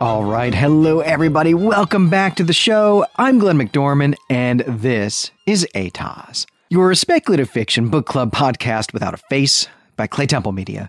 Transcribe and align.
All 0.00 0.24
right. 0.24 0.54
Hello, 0.54 1.00
everybody. 1.00 1.52
Welcome 1.52 2.08
back 2.08 2.36
to 2.36 2.42
the 2.42 2.54
show. 2.54 3.04
I'm 3.16 3.38
Glenn 3.38 3.58
McDorman, 3.58 4.14
and 4.30 4.60
this 4.60 5.30
is 5.44 5.66
ATOS, 5.74 6.46
your 6.70 6.94
speculative 6.94 7.50
fiction 7.50 7.90
book 7.90 8.06
club 8.06 8.32
podcast 8.32 8.94
without 8.94 9.12
a 9.12 9.18
face 9.18 9.68
by 9.96 10.06
Clay 10.06 10.24
Temple 10.26 10.52
Media. 10.52 10.88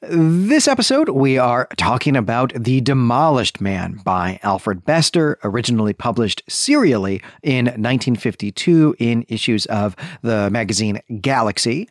This 0.00 0.68
episode, 0.68 1.10
we 1.10 1.36
are 1.36 1.68
talking 1.76 2.16
about 2.16 2.54
The 2.54 2.80
Demolished 2.80 3.60
Man 3.60 4.00
by 4.02 4.40
Alfred 4.42 4.86
Bester, 4.86 5.38
originally 5.44 5.92
published 5.92 6.42
serially 6.48 7.20
in 7.42 7.66
1952 7.66 8.96
in 8.98 9.26
issues 9.28 9.66
of 9.66 9.94
the 10.22 10.48
magazine 10.48 11.02
Galaxy. 11.20 11.90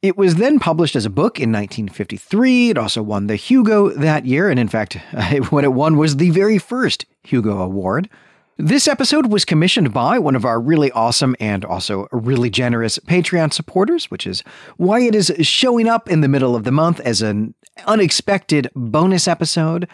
It 0.00 0.16
was 0.16 0.36
then 0.36 0.60
published 0.60 0.94
as 0.94 1.04
a 1.04 1.10
book 1.10 1.40
in 1.40 1.50
1953. 1.50 2.70
It 2.70 2.78
also 2.78 3.02
won 3.02 3.26
the 3.26 3.34
Hugo 3.34 3.88
that 3.88 4.26
year, 4.26 4.48
and 4.48 4.60
in 4.60 4.68
fact, 4.68 4.94
what 5.50 5.64
it 5.64 5.72
won 5.72 5.96
was 5.96 6.16
the 6.16 6.30
very 6.30 6.56
first 6.58 7.04
Hugo 7.24 7.60
Award. 7.60 8.08
This 8.56 8.86
episode 8.86 9.32
was 9.32 9.44
commissioned 9.44 9.92
by 9.92 10.20
one 10.20 10.36
of 10.36 10.44
our 10.44 10.60
really 10.60 10.92
awesome 10.92 11.34
and 11.40 11.64
also 11.64 12.06
really 12.12 12.48
generous 12.48 13.00
Patreon 13.00 13.52
supporters, 13.52 14.08
which 14.08 14.24
is 14.24 14.44
why 14.76 15.00
it 15.00 15.16
is 15.16 15.32
showing 15.40 15.88
up 15.88 16.08
in 16.08 16.20
the 16.20 16.28
middle 16.28 16.54
of 16.54 16.62
the 16.62 16.72
month 16.72 17.00
as 17.00 17.20
an 17.20 17.54
unexpected 17.86 18.70
bonus 18.76 19.26
episode. 19.26 19.88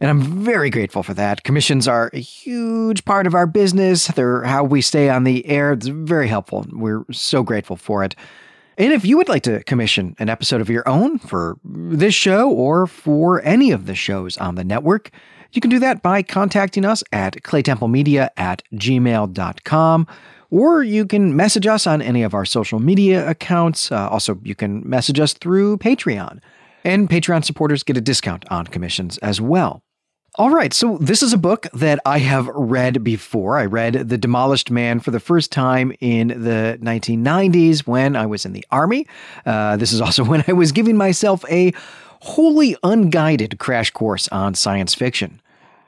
And 0.00 0.08
I'm 0.08 0.20
very 0.20 0.70
grateful 0.70 1.02
for 1.02 1.14
that. 1.14 1.42
Commissions 1.42 1.88
are 1.88 2.10
a 2.12 2.18
huge 2.18 3.04
part 3.04 3.26
of 3.26 3.34
our 3.34 3.46
business. 3.48 4.06
They're 4.06 4.44
how 4.44 4.62
we 4.62 4.82
stay 4.82 5.08
on 5.08 5.24
the 5.24 5.44
air. 5.46 5.72
It's 5.72 5.88
very 5.88 6.28
helpful. 6.28 6.64
We're 6.70 7.04
so 7.10 7.42
grateful 7.42 7.76
for 7.76 8.04
it. 8.04 8.14
And 8.78 8.92
if 8.92 9.04
you 9.04 9.16
would 9.16 9.28
like 9.28 9.42
to 9.42 9.62
commission 9.64 10.16
an 10.18 10.28
episode 10.28 10.60
of 10.60 10.70
your 10.70 10.88
own 10.88 11.18
for 11.18 11.58
this 11.64 12.14
show 12.14 12.50
or 12.50 12.86
for 12.86 13.42
any 13.42 13.70
of 13.70 13.86
the 13.86 13.94
shows 13.94 14.38
on 14.38 14.54
the 14.54 14.64
network, 14.64 15.10
you 15.52 15.60
can 15.60 15.70
do 15.70 15.78
that 15.80 16.02
by 16.02 16.22
contacting 16.22 16.84
us 16.84 17.04
at 17.12 17.42
claytemplemedia 17.42 18.30
at 18.38 18.62
gmail.com, 18.74 20.06
or 20.50 20.82
you 20.82 21.06
can 21.06 21.36
message 21.36 21.66
us 21.66 21.86
on 21.86 22.00
any 22.00 22.22
of 22.22 22.32
our 22.32 22.46
social 22.46 22.78
media 22.78 23.28
accounts. 23.28 23.92
Uh, 23.92 24.08
also, 24.08 24.40
you 24.42 24.54
can 24.54 24.88
message 24.88 25.20
us 25.20 25.34
through 25.34 25.76
Patreon. 25.78 26.40
And 26.84 27.08
Patreon 27.08 27.44
supporters 27.44 27.82
get 27.82 27.96
a 27.96 28.00
discount 28.00 28.44
on 28.50 28.66
commissions 28.66 29.18
as 29.18 29.40
well. 29.40 29.82
All 30.36 30.48
right, 30.48 30.72
so 30.72 30.96
this 30.96 31.22
is 31.22 31.34
a 31.34 31.38
book 31.38 31.66
that 31.74 32.00
I 32.06 32.16
have 32.16 32.46
read 32.46 33.04
before. 33.04 33.58
I 33.58 33.66
read 33.66 34.08
The 34.08 34.16
Demolished 34.16 34.70
Man 34.70 34.98
for 34.98 35.10
the 35.10 35.20
first 35.20 35.52
time 35.52 35.92
in 36.00 36.28
the 36.28 36.78
1990s 36.80 37.80
when 37.80 38.16
I 38.16 38.24
was 38.24 38.46
in 38.46 38.54
the 38.54 38.64
Army. 38.70 39.06
Uh, 39.44 39.76
this 39.76 39.92
is 39.92 40.00
also 40.00 40.24
when 40.24 40.42
I 40.48 40.54
was 40.54 40.72
giving 40.72 40.96
myself 40.96 41.44
a 41.50 41.74
wholly 42.20 42.74
unguided 42.82 43.58
crash 43.58 43.90
course 43.90 44.26
on 44.28 44.54
science 44.54 44.94
fiction. 44.94 45.38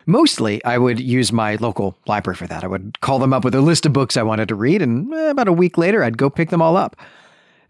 Mostly, 0.05 0.63
I 0.63 0.77
would 0.77 1.01
use 1.01 1.33
my 1.33 1.55
local 1.55 1.97
library 2.07 2.37
for 2.37 2.47
that. 2.47 2.63
I 2.63 2.67
would 2.67 3.01
call 3.01 3.19
them 3.19 3.33
up 3.33 3.45
with 3.45 3.55
a 3.55 3.63
list 3.63 3.87
of 3.87 3.95
books 3.95 4.15
I 4.15 4.25
wanted 4.25 4.49
to 4.49 4.55
read, 4.55 4.83
and 4.83 5.11
eh, 5.15 5.31
about 5.31 5.49
a 5.49 5.55
week 5.55 5.79
later, 5.79 6.05
I'd 6.05 6.19
go 6.19 6.29
pick 6.29 6.51
them 6.51 6.61
all 6.61 6.77
up. 6.77 6.97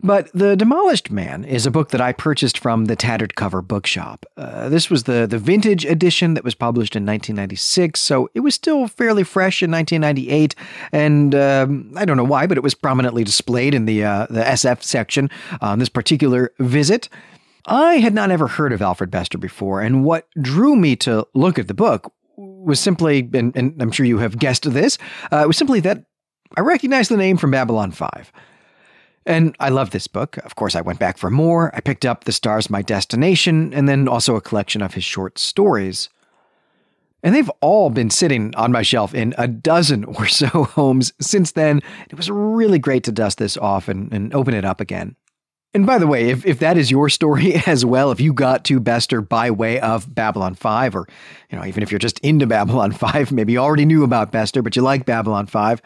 But 0.04 0.30
The 0.34 0.54
Demolished 0.54 1.10
Man 1.10 1.44
is 1.44 1.64
a 1.64 1.70
book 1.70 1.88
that 1.88 2.00
I 2.02 2.12
purchased 2.12 2.58
from 2.58 2.84
the 2.84 2.94
Tattered 2.94 3.36
Cover 3.36 3.62
Bookshop. 3.62 4.26
Uh, 4.36 4.68
this 4.68 4.90
was 4.90 5.04
the, 5.04 5.26
the 5.26 5.38
vintage 5.38 5.86
edition 5.86 6.34
that 6.34 6.44
was 6.44 6.54
published 6.54 6.94
in 6.94 7.06
1996, 7.06 7.98
so 8.00 8.28
it 8.34 8.40
was 8.40 8.54
still 8.54 8.86
fairly 8.86 9.24
fresh 9.24 9.62
in 9.62 9.70
1998. 9.70 10.54
And 10.92 11.34
um, 11.34 11.90
I 11.96 12.04
don't 12.04 12.18
know 12.18 12.24
why, 12.24 12.46
but 12.46 12.58
it 12.58 12.62
was 12.62 12.74
prominently 12.74 13.24
displayed 13.24 13.74
in 13.74 13.86
the, 13.86 14.04
uh, 14.04 14.26
the 14.28 14.42
SF 14.42 14.82
section 14.82 15.30
on 15.62 15.78
this 15.78 15.88
particular 15.88 16.52
visit. 16.58 17.08
I 17.64 17.94
had 17.94 18.12
not 18.12 18.30
ever 18.30 18.46
heard 18.46 18.74
of 18.74 18.82
Alfred 18.82 19.10
Bester 19.10 19.38
before, 19.38 19.80
and 19.80 20.04
what 20.04 20.28
drew 20.38 20.76
me 20.76 20.96
to 20.96 21.26
look 21.32 21.58
at 21.58 21.66
the 21.66 21.72
book 21.72 22.12
was 22.36 22.78
simply, 22.78 23.26
and, 23.32 23.56
and 23.56 23.80
I'm 23.80 23.90
sure 23.90 24.04
you 24.04 24.18
have 24.18 24.38
guessed 24.38 24.70
this, 24.70 24.98
uh, 25.32 25.44
was 25.46 25.56
simply 25.56 25.80
that 25.80 26.04
I 26.58 26.60
recognized 26.60 27.10
the 27.10 27.16
name 27.16 27.38
from 27.38 27.52
Babylon 27.52 27.90
5. 27.90 28.32
And 29.26 29.56
I 29.58 29.70
love 29.70 29.90
this 29.90 30.06
book. 30.06 30.36
Of 30.38 30.54
course, 30.54 30.74
I 30.74 30.82
went 30.82 30.98
back 30.98 31.16
for 31.16 31.30
more. 31.30 31.74
I 31.74 31.80
picked 31.80 32.04
up 32.04 32.24
The 32.24 32.32
Stars 32.32 32.68
My 32.68 32.82
Destination, 32.82 33.72
and 33.72 33.88
then 33.88 34.06
also 34.06 34.36
a 34.36 34.40
collection 34.40 34.82
of 34.82 34.94
his 34.94 35.04
short 35.04 35.38
stories. 35.38 36.10
And 37.22 37.34
they've 37.34 37.50
all 37.62 37.88
been 37.88 38.10
sitting 38.10 38.54
on 38.54 38.70
my 38.70 38.82
shelf 38.82 39.14
in 39.14 39.34
a 39.38 39.48
dozen 39.48 40.04
or 40.04 40.26
so 40.26 40.64
homes 40.64 41.12
since 41.20 41.52
then. 41.52 41.80
It 42.10 42.16
was 42.16 42.30
really 42.30 42.78
great 42.78 43.02
to 43.04 43.12
dust 43.12 43.38
this 43.38 43.56
off 43.56 43.88
and, 43.88 44.12
and 44.12 44.34
open 44.34 44.54
it 44.54 44.64
up 44.64 44.80
again. 44.80 45.16
And 45.72 45.86
by 45.86 45.98
the 45.98 46.06
way, 46.06 46.28
if, 46.28 46.46
if 46.46 46.60
that 46.60 46.76
is 46.76 46.90
your 46.90 47.08
story 47.08 47.54
as 47.66 47.84
well, 47.84 48.12
if 48.12 48.20
you 48.20 48.32
got 48.32 48.64
to 48.66 48.78
Bester 48.78 49.20
by 49.20 49.50
way 49.50 49.80
of 49.80 50.14
Babylon 50.14 50.54
5, 50.54 50.94
or 50.94 51.08
you 51.50 51.58
know, 51.58 51.64
even 51.64 51.82
if 51.82 51.90
you're 51.90 51.98
just 51.98 52.20
into 52.20 52.46
Babylon 52.46 52.92
5, 52.92 53.32
maybe 53.32 53.54
you 53.54 53.58
already 53.58 53.86
knew 53.86 54.04
about 54.04 54.30
Bester, 54.30 54.62
but 54.62 54.76
you 54.76 54.82
like 54.82 55.06
Babylon 55.06 55.46
5, 55.46 55.82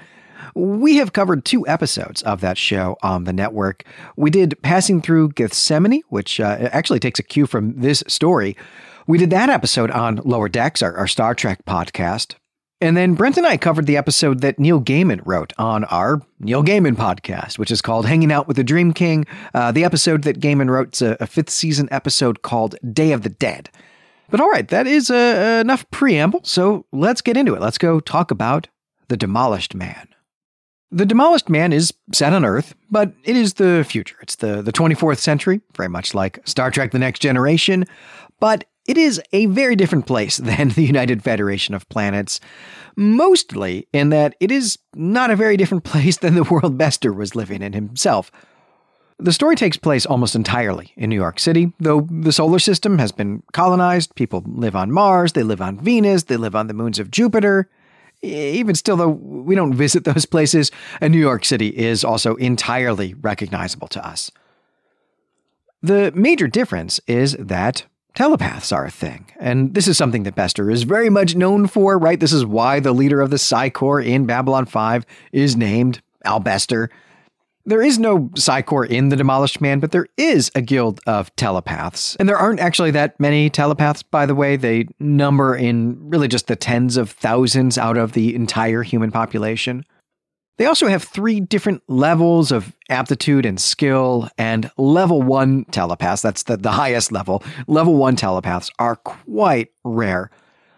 we 0.54 0.96
have 0.96 1.12
covered 1.12 1.44
two 1.44 1.66
episodes 1.66 2.22
of 2.22 2.40
that 2.40 2.58
show 2.58 2.96
on 3.02 3.24
the 3.24 3.32
network. 3.32 3.84
We 4.16 4.30
did 4.30 4.60
Passing 4.62 5.00
Through 5.02 5.30
Gethsemane, 5.30 6.02
which 6.08 6.40
uh, 6.40 6.68
actually 6.72 7.00
takes 7.00 7.18
a 7.18 7.22
cue 7.22 7.46
from 7.46 7.80
this 7.80 8.02
story. 8.06 8.56
We 9.06 9.18
did 9.18 9.30
that 9.30 9.48
episode 9.48 9.90
on 9.90 10.20
Lower 10.24 10.48
Decks, 10.48 10.82
our, 10.82 10.94
our 10.96 11.06
Star 11.06 11.34
Trek 11.34 11.64
podcast. 11.64 12.34
And 12.80 12.96
then 12.96 13.14
Brent 13.14 13.36
and 13.36 13.46
I 13.46 13.56
covered 13.56 13.86
the 13.86 13.96
episode 13.96 14.40
that 14.42 14.60
Neil 14.60 14.80
Gaiman 14.80 15.20
wrote 15.24 15.52
on 15.58 15.82
our 15.84 16.22
Neil 16.38 16.62
Gaiman 16.62 16.94
podcast, 16.94 17.58
which 17.58 17.72
is 17.72 17.82
called 17.82 18.06
Hanging 18.06 18.30
Out 18.30 18.46
with 18.46 18.56
the 18.56 18.62
Dream 18.62 18.92
King. 18.92 19.26
Uh, 19.52 19.72
the 19.72 19.84
episode 19.84 20.22
that 20.22 20.38
Gaiman 20.38 20.70
wrote 20.70 20.94
is 20.94 21.02
a, 21.02 21.16
a, 21.18 21.26
fifth 21.26 21.50
season 21.50 21.88
episode 21.90 22.42
called 22.42 22.76
Day 22.92 23.10
of 23.10 23.22
the 23.22 23.30
Dead. 23.30 23.68
But 24.30 24.40
all 24.40 24.50
right, 24.50 24.68
that 24.68 24.86
is 24.86 25.10
uh, 25.10 25.58
enough 25.60 25.90
preamble. 25.90 26.40
So 26.44 26.86
let's 26.92 27.20
get 27.20 27.36
into 27.36 27.54
it. 27.54 27.60
Let's 27.60 27.78
go 27.78 27.98
talk 27.98 28.30
about 28.30 28.68
The 29.08 29.16
Demolished 29.16 29.74
Man. 29.74 30.06
The 30.90 31.04
Demolished 31.04 31.50
Man 31.50 31.72
is 31.72 31.92
set 32.12 32.32
on 32.32 32.46
Earth, 32.46 32.74
but 32.90 33.12
it 33.24 33.36
is 33.36 33.54
the 33.54 33.84
future. 33.86 34.16
It's 34.22 34.36
the, 34.36 34.62
the 34.62 34.72
24th 34.72 35.18
century, 35.18 35.60
very 35.76 35.88
much 35.88 36.14
like 36.14 36.40
Star 36.46 36.70
Trek 36.70 36.92
The 36.92 36.98
Next 36.98 37.20
Generation, 37.20 37.84
but 38.40 38.64
it 38.86 38.96
is 38.96 39.20
a 39.34 39.46
very 39.46 39.76
different 39.76 40.06
place 40.06 40.36
than 40.38 40.70
the 40.70 40.84
United 40.84 41.22
Federation 41.22 41.74
of 41.74 41.88
Planets, 41.90 42.40
mostly 42.96 43.86
in 43.92 44.08
that 44.10 44.34
it 44.40 44.50
is 44.50 44.78
not 44.94 45.30
a 45.30 45.36
very 45.36 45.58
different 45.58 45.84
place 45.92 46.16
than 46.16 46.34
the 46.34 46.44
world 46.44 46.78
Bester 46.78 47.12
was 47.12 47.34
living 47.34 47.60
in 47.60 47.74
himself. 47.74 48.32
The 49.18 49.32
story 49.32 49.56
takes 49.56 49.76
place 49.76 50.06
almost 50.06 50.36
entirely 50.36 50.92
in 50.96 51.10
New 51.10 51.16
York 51.16 51.38
City, 51.38 51.72
though 51.80 52.06
the 52.08 52.32
solar 52.32 52.60
system 52.60 52.98
has 52.98 53.12
been 53.12 53.42
colonized. 53.52 54.14
People 54.14 54.44
live 54.46 54.76
on 54.76 54.92
Mars, 54.92 55.32
they 55.32 55.42
live 55.42 55.60
on 55.60 55.78
Venus, 55.80 56.22
they 56.22 56.36
live 56.36 56.54
on 56.54 56.68
the 56.68 56.74
moons 56.74 56.98
of 56.98 57.10
Jupiter 57.10 57.68
even 58.22 58.74
still, 58.74 58.96
though 58.96 59.08
we 59.08 59.54
don't 59.54 59.74
visit 59.74 60.04
those 60.04 60.26
places, 60.34 60.70
and 61.00 61.12
New 61.12 61.20
York 61.20 61.44
City 61.44 61.68
is 61.68 62.04
also 62.04 62.34
entirely 62.36 63.14
recognizable 63.14 63.88
to 63.88 64.06
us. 64.06 64.30
The 65.82 66.12
major 66.14 66.48
difference 66.48 67.00
is 67.06 67.36
that 67.38 67.86
telepaths 68.14 68.72
are 68.72 68.84
a 68.84 68.90
thing, 68.90 69.26
and 69.38 69.74
this 69.74 69.86
is 69.86 69.96
something 69.96 70.24
that 70.24 70.34
Bester 70.34 70.70
is 70.70 70.82
very 70.82 71.08
much 71.08 71.36
known 71.36 71.68
for, 71.68 71.98
right? 71.98 72.18
This 72.18 72.32
is 72.32 72.44
why 72.44 72.80
the 72.80 72.92
leader 72.92 73.20
of 73.20 73.30
the 73.30 73.38
Psi 73.38 73.70
Corps 73.70 74.00
in 74.00 74.26
Babylon 74.26 74.66
5 74.66 75.06
is 75.32 75.56
named 75.56 76.00
Al 76.24 76.40
Bester. 76.40 76.90
There 77.68 77.82
is 77.82 77.98
no 77.98 78.30
Psi 78.34 78.62
Corps 78.62 78.86
in 78.86 79.10
The 79.10 79.16
Demolished 79.16 79.60
Man, 79.60 79.78
but 79.78 79.92
there 79.92 80.06
is 80.16 80.50
a 80.54 80.62
guild 80.62 81.00
of 81.06 81.36
telepaths. 81.36 82.16
And 82.16 82.26
there 82.26 82.38
aren't 82.38 82.60
actually 82.60 82.92
that 82.92 83.20
many 83.20 83.50
telepaths, 83.50 84.02
by 84.02 84.24
the 84.24 84.34
way. 84.34 84.56
They 84.56 84.86
number 84.98 85.54
in 85.54 85.98
really 86.00 86.28
just 86.28 86.46
the 86.46 86.56
tens 86.56 86.96
of 86.96 87.10
thousands 87.10 87.76
out 87.76 87.98
of 87.98 88.12
the 88.12 88.34
entire 88.34 88.82
human 88.82 89.10
population. 89.10 89.84
They 90.56 90.64
also 90.64 90.88
have 90.88 91.02
three 91.02 91.40
different 91.40 91.82
levels 91.88 92.52
of 92.52 92.74
aptitude 92.88 93.44
and 93.44 93.60
skill, 93.60 94.30
and 94.38 94.70
level 94.78 95.20
one 95.20 95.66
telepaths, 95.66 96.22
that's 96.22 96.44
the, 96.44 96.56
the 96.56 96.72
highest 96.72 97.12
level, 97.12 97.44
level 97.66 97.96
one 97.96 98.16
telepaths 98.16 98.70
are 98.78 98.96
quite 98.96 99.68
rare. 99.84 100.30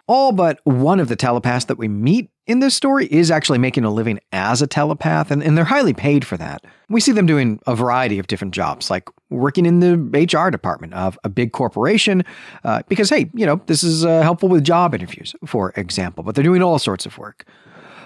All 0.09 0.33
but 0.33 0.59
one 0.65 0.99
of 0.99 1.07
the 1.07 1.15
telepaths 1.15 1.67
that 1.67 1.79
we 1.79 1.87
meet 1.87 2.31
in 2.51 2.59
this 2.59 2.75
story 2.75 3.07
is 3.07 3.31
actually 3.31 3.59
making 3.59 3.85
a 3.85 3.91
living 3.91 4.19
as 4.33 4.61
a 4.61 4.67
telepath, 4.67 5.31
and, 5.31 5.43
and 5.43 5.57
they're 5.57 5.65
highly 5.65 5.95
paid 5.95 6.27
for 6.27 6.37
that. 6.37 6.65
We 6.89 7.01
see 7.01 7.13
them 7.13 7.27
doing 7.27 7.61
a 7.67 7.77
variety 7.77 8.19
of 8.19 8.27
different 8.27 8.53
jobs, 8.55 8.91
like 8.91 9.09
working 9.29 9.67
in 9.67 9.79
the 9.81 9.97
HR 9.97 10.51
department 10.51 10.95
of 10.95 11.19
a 11.23 11.29
big 11.29 11.53
corporation, 11.53 12.25
uh, 12.65 12.83
because, 12.89 13.09
hey, 13.09 13.31
you 13.35 13.47
know, 13.47 13.61
this 13.67 13.85
is 13.85 14.05
uh, 14.05 14.23
helpful 14.23 14.49
with 14.49 14.65
job 14.65 14.95
interviews, 14.95 15.35
for 15.47 15.73
example, 15.77 16.25
but 16.25 16.35
they're 16.35 16.45
doing 16.45 16.63
all 16.63 16.79
sorts 16.79 17.07
of 17.07 17.17
work. 17.19 17.45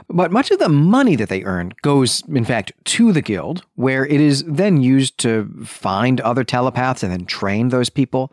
But 0.08 0.30
much 0.30 0.50
of 0.50 0.58
the 0.58 0.68
money 0.68 1.16
that 1.16 1.30
they 1.30 1.42
earn 1.44 1.72
goes, 1.80 2.22
in 2.28 2.44
fact, 2.44 2.72
to 2.84 3.12
the 3.12 3.22
guild, 3.22 3.64
where 3.76 4.04
it 4.04 4.20
is 4.20 4.44
then 4.44 4.82
used 4.82 5.16
to 5.18 5.50
find 5.64 6.20
other 6.20 6.44
telepaths 6.44 7.02
and 7.02 7.10
then 7.10 7.24
train 7.24 7.70
those 7.70 7.88
people. 7.88 8.30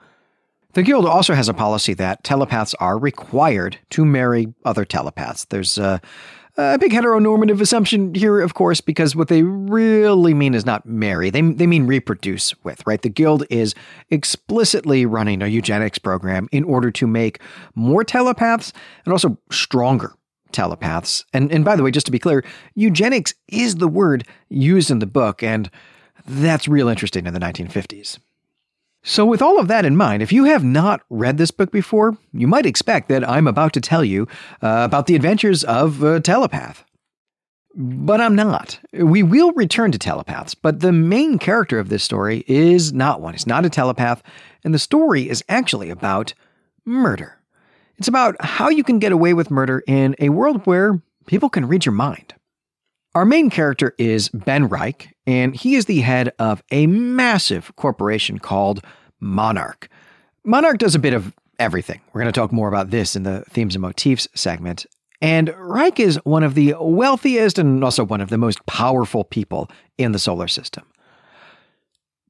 The 0.74 0.84
Guild 0.84 1.06
also 1.06 1.34
has 1.34 1.50
a 1.50 1.54
policy 1.54 1.94
that 1.96 2.24
telepaths 2.24 2.74
are 2.76 2.98
required 2.98 3.78
to 3.92 4.06
marry 4.06 4.54
other 4.64 4.86
telepaths. 4.86 5.46
There's 5.46 5.78
a, 5.78 6.00
A 6.58 6.78
big 6.78 6.92
heteronormative 6.92 7.62
assumption 7.62 8.14
here, 8.14 8.42
of 8.42 8.54
course, 8.54 8.82
because 8.82 9.16
what 9.16 9.30
they 9.30 9.42
really 9.42 10.34
mean 10.34 10.54
is 10.54 10.66
not 10.66 10.86
marry. 10.86 11.30
They, 11.30 11.42
they 11.42 11.66
mean 11.66 11.88
reproduce 11.88 12.54
with, 12.64 12.86
right? 12.86 13.02
The 13.02 13.10
Guild 13.10 13.46
is 13.50 13.74
explicitly 14.10 15.06
running 15.06 15.42
a 15.42 15.48
eugenics 15.48 15.98
program 15.98 16.50
in 16.52 16.66
order 16.66 16.92
to 16.92 17.08
make 17.08 17.40
more 17.74 18.04
telepaths 18.04 18.74
and 19.06 19.14
also 19.14 19.38
stronger 19.50 20.14
telepaths. 20.52 21.26
And, 21.34 21.52
and 21.52 21.64
by 21.64 21.78
the 21.78 21.84
way, 21.84 21.92
just 21.92 22.06
to 22.08 22.12
be 22.12 22.20
clear, 22.20 22.44
eugenics 22.76 23.34
is 23.48 23.76
the 23.76 23.88
word 23.88 24.28
used 24.50 24.92
in 24.92 25.00
the 25.00 25.06
book, 25.06 25.42
and 25.42 25.70
that's 26.28 26.68
real 26.68 26.90
interesting 26.90 27.26
in 27.26 27.34
the 27.34 27.40
1950s. 27.40 28.20
So, 29.04 29.26
with 29.26 29.42
all 29.42 29.60
of 29.60 29.68
that 29.68 29.84
in 29.84 29.96
mind, 29.96 30.22
if 30.22 30.32
you 30.32 30.44
have 30.44 30.64
not 30.64 31.02
read 31.10 31.38
this 31.38 31.50
book 31.50 31.72
before, 31.72 32.18
you 32.34 32.48
might 32.48 32.68
expect 32.68 33.10
that 33.10 33.28
I'm 33.28 33.48
about 33.48 33.74
to 33.74 33.82
tell 33.82 34.04
you 34.04 34.28
uh, 34.62 34.84
about 34.86 35.08
the 35.08 35.16
adventures 35.16 35.64
of 35.64 36.04
a 36.04 36.20
telepath. 36.20 36.86
But 37.74 38.22
I'm 38.22 38.36
not. 38.36 38.80
We 38.94 39.24
will 39.24 39.54
return 39.54 39.92
to 39.92 39.98
telepaths, 39.98 40.54
but 40.54 40.82
the 40.82 40.92
main 40.92 41.40
character 41.40 41.80
of 41.80 41.90
this 41.90 42.04
story 42.04 42.44
is 42.48 42.94
not 42.94 43.22
one. 43.22 43.34
It's 43.34 43.48
not 43.48 43.66
a 43.66 43.70
telepath, 43.70 44.22
and 44.64 44.74
the 44.74 44.80
story 44.80 45.30
is 45.30 45.44
actually 45.50 45.90
about 45.90 46.36
murder. 46.86 47.40
It's 47.98 48.08
about 48.08 48.36
how 48.44 48.70
you 48.70 48.84
can 48.84 49.00
get 49.00 49.12
away 49.12 49.34
with 49.34 49.50
murder 49.50 49.84
in 49.88 50.16
a 50.20 50.30
world 50.30 50.66
where 50.66 51.02
people 51.26 51.50
can 51.50 51.68
read 51.68 51.86
your 51.86 51.94
mind. 51.94 52.36
Our 53.14 53.26
main 53.26 53.50
character 53.50 53.94
is 53.98 54.30
Ben 54.30 54.70
Reich, 54.70 55.14
and 55.28 55.54
he 55.54 55.76
is 55.76 55.84
the 55.84 56.00
head 56.00 56.32
of 56.40 56.64
a 56.72 56.88
massive 56.88 57.76
corporation 57.76 58.40
called 58.40 58.86
Monarch. 59.20 59.90
Monarch 60.46 60.78
does 60.78 60.96
a 60.96 61.00
bit 61.00 61.14
of 61.14 61.34
everything. 61.60 62.00
We're 62.14 62.22
going 62.22 62.32
to 62.32 62.40
talk 62.40 62.54
more 62.54 62.70
about 62.70 62.90
this 62.90 63.18
in 63.18 63.24
the 63.24 63.44
themes 63.50 63.76
and 63.76 63.82
motifs 63.82 64.30
segment. 64.34 64.86
And 65.22 65.54
Reich 65.58 66.00
is 66.00 66.22
one 66.24 66.44
of 66.44 66.56
the 66.56 66.74
wealthiest 66.80 67.60
and 67.60 67.84
also 67.84 68.06
one 68.06 68.22
of 68.22 68.30
the 68.30 68.38
most 68.38 68.66
powerful 68.66 69.26
people 69.26 69.70
in 69.98 70.14
the 70.14 70.20
solar 70.20 70.48
system. 70.48 70.86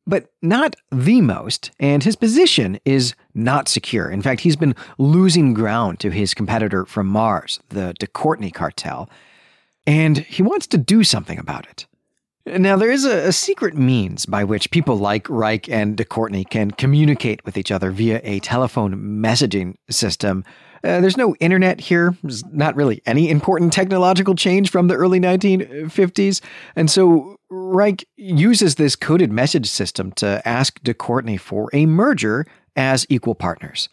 But 0.08 0.32
not 0.42 0.76
the 0.92 1.22
most, 1.22 1.70
and 1.80 2.04
his 2.04 2.16
position 2.16 2.80
is 2.86 3.14
not 3.36 3.70
secure. 3.70 4.10
In 4.10 4.24
fact, 4.24 4.42
he's 4.42 4.56
been 4.56 4.76
losing 4.98 5.54
ground 5.54 6.00
to 6.00 6.10
his 6.10 6.34
competitor 6.34 6.86
from 6.86 7.06
Mars, 7.06 7.60
the 7.70 7.94
de 8.00 8.08
Courtney 8.08 8.50
cartel, 8.50 9.08
and 9.86 10.20
he 10.20 10.44
wants 10.44 10.68
to 10.68 10.78
do 10.78 11.04
something 11.04 11.40
about 11.40 11.68
it. 11.68 11.88
Now, 12.46 12.76
there 12.76 12.92
is 12.92 13.06
a, 13.06 13.28
a, 13.28 13.32
secret 13.32 13.76
means 13.76 14.26
by 14.26 14.44
which 14.44 14.72
people 14.72 14.98
like 14.98 15.30
Reich 15.30 15.70
and 15.70 15.96
de 15.96 16.04
Courtney 16.04 16.44
can 16.44 16.72
communicate 16.72 17.46
with 17.46 17.56
each 17.56 17.72
other 17.72 17.92
via 17.92 18.20
a 18.24 18.40
telephone 18.40 18.96
messaging 18.96 19.76
system. 19.92 20.44
Uh, 20.84 21.00
there's 21.02 21.18
no 21.18 21.36
internet 21.36 21.80
here. 21.80 22.18
There's 22.24 22.44
not 22.46 22.76
really 22.76 23.04
any 23.06 23.30
important 23.30 23.72
technological 23.72 24.34
change 24.34 24.72
from 24.72 24.88
the 24.88 24.96
early 24.96 25.20
1950s. 25.20 26.42
And 26.76 26.90
so 26.90 27.38
Reich 27.52 28.06
uses 28.18 28.76
this 28.76 28.96
coded 28.96 29.32
message 29.32 29.70
system 29.70 30.12
to 30.14 30.42
ask 30.48 30.82
de 30.82 30.96
Courtney 30.96 31.38
for 31.38 31.70
a 31.74 31.86
merger 31.86 32.48
as 32.76 33.06
equal 33.08 33.36
partners. 33.36 33.88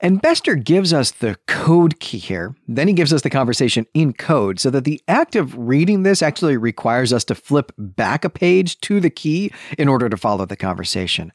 And 0.00 0.20
Bester 0.20 0.56
gives 0.56 0.92
us 0.92 1.10
the 1.10 1.36
code 1.46 2.00
key 2.00 2.18
here. 2.18 2.54
Then 2.68 2.86
he 2.86 2.92
gives 2.92 3.14
us 3.14 3.22
the 3.22 3.30
conversation 3.30 3.86
in 3.94 4.12
code 4.12 4.60
so 4.60 4.68
that 4.70 4.84
the 4.84 5.02
act 5.08 5.34
of 5.36 5.56
reading 5.56 6.02
this 6.02 6.20
actually 6.20 6.58
requires 6.58 7.12
us 7.12 7.24
to 7.24 7.34
flip 7.34 7.72
back 7.78 8.24
a 8.24 8.30
page 8.30 8.78
to 8.82 9.00
the 9.00 9.08
key 9.08 9.50
in 9.78 9.88
order 9.88 10.10
to 10.10 10.16
follow 10.16 10.44
the 10.44 10.56
conversation. 10.56 11.32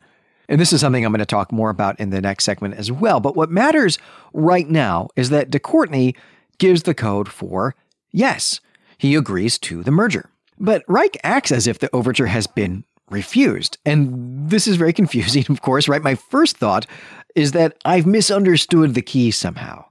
And 0.48 0.62
this 0.62 0.74
is 0.74 0.82
something 0.82 1.04
I'm 1.04 1.12
going 1.12 1.20
to 1.20 1.26
talk 1.26 1.52
more 1.52 1.70
about 1.70 2.00
in 2.00 2.12
the 2.12 2.22
next 2.22 2.44
segment 2.44 2.76
as 2.76 2.92
well. 2.92 3.20
But 3.20 3.36
what 3.36 3.50
matters 3.50 3.98
right 4.34 4.70
now 4.70 5.08
is 5.16 5.30
that 5.32 5.50
de 5.50 5.60
Courtney 5.60 6.16
gives 6.60 6.84
the 6.84 6.94
code 6.94 7.30
for 7.30 7.76
yes, 8.12 8.60
he 8.98 9.16
agrees 9.16 9.58
to 9.60 9.82
the 9.82 9.92
merger. 9.92 10.30
But 10.60 10.84
Reich 10.88 11.18
acts 11.24 11.52
as 11.52 11.66
if 11.66 11.80
the 11.80 11.90
overture 11.96 12.28
has 12.28 12.46
been 12.46 12.84
refused. 13.12 13.78
And 13.86 14.50
this 14.50 14.68
is 14.68 14.78
very 14.78 14.94
confusing, 15.02 15.46
of 15.50 15.62
course, 15.62 15.88
right? 15.88 16.02
My 16.02 16.16
first 16.16 16.58
thought 16.58 16.88
is 17.36 17.52
that 17.54 17.78
I've 17.86 18.06
misunderstood 18.06 18.94
the 18.94 19.02
key 19.02 19.32
somehow. 19.32 19.86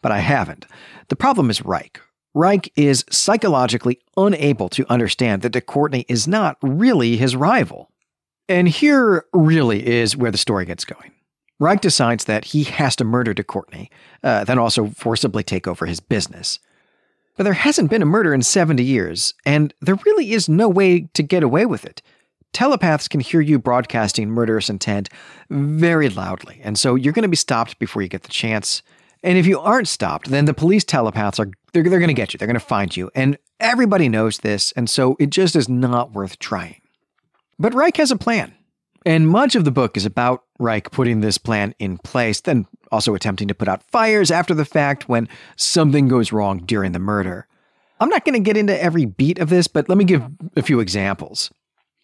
But 0.00 0.12
I 0.12 0.18
haven't. 0.18 0.66
The 1.08 1.16
problem 1.16 1.50
is 1.50 1.64
Reich. 1.64 2.00
Reich 2.34 2.70
is 2.76 3.04
psychologically 3.10 3.98
unable 4.16 4.68
to 4.70 4.90
understand 4.90 5.42
that 5.42 5.50
de 5.50 5.60
Courtney 5.60 6.04
is 6.08 6.28
not 6.28 6.56
really 6.62 7.16
his 7.16 7.34
rival. 7.34 7.90
And 8.48 8.68
here 8.68 9.24
really 9.32 9.86
is 9.86 10.16
where 10.16 10.30
the 10.30 10.38
story 10.38 10.64
gets 10.64 10.84
going. 10.84 11.12
Reich 11.58 11.80
decides 11.80 12.24
that 12.26 12.46
he 12.46 12.64
has 12.64 12.94
to 12.96 13.04
murder 13.04 13.34
de 13.34 13.42
Courtney, 13.42 13.90
uh, 14.22 14.44
then 14.44 14.58
also 14.58 14.86
forcibly 14.90 15.42
take 15.42 15.66
over 15.66 15.86
his 15.86 15.98
business. 15.98 16.60
But 17.36 17.44
there 17.44 17.52
hasn't 17.52 17.90
been 17.90 18.02
a 18.02 18.06
murder 18.06 18.32
in 18.32 18.42
70 18.42 18.82
years, 18.82 19.34
and 19.44 19.74
there 19.80 19.96
really 20.06 20.32
is 20.32 20.48
no 20.48 20.68
way 20.68 21.08
to 21.14 21.22
get 21.22 21.42
away 21.42 21.66
with 21.66 21.84
it 21.84 22.02
telepaths 22.52 23.08
can 23.08 23.20
hear 23.20 23.40
you 23.40 23.58
broadcasting 23.58 24.30
murderous 24.30 24.70
intent 24.70 25.08
very 25.50 26.08
loudly, 26.08 26.60
and 26.62 26.78
so 26.78 26.94
you're 26.94 27.12
going 27.12 27.22
to 27.22 27.28
be 27.28 27.36
stopped 27.36 27.78
before 27.78 28.02
you 28.02 28.08
get 28.08 28.22
the 28.22 28.28
chance. 28.28 28.82
And 29.22 29.36
if 29.36 29.46
you 29.46 29.58
aren't 29.58 29.88
stopped, 29.88 30.30
then 30.30 30.44
the 30.44 30.54
police 30.54 30.84
telepaths 30.84 31.40
are 31.40 31.50
they're, 31.72 31.82
they're 31.82 31.98
going 31.98 32.08
to 32.08 32.14
get 32.14 32.32
you. 32.32 32.38
They're 32.38 32.46
going 32.46 32.54
to 32.54 32.60
find 32.60 32.96
you, 32.96 33.10
and 33.14 33.38
everybody 33.60 34.08
knows 34.08 34.38
this, 34.38 34.72
and 34.72 34.88
so 34.88 35.16
it 35.18 35.30
just 35.30 35.56
is 35.56 35.68
not 35.68 36.12
worth 36.12 36.38
trying. 36.38 36.80
But 37.58 37.74
Reich 37.74 37.96
has 37.96 38.10
a 38.10 38.16
plan, 38.16 38.54
and 39.04 39.28
much 39.28 39.54
of 39.54 39.64
the 39.64 39.70
book 39.70 39.96
is 39.96 40.06
about 40.06 40.44
Reich 40.58 40.90
putting 40.90 41.20
this 41.20 41.38
plan 41.38 41.74
in 41.78 41.98
place, 41.98 42.40
then 42.40 42.66
also 42.92 43.14
attempting 43.14 43.48
to 43.48 43.54
put 43.54 43.68
out 43.68 43.82
fires 43.82 44.30
after 44.30 44.54
the 44.54 44.64
fact 44.64 45.08
when 45.08 45.28
something 45.56 46.08
goes 46.08 46.32
wrong 46.32 46.58
during 46.58 46.92
the 46.92 46.98
murder. 46.98 47.46
I'm 48.00 48.08
not 48.08 48.24
going 48.24 48.34
to 48.34 48.40
get 48.40 48.56
into 48.56 48.80
every 48.80 49.06
beat 49.06 49.38
of 49.38 49.48
this, 49.48 49.66
but 49.66 49.88
let 49.88 49.98
me 49.98 50.04
give 50.04 50.24
a 50.56 50.62
few 50.62 50.80
examples. 50.80 51.50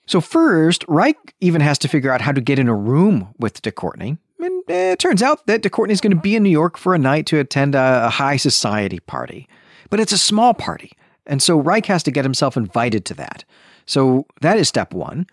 So 0.07 0.21
first, 0.21 0.85
Reich 0.87 1.35
even 1.41 1.61
has 1.61 1.79
to 1.79 1.89
figure 1.89 2.13
out 2.13 2.21
how 2.21 2.33
to 2.33 2.41
get 2.41 2.59
in 2.59 2.69
a 2.69 2.75
room 2.75 3.35
with 3.39 3.63
de 3.63 3.73
Courtney. 3.73 4.19
And 4.39 4.63
eh, 4.69 4.93
it 4.93 4.99
turns 4.99 5.23
out 5.23 5.47
that 5.47 5.63
de 5.63 5.71
Courtney 5.71 5.93
is 5.93 6.01
going 6.01 6.15
to 6.15 6.21
be 6.21 6.37
in 6.37 6.43
New 6.43 6.51
York 6.51 6.77
for 6.77 6.95
a 6.95 6.99
night 6.99 7.27
to 7.27 7.39
attend 7.39 7.75
a, 7.75 8.07
a 8.07 8.11
high 8.11 8.37
society 8.37 9.01
party. 9.01 9.49
But 9.91 10.01
it's 10.01 10.13
a 10.13 10.19
small 10.19 10.55
party, 10.55 10.93
and 11.27 11.43
so 11.43 11.59
Reich 11.59 11.87
has 11.87 12.03
to 12.03 12.11
get 12.11 12.25
himself 12.25 12.57
invited 12.57 13.05
to 13.07 13.15
that. 13.15 13.45
So 13.87 14.27
that 14.41 14.59
is 14.59 14.69
step 14.69 14.93
one. 14.93 15.27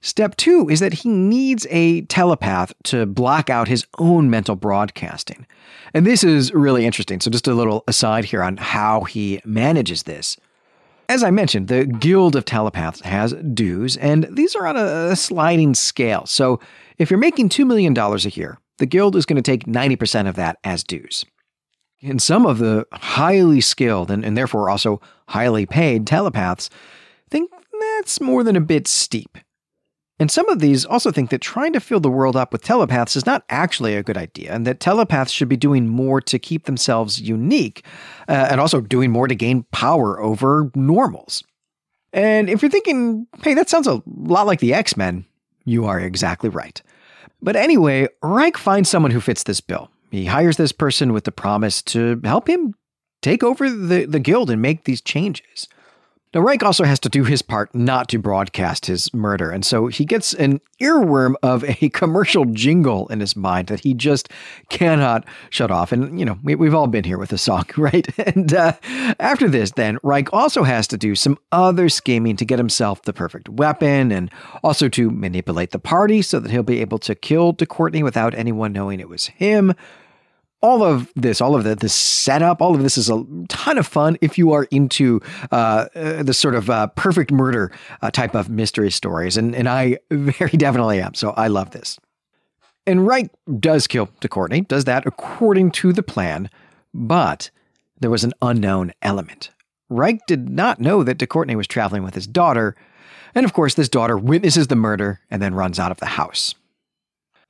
Step 0.00 0.36
two 0.36 0.68
is 0.68 0.80
that 0.80 0.92
he 0.92 1.08
needs 1.08 1.66
a 1.70 2.02
telepath 2.02 2.74
to 2.84 3.06
block 3.06 3.48
out 3.48 3.68
his 3.68 3.86
own 3.98 4.28
mental 4.28 4.54
broadcasting. 4.54 5.46
And 5.94 6.06
this 6.06 6.22
is 6.22 6.52
really 6.52 6.84
interesting. 6.84 7.20
So, 7.20 7.30
just 7.30 7.48
a 7.48 7.54
little 7.54 7.84
aside 7.88 8.26
here 8.26 8.42
on 8.42 8.58
how 8.58 9.04
he 9.04 9.40
manages 9.46 10.02
this. 10.02 10.36
As 11.08 11.22
I 11.22 11.30
mentioned, 11.30 11.68
the 11.68 11.84
Guild 11.84 12.34
of 12.34 12.44
Telepaths 12.44 13.00
has 13.00 13.34
dues, 13.52 13.96
and 13.96 14.26
these 14.30 14.54
are 14.54 14.66
on 14.66 14.76
a 14.76 15.14
sliding 15.16 15.74
scale. 15.74 16.26
So 16.26 16.60
if 16.98 17.10
you're 17.10 17.18
making 17.18 17.50
$2 17.50 17.66
million 17.66 17.96
a 17.96 18.16
year, 18.30 18.58
the 18.78 18.86
Guild 18.86 19.14
is 19.16 19.26
going 19.26 19.36
to 19.36 19.42
take 19.42 19.66
90% 19.66 20.28
of 20.28 20.36
that 20.36 20.58
as 20.64 20.82
dues. 20.82 21.24
And 22.02 22.20
some 22.20 22.46
of 22.46 22.58
the 22.58 22.86
highly 22.92 23.60
skilled 23.60 24.10
and, 24.10 24.24
and 24.24 24.36
therefore 24.36 24.68
also 24.68 25.00
highly 25.28 25.66
paid 25.66 26.06
telepaths 26.06 26.68
think 27.30 27.50
that's 27.80 28.20
more 28.20 28.44
than 28.44 28.56
a 28.56 28.60
bit 28.60 28.86
steep. 28.86 29.38
And 30.20 30.30
some 30.30 30.48
of 30.48 30.60
these 30.60 30.84
also 30.84 31.10
think 31.10 31.30
that 31.30 31.40
trying 31.40 31.72
to 31.72 31.80
fill 31.80 31.98
the 31.98 32.10
world 32.10 32.36
up 32.36 32.52
with 32.52 32.62
telepaths 32.62 33.16
is 33.16 33.26
not 33.26 33.44
actually 33.50 33.96
a 33.96 34.02
good 34.02 34.16
idea, 34.16 34.52
and 34.52 34.64
that 34.66 34.78
telepaths 34.78 35.32
should 35.32 35.48
be 35.48 35.56
doing 35.56 35.88
more 35.88 36.20
to 36.20 36.38
keep 36.38 36.66
themselves 36.66 37.20
unique, 37.20 37.84
uh, 38.28 38.48
and 38.50 38.60
also 38.60 38.80
doing 38.80 39.10
more 39.10 39.26
to 39.26 39.34
gain 39.34 39.64
power 39.72 40.20
over 40.20 40.70
normals. 40.76 41.42
And 42.12 42.48
if 42.48 42.62
you're 42.62 42.70
thinking, 42.70 43.26
hey, 43.42 43.54
that 43.54 43.68
sounds 43.68 43.88
a 43.88 44.02
lot 44.06 44.46
like 44.46 44.60
the 44.60 44.72
X 44.72 44.96
Men, 44.96 45.24
you 45.64 45.84
are 45.84 45.98
exactly 45.98 46.48
right. 46.48 46.80
But 47.42 47.56
anyway, 47.56 48.06
Reich 48.22 48.56
finds 48.56 48.88
someone 48.88 49.10
who 49.10 49.20
fits 49.20 49.42
this 49.42 49.60
bill. 49.60 49.90
He 50.12 50.26
hires 50.26 50.56
this 50.56 50.70
person 50.70 51.12
with 51.12 51.24
the 51.24 51.32
promise 51.32 51.82
to 51.82 52.20
help 52.22 52.48
him 52.48 52.74
take 53.20 53.42
over 53.42 53.68
the, 53.68 54.04
the 54.04 54.20
guild 54.20 54.48
and 54.48 54.62
make 54.62 54.84
these 54.84 55.00
changes. 55.00 55.66
Now, 56.34 56.40
Reich 56.40 56.64
also 56.64 56.82
has 56.82 56.98
to 57.00 57.08
do 57.08 57.22
his 57.22 57.42
part 57.42 57.72
not 57.72 58.08
to 58.08 58.18
broadcast 58.18 58.86
his 58.86 59.14
murder, 59.14 59.52
and 59.52 59.64
so 59.64 59.86
he 59.86 60.04
gets 60.04 60.34
an 60.34 60.60
earworm 60.80 61.34
of 61.44 61.62
a 61.62 61.88
commercial 61.92 62.44
jingle 62.46 63.06
in 63.06 63.20
his 63.20 63.36
mind 63.36 63.68
that 63.68 63.80
he 63.80 63.94
just 63.94 64.28
cannot 64.68 65.24
shut 65.50 65.70
off. 65.70 65.92
And, 65.92 66.18
you 66.18 66.24
know, 66.24 66.36
we, 66.42 66.66
have 66.66 66.74
all 66.74 66.88
been 66.88 67.04
here 67.04 67.18
with 67.18 67.32
a 67.32 67.38
song, 67.38 67.66
right? 67.76 68.06
And 68.18 68.52
uh, 68.52 68.72
after 69.20 69.48
this, 69.48 69.70
then, 69.70 69.98
Reich 70.02 70.32
also 70.32 70.64
has 70.64 70.88
to 70.88 70.96
do 70.96 71.14
some 71.14 71.38
other 71.52 71.88
scheming 71.88 72.36
to 72.36 72.44
get 72.44 72.58
himself 72.58 73.02
the 73.02 73.12
perfect 73.12 73.48
weapon 73.48 74.10
and 74.10 74.28
also 74.64 74.88
to 74.88 75.10
manipulate 75.10 75.70
the 75.70 75.78
party 75.78 76.20
so 76.20 76.40
that 76.40 76.50
he'll 76.50 76.64
be 76.64 76.80
able 76.80 76.98
to 76.98 77.14
kill 77.14 77.52
de 77.52 77.64
Courtney 77.64 78.02
without 78.02 78.34
anyone 78.34 78.72
knowing 78.72 78.98
it 78.98 79.08
was 79.08 79.26
him 79.26 79.72
all 80.64 80.82
of 80.82 81.12
this, 81.14 81.42
all 81.42 81.54
of 81.54 81.62
the, 81.62 81.74
the 81.74 81.90
setup, 81.90 82.62
all 82.62 82.74
of 82.74 82.82
this 82.82 82.96
is 82.96 83.10
a 83.10 83.22
ton 83.48 83.76
of 83.76 83.86
fun 83.86 84.16
if 84.22 84.38
you 84.38 84.52
are 84.52 84.64
into 84.70 85.20
uh, 85.52 85.88
uh, 85.94 86.22
the 86.22 86.32
sort 86.32 86.54
of 86.54 86.70
uh, 86.70 86.86
perfect 86.96 87.30
murder 87.30 87.70
uh, 88.00 88.10
type 88.10 88.34
of 88.34 88.48
mystery 88.48 88.90
stories. 88.90 89.36
And, 89.36 89.54
and 89.54 89.68
I 89.68 89.98
very 90.10 90.56
definitely 90.56 91.02
am. 91.02 91.12
So 91.12 91.32
I 91.32 91.48
love 91.48 91.72
this. 91.72 91.98
And 92.86 93.06
Reich 93.06 93.30
does 93.60 93.86
kill 93.86 94.08
de 94.20 94.28
Courtney, 94.28 94.62
does 94.62 94.84
that 94.84 95.06
according 95.06 95.70
to 95.72 95.92
the 95.92 96.02
plan, 96.02 96.48
but 96.94 97.50
there 98.00 98.10
was 98.10 98.24
an 98.24 98.32
unknown 98.40 98.92
element. 99.02 99.50
Reich 99.90 100.20
did 100.26 100.48
not 100.48 100.80
know 100.80 101.02
that 101.02 101.18
de 101.18 101.26
Courtney 101.26 101.56
was 101.56 101.66
traveling 101.66 102.02
with 102.02 102.14
his 102.14 102.26
daughter, 102.26 102.74
and 103.34 103.44
of 103.44 103.52
course, 103.52 103.74
this 103.74 103.90
daughter 103.90 104.16
witnesses 104.16 104.68
the 104.68 104.76
murder 104.76 105.20
and 105.30 105.42
then 105.42 105.54
runs 105.54 105.78
out 105.78 105.90
of 105.90 106.00
the 106.00 106.06
house. 106.06 106.54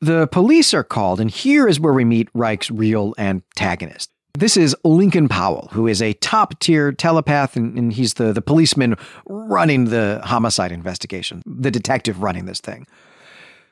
The 0.04 0.26
police 0.26 0.75
are 0.75 0.84
called, 0.84 1.18
and 1.18 1.30
here 1.30 1.66
is 1.66 1.80
where 1.80 1.94
we 1.94 2.04
meet 2.04 2.28
Reich's 2.34 2.70
real 2.70 3.14
antagonist. 3.16 4.11
This 4.34 4.54
is 4.54 4.76
Lincoln 4.84 5.30
Powell, 5.30 5.70
who 5.73 5.87
is 5.87 6.02
a 6.02 6.12
top 6.12 6.61
tier 6.61 6.92
telepath, 6.92 7.56
and, 7.56 7.78
and, 7.78 7.90
he's 7.90 8.12
the, 8.12 8.30
the 8.34 8.42
policeman 8.42 8.96
running 9.25 9.87
the 9.87 10.20
homicide 10.23 10.73
investigation, 10.73 11.42
the 11.46 11.70
detective 11.70 12.23
running 12.23 12.44
this 12.44 12.61
thing. 12.61 12.87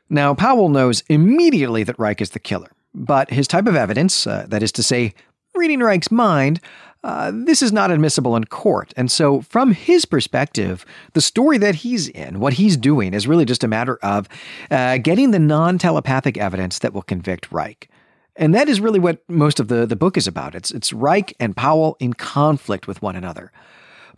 Now, 0.09 0.33
Powell 0.33 0.71
knows 0.71 1.03
immediately 1.11 1.85
that 1.85 1.99
Reich 1.99 2.23
is 2.23 2.31
the 2.31 2.39
killer, 2.39 2.71
but 2.95 3.29
his 3.29 3.47
type 3.47 3.67
of 3.67 3.77
evidence, 3.77 4.27
uh, 4.27 4.47
that 4.49 4.63
is 4.63 4.73
to 4.73 4.83
say, 4.83 5.13
reading 5.55 5.81
Reich's 5.81 6.11
mind, 6.11 6.63
uh, 7.05 7.33
this 7.35 7.63
is 7.63 7.73
not 7.73 7.91
admissible 7.91 8.37
in 8.37 8.45
court. 8.45 8.93
And 8.97 9.11
so, 9.11 9.41
from 9.41 9.73
his 9.73 10.05
perspective, 10.05 10.85
the 11.15 11.21
story 11.21 11.59
that 11.59 11.77
he's 11.77 12.09
in, 12.09 12.39
what 12.39 12.55
he's 12.55 12.77
doing, 12.77 13.13
is 13.13 13.27
really 13.27 13.45
just 13.45 13.65
a 13.65 13.69
matter 13.69 13.97
of 14.03 14.29
uh, 14.71 14.99
getting 14.99 15.33
the 15.33 15.39
non 15.39 15.79
telepathic 15.79 16.37
evidence 16.37 16.79
that 16.81 16.93
will 16.93 17.03
convict 17.03 17.51
Reich. 17.51 17.89
And 18.37 18.55
that 18.55 18.69
is 18.69 18.81
really 18.81 19.01
what 19.01 19.29
most 19.29 19.61
of 19.61 19.69
the, 19.69 19.85
the 19.85 19.97
book 19.97 20.17
is 20.17 20.27
about. 20.27 20.55
It's, 20.55 20.71
it's 20.71 20.93
Reich 20.93 21.35
and 21.39 21.57
Powell 21.57 21.97
in 22.01 22.15
conflict 22.15 22.87
with 22.87 23.03
one 23.03 23.17
another. 23.17 23.53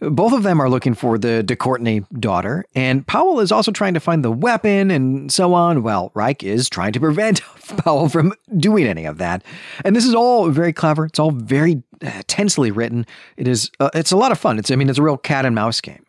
Both 0.01 0.33
of 0.33 0.43
them 0.43 0.61
are 0.61 0.69
looking 0.69 0.95
for 0.95 1.19
the 1.19 1.43
de 1.43 1.57
Courtney 1.57 2.05
daughter, 2.19 2.65
and 2.75 3.07
Powell 3.07 3.41
is 3.41 3.53
also 3.53 3.73
trying 3.73 3.95
to 3.95 4.01
find 4.01 4.25
the 4.25 4.31
weapon 4.31 4.91
and 4.91 5.33
so 5.33 5.55
on. 5.55 5.83
Well, 5.83 6.11
Reich 6.15 6.43
is 6.43 6.69
trying 6.69 6.93
to 6.93 7.01
prevent 7.01 7.41
Powell 7.85 8.09
from 8.09 8.35
doing 8.57 8.87
any 8.87 9.05
of 9.05 9.19
that. 9.19 9.45
And 9.85 9.95
this 9.95 10.05
is 10.05 10.15
all 10.15 10.51
very 10.51 10.73
clever. 10.73 11.07
It's 11.07 11.19
all 11.19 11.31
very 11.31 11.83
uh, 12.03 12.23
tensely 12.27 12.71
written. 12.71 13.07
It 13.37 13.49
is 13.49 13.71
uh, 13.81 13.91
it's 13.95 14.13
a 14.13 14.17
lot 14.17 14.33
of 14.33 14.39
fun. 14.39 14.59
It's 14.59 14.71
I 14.71 14.77
mean 14.77 14.89
it's 14.89 14.99
a 14.99 15.03
real 15.03 15.17
cat 15.17 15.47
and 15.47 15.55
mouse 15.55 15.81
game. 15.81 16.05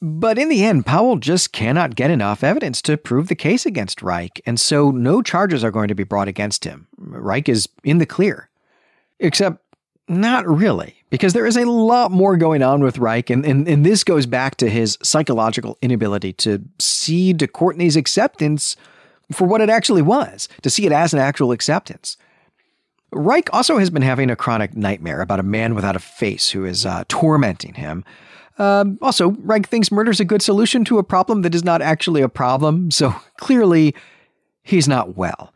But 0.00 0.38
in 0.38 0.48
the 0.48 0.62
end, 0.62 0.84
Powell 0.84 1.16
just 1.16 1.52
cannot 1.52 1.94
get 1.94 2.10
enough 2.10 2.44
evidence 2.44 2.82
to 2.82 2.96
prove 2.96 3.28
the 3.28 3.34
case 3.34 3.64
against 3.64 4.02
Reich, 4.02 4.40
and 4.44 4.60
so 4.60 4.90
no 4.90 5.22
charges 5.22 5.64
are 5.64 5.70
going 5.70 5.88
to 5.88 5.94
be 5.94 6.04
brought 6.04 6.28
against 6.28 6.64
him. 6.64 6.86
Reich 6.98 7.48
is 7.48 7.68
in 7.82 7.98
the 7.98 8.06
clear. 8.06 8.50
Except 9.18 9.58
not 10.08 10.46
really, 10.46 11.02
because 11.16 11.32
there 11.32 11.46
is 11.46 11.56
a 11.56 11.64
lot 11.64 12.10
more 12.10 12.36
going 12.36 12.62
on 12.62 12.82
with 12.82 12.98
Reich, 12.98 13.30
and, 13.30 13.42
and, 13.46 13.66
and 13.66 13.86
this 13.86 14.04
goes 14.04 14.26
back 14.26 14.56
to 14.56 14.68
his 14.68 14.98
psychological 15.02 15.78
inability 15.80 16.34
to 16.34 16.62
see 16.78 17.32
de 17.32 17.46
Courtney's 17.46 17.96
acceptance 17.96 18.76
for 19.32 19.48
what 19.48 19.62
it 19.62 19.70
actually 19.70 20.02
was, 20.02 20.46
to 20.60 20.68
see 20.68 20.84
it 20.84 20.92
as 20.92 21.14
an 21.14 21.18
actual 21.18 21.52
acceptance. 21.52 22.18
Reich 23.12 23.48
also 23.54 23.78
has 23.78 23.88
been 23.88 24.02
having 24.02 24.30
a 24.30 24.36
chronic 24.36 24.76
nightmare 24.76 25.22
about 25.22 25.40
a 25.40 25.42
man 25.42 25.74
without 25.74 25.96
a 25.96 26.00
face 26.00 26.50
who 26.50 26.66
is 26.66 26.84
uh, 26.84 27.04
tormenting 27.08 27.72
him. 27.72 28.04
Uh, 28.58 28.84
also, 29.00 29.30
Reich 29.30 29.66
thinks 29.66 29.90
murder 29.90 30.10
is 30.10 30.20
a 30.20 30.24
good 30.26 30.42
solution 30.42 30.84
to 30.84 30.98
a 30.98 31.02
problem 31.02 31.40
that 31.42 31.54
is 31.54 31.64
not 31.64 31.80
actually 31.80 32.20
a 32.20 32.28
problem, 32.28 32.90
so 32.90 33.14
clearly 33.38 33.94
he's 34.62 34.86
not 34.86 35.16
well. 35.16 35.50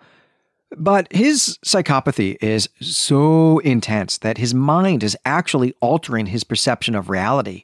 But 0.77 1.13
his 1.13 1.59
psychopathy 1.65 2.37
is 2.41 2.69
so 2.81 3.59
intense 3.61 4.19
that 4.19 4.39
his 4.39 4.55
mind 4.55 5.03
is 5.03 5.17
actually 5.25 5.75
altering 5.81 6.27
his 6.27 6.45
perception 6.45 6.95
of 6.95 7.11
reality. 7.11 7.63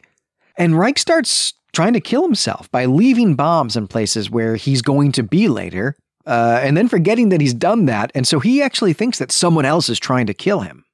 And 0.56 0.78
Reich 0.78 0.98
starts 0.98 1.54
trying 1.72 1.92
to 1.92 2.00
kill 2.00 2.22
himself 2.22 2.70
by 2.70 2.86
leaving 2.86 3.34
bombs 3.34 3.76
in 3.76 3.86
places 3.86 4.30
where 4.30 4.56
he's 4.56 4.82
going 4.82 5.12
to 5.12 5.22
be 5.22 5.46
later, 5.46 5.94
uh, 6.26 6.60
and 6.62 6.76
then 6.76 6.88
forgetting 6.88 7.28
that 7.28 7.40
he's 7.40 7.54
done 7.54 7.84
that. 7.84 8.10
And 8.14 8.26
so 8.26 8.40
he 8.40 8.62
actually 8.62 8.92
thinks 8.92 9.18
that 9.18 9.30
someone 9.30 9.64
else 9.64 9.88
is 9.88 10.00
trying 10.00 10.26
to 10.26 10.34
kill 10.34 10.60
him. 10.60 10.84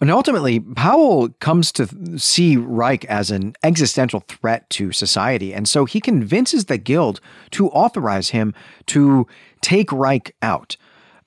And 0.00 0.10
ultimately, 0.12 0.60
Powell 0.60 1.30
comes 1.40 1.72
to 1.72 2.18
see 2.18 2.56
Reich 2.56 3.04
as 3.06 3.32
an 3.32 3.54
existential 3.64 4.20
threat 4.28 4.70
to 4.70 4.92
society. 4.92 5.52
And 5.52 5.68
so 5.68 5.86
he 5.86 6.00
convinces 6.00 6.66
the 6.66 6.78
guild 6.78 7.20
to 7.52 7.68
authorize 7.70 8.28
him 8.28 8.54
to 8.86 9.26
take 9.60 9.90
Reich 9.90 10.36
out. 10.40 10.76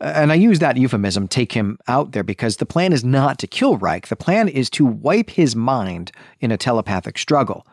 And 0.02 0.32
I 0.32 0.36
use 0.36 0.60
that 0.60 0.78
euphemism, 0.78 1.28
take 1.28 1.52
him 1.52 1.78
out 1.88 2.12
there, 2.12 2.24
because 2.24 2.58
the 2.58 2.66
plan 2.66 2.92
is 2.92 3.04
not 3.04 3.38
to 3.40 3.48
kill 3.48 3.78
Reich. 3.78 4.08
The 4.08 4.16
plan 4.16 4.48
is 4.48 4.70
to 4.72 4.86
wipe 4.86 5.30
his 5.30 5.56
mind 5.56 6.12
in 6.40 6.52
a 6.52 6.58
telepathic 6.58 7.20
struggle. 7.20 7.68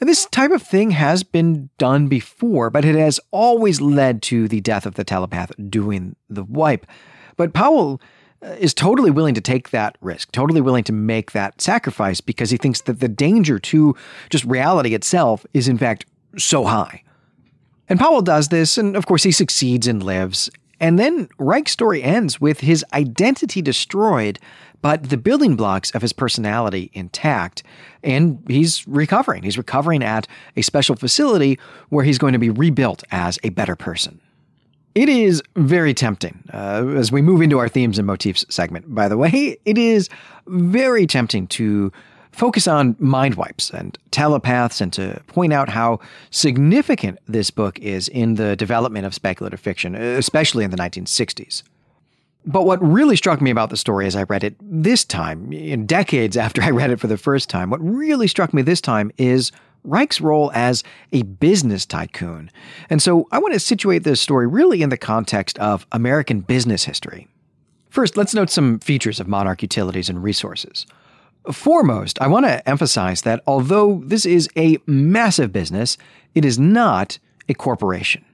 And 0.00 0.08
this 0.08 0.26
type 0.26 0.52
of 0.52 0.62
thing 0.62 0.92
has 0.92 1.24
been 1.24 1.70
done 1.76 2.06
before, 2.06 2.70
but 2.70 2.84
it 2.84 2.94
has 2.94 3.18
always 3.32 3.80
led 3.80 4.22
to 4.22 4.46
the 4.46 4.60
death 4.60 4.86
of 4.86 4.94
the 4.94 5.02
telepath 5.02 5.50
doing 5.68 6.14
the 6.30 6.44
wipe. 6.44 6.86
But 7.36 7.52
Powell 7.52 8.00
uh, 8.40 8.50
is 8.60 8.72
totally 8.72 9.10
willing 9.10 9.34
to 9.34 9.40
take 9.40 9.70
that 9.70 9.98
risk, 10.00 10.30
totally 10.30 10.60
willing 10.60 10.84
to 10.84 10.92
make 10.92 11.32
that 11.32 11.60
sacrifice 11.60 12.20
because 12.20 12.50
he 12.50 12.56
thinks 12.56 12.82
that 12.82 13.00
the 13.00 13.08
danger 13.08 13.58
to 13.58 13.96
just 14.30 14.44
reality 14.44 14.94
itself 14.94 15.44
is, 15.52 15.66
in 15.66 15.78
fact, 15.78 16.06
so 16.36 16.64
high. 16.64 17.02
And 17.88 17.98
Powell 17.98 18.22
does 18.22 18.48
this, 18.48 18.78
and 18.78 18.94
of 18.94 19.06
course, 19.06 19.24
he 19.24 19.32
succeeds 19.32 19.88
and 19.88 20.00
lives. 20.00 20.48
And 20.80 20.98
then 20.98 21.28
Reich's 21.38 21.72
story 21.72 22.02
ends 22.02 22.40
with 22.40 22.60
his 22.60 22.84
identity 22.92 23.60
destroyed, 23.62 24.38
but 24.80 25.10
the 25.10 25.16
building 25.16 25.56
blocks 25.56 25.90
of 25.92 26.02
his 26.02 26.12
personality 26.12 26.90
intact. 26.92 27.62
And 28.02 28.44
he's 28.48 28.86
recovering. 28.86 29.42
He's 29.42 29.58
recovering 29.58 30.02
at 30.02 30.28
a 30.56 30.62
special 30.62 30.94
facility 30.94 31.58
where 31.88 32.04
he's 32.04 32.18
going 32.18 32.32
to 32.32 32.38
be 32.38 32.50
rebuilt 32.50 33.02
as 33.10 33.38
a 33.42 33.50
better 33.50 33.74
person. 33.74 34.20
It 34.94 35.08
is 35.08 35.42
very 35.56 35.94
tempting. 35.94 36.42
Uh, 36.52 36.86
as 36.96 37.12
we 37.12 37.22
move 37.22 37.40
into 37.40 37.58
our 37.58 37.68
themes 37.68 37.98
and 37.98 38.06
motifs 38.06 38.44
segment, 38.48 38.92
by 38.92 39.08
the 39.08 39.16
way, 39.16 39.58
it 39.64 39.78
is 39.78 40.08
very 40.46 41.06
tempting 41.06 41.46
to 41.48 41.92
focus 42.38 42.68
on 42.68 42.94
mind 43.00 43.34
wipes 43.34 43.68
and 43.70 43.98
telepaths 44.12 44.80
and 44.80 44.92
to 44.92 45.20
point 45.26 45.52
out 45.52 45.68
how 45.68 45.98
significant 46.30 47.18
this 47.26 47.50
book 47.50 47.78
is 47.80 48.08
in 48.08 48.36
the 48.36 48.54
development 48.54 49.04
of 49.04 49.12
speculative 49.12 49.58
fiction, 49.58 49.96
especially 49.96 50.64
in 50.64 50.70
the 50.70 50.76
1960s. 50.76 51.64
But 52.46 52.64
what 52.64 52.80
really 52.80 53.16
struck 53.16 53.40
me 53.40 53.50
about 53.50 53.70
the 53.70 53.76
story 53.76 54.06
as 54.06 54.14
I 54.14 54.22
read 54.22 54.44
it 54.44 54.54
this 54.62 55.04
time, 55.04 55.52
in 55.52 55.84
decades 55.84 56.36
after 56.46 56.62
I 56.62 56.70
read 56.70 56.90
it 56.90 57.00
for 57.00 57.08
the 57.08 57.18
first 57.18 57.50
time, 57.50 57.70
what 57.70 57.80
really 57.84 58.28
struck 58.28 58.54
me 58.54 58.62
this 58.62 58.80
time 58.80 59.10
is 59.18 59.50
Reich's 59.82 60.20
role 60.20 60.52
as 60.54 60.84
a 61.12 61.22
business 61.22 61.84
tycoon. 61.84 62.50
And 62.88 63.02
so 63.02 63.26
I 63.32 63.38
want 63.38 63.54
to 63.54 63.60
situate 63.60 64.04
this 64.04 64.20
story 64.20 64.46
really 64.46 64.82
in 64.82 64.90
the 64.90 64.96
context 64.96 65.58
of 65.58 65.86
American 65.90 66.40
business 66.40 66.84
history. 66.84 67.26
First, 67.90 68.16
let's 68.16 68.34
note 68.34 68.50
some 68.50 68.78
features 68.78 69.18
of 69.18 69.26
Monarch 69.26 69.62
Utilities 69.62 70.08
and 70.08 70.22
Resources. 70.22 70.86
Foremost, 71.50 72.20
I 72.20 72.26
want 72.26 72.46
to 72.46 72.68
emphasize 72.68 73.22
that 73.22 73.42
although 73.46 74.02
this 74.04 74.26
is 74.26 74.48
a 74.56 74.78
massive 74.86 75.52
business, 75.52 75.96
it 76.34 76.44
is 76.44 76.58
not 76.58 77.18
a 77.48 77.54
corporation. 77.54 78.24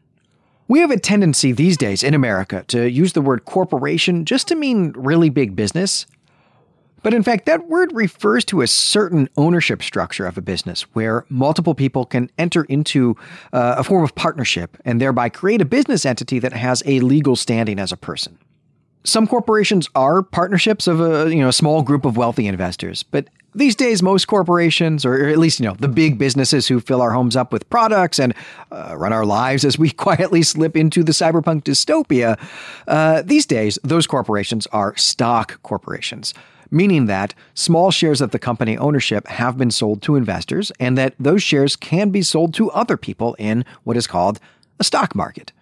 We 0.66 0.80
have 0.80 0.90
a 0.90 0.98
tendency 0.98 1.52
these 1.52 1.76
days 1.76 2.02
in 2.02 2.14
America 2.14 2.64
to 2.68 2.90
use 2.90 3.12
the 3.12 3.20
word 3.20 3.44
corporation 3.44 4.24
just 4.24 4.48
to 4.48 4.54
mean 4.54 4.92
really 4.96 5.28
big 5.28 5.54
business. 5.54 6.06
But 7.02 7.12
in 7.12 7.22
fact, 7.22 7.44
that 7.44 7.68
word 7.68 7.92
refers 7.92 8.46
to 8.46 8.62
a 8.62 8.66
certain 8.66 9.28
ownership 9.36 9.82
structure 9.82 10.26
of 10.26 10.38
a 10.38 10.42
business 10.42 10.82
where 10.94 11.26
multiple 11.28 11.74
people 11.74 12.06
can 12.06 12.30
enter 12.38 12.64
into 12.64 13.14
uh, 13.52 13.74
a 13.76 13.84
form 13.84 14.02
of 14.02 14.14
partnership 14.14 14.78
and 14.86 15.00
thereby 15.00 15.28
create 15.28 15.60
a 15.60 15.66
business 15.66 16.06
entity 16.06 16.38
that 16.38 16.54
has 16.54 16.82
a 16.86 17.00
legal 17.00 17.36
standing 17.36 17.78
as 17.78 17.92
a 17.92 17.96
person 17.96 18.38
some 19.04 19.26
corporations 19.26 19.88
are 19.94 20.22
partnerships 20.22 20.86
of 20.86 21.00
a 21.00 21.30
you 21.30 21.40
know 21.40 21.48
a 21.48 21.52
small 21.52 21.82
group 21.82 22.04
of 22.04 22.16
wealthy 22.16 22.46
investors, 22.46 23.02
but 23.02 23.28
these 23.54 23.76
days 23.76 24.02
most 24.02 24.26
corporations, 24.26 25.04
or 25.04 25.28
at 25.28 25.38
least 25.38 25.60
you 25.60 25.66
know 25.66 25.76
the 25.78 25.88
big 25.88 26.18
businesses 26.18 26.66
who 26.66 26.80
fill 26.80 27.00
our 27.00 27.12
homes 27.12 27.36
up 27.36 27.52
with 27.52 27.68
products 27.70 28.18
and 28.18 28.34
uh, 28.72 28.94
run 28.96 29.12
our 29.12 29.24
lives 29.24 29.64
as 29.64 29.78
we 29.78 29.90
quietly 30.04 30.42
slip 30.42 30.76
into 30.76 31.02
the 31.02 31.12
cyberpunk 31.12 31.62
dystopia, 31.62 32.38
uh, 32.88 33.22
these 33.22 33.46
days 33.46 33.78
those 33.84 34.06
corporations 34.06 34.66
are 34.68 34.96
stock 34.96 35.62
corporations. 35.62 36.34
Meaning 36.70 37.06
that 37.06 37.34
small 37.52 37.92
shares 37.92 38.20
of 38.20 38.32
the 38.32 38.38
company 38.38 38.76
ownership 38.76 39.28
have 39.28 39.56
been 39.56 39.70
sold 39.70 40.02
to 40.02 40.16
investors, 40.16 40.72
and 40.80 40.98
that 40.98 41.14
those 41.20 41.42
shares 41.42 41.76
can 41.76 42.10
be 42.10 42.22
sold 42.22 42.52
to 42.54 42.70
other 42.72 42.96
people 42.96 43.36
in 43.38 43.64
what 43.84 43.96
is 43.96 44.08
called 44.08 44.40
a 44.80 44.84
stock 44.84 45.14
market. 45.14 45.52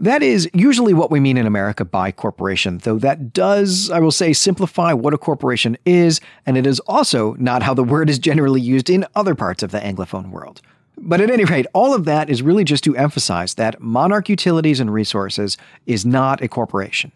That 0.00 0.22
is 0.22 0.48
usually 0.54 0.94
what 0.94 1.10
we 1.10 1.18
mean 1.18 1.36
in 1.36 1.46
America 1.46 1.84
by 1.84 2.12
corporation, 2.12 2.78
though 2.78 2.98
that 2.98 3.32
does, 3.32 3.90
I 3.90 3.98
will 3.98 4.12
say, 4.12 4.32
simplify 4.32 4.92
what 4.92 5.12
a 5.12 5.18
corporation 5.18 5.76
is, 5.84 6.20
and 6.46 6.56
it 6.56 6.68
is 6.68 6.78
also 6.80 7.34
not 7.34 7.64
how 7.64 7.74
the 7.74 7.82
word 7.82 8.08
is 8.08 8.20
generally 8.20 8.60
used 8.60 8.88
in 8.88 9.04
other 9.16 9.34
parts 9.34 9.64
of 9.64 9.72
the 9.72 9.80
Anglophone 9.80 10.30
world. 10.30 10.60
But 10.96 11.20
at 11.20 11.32
any 11.32 11.44
rate, 11.44 11.66
all 11.72 11.94
of 11.94 12.04
that 12.04 12.30
is 12.30 12.42
really 12.42 12.62
just 12.62 12.84
to 12.84 12.96
emphasize 12.96 13.54
that 13.54 13.80
Monarch 13.80 14.28
Utilities 14.28 14.78
and 14.78 14.92
Resources 14.92 15.56
is 15.86 16.06
not 16.06 16.42
a 16.42 16.48
corporation. 16.48 17.10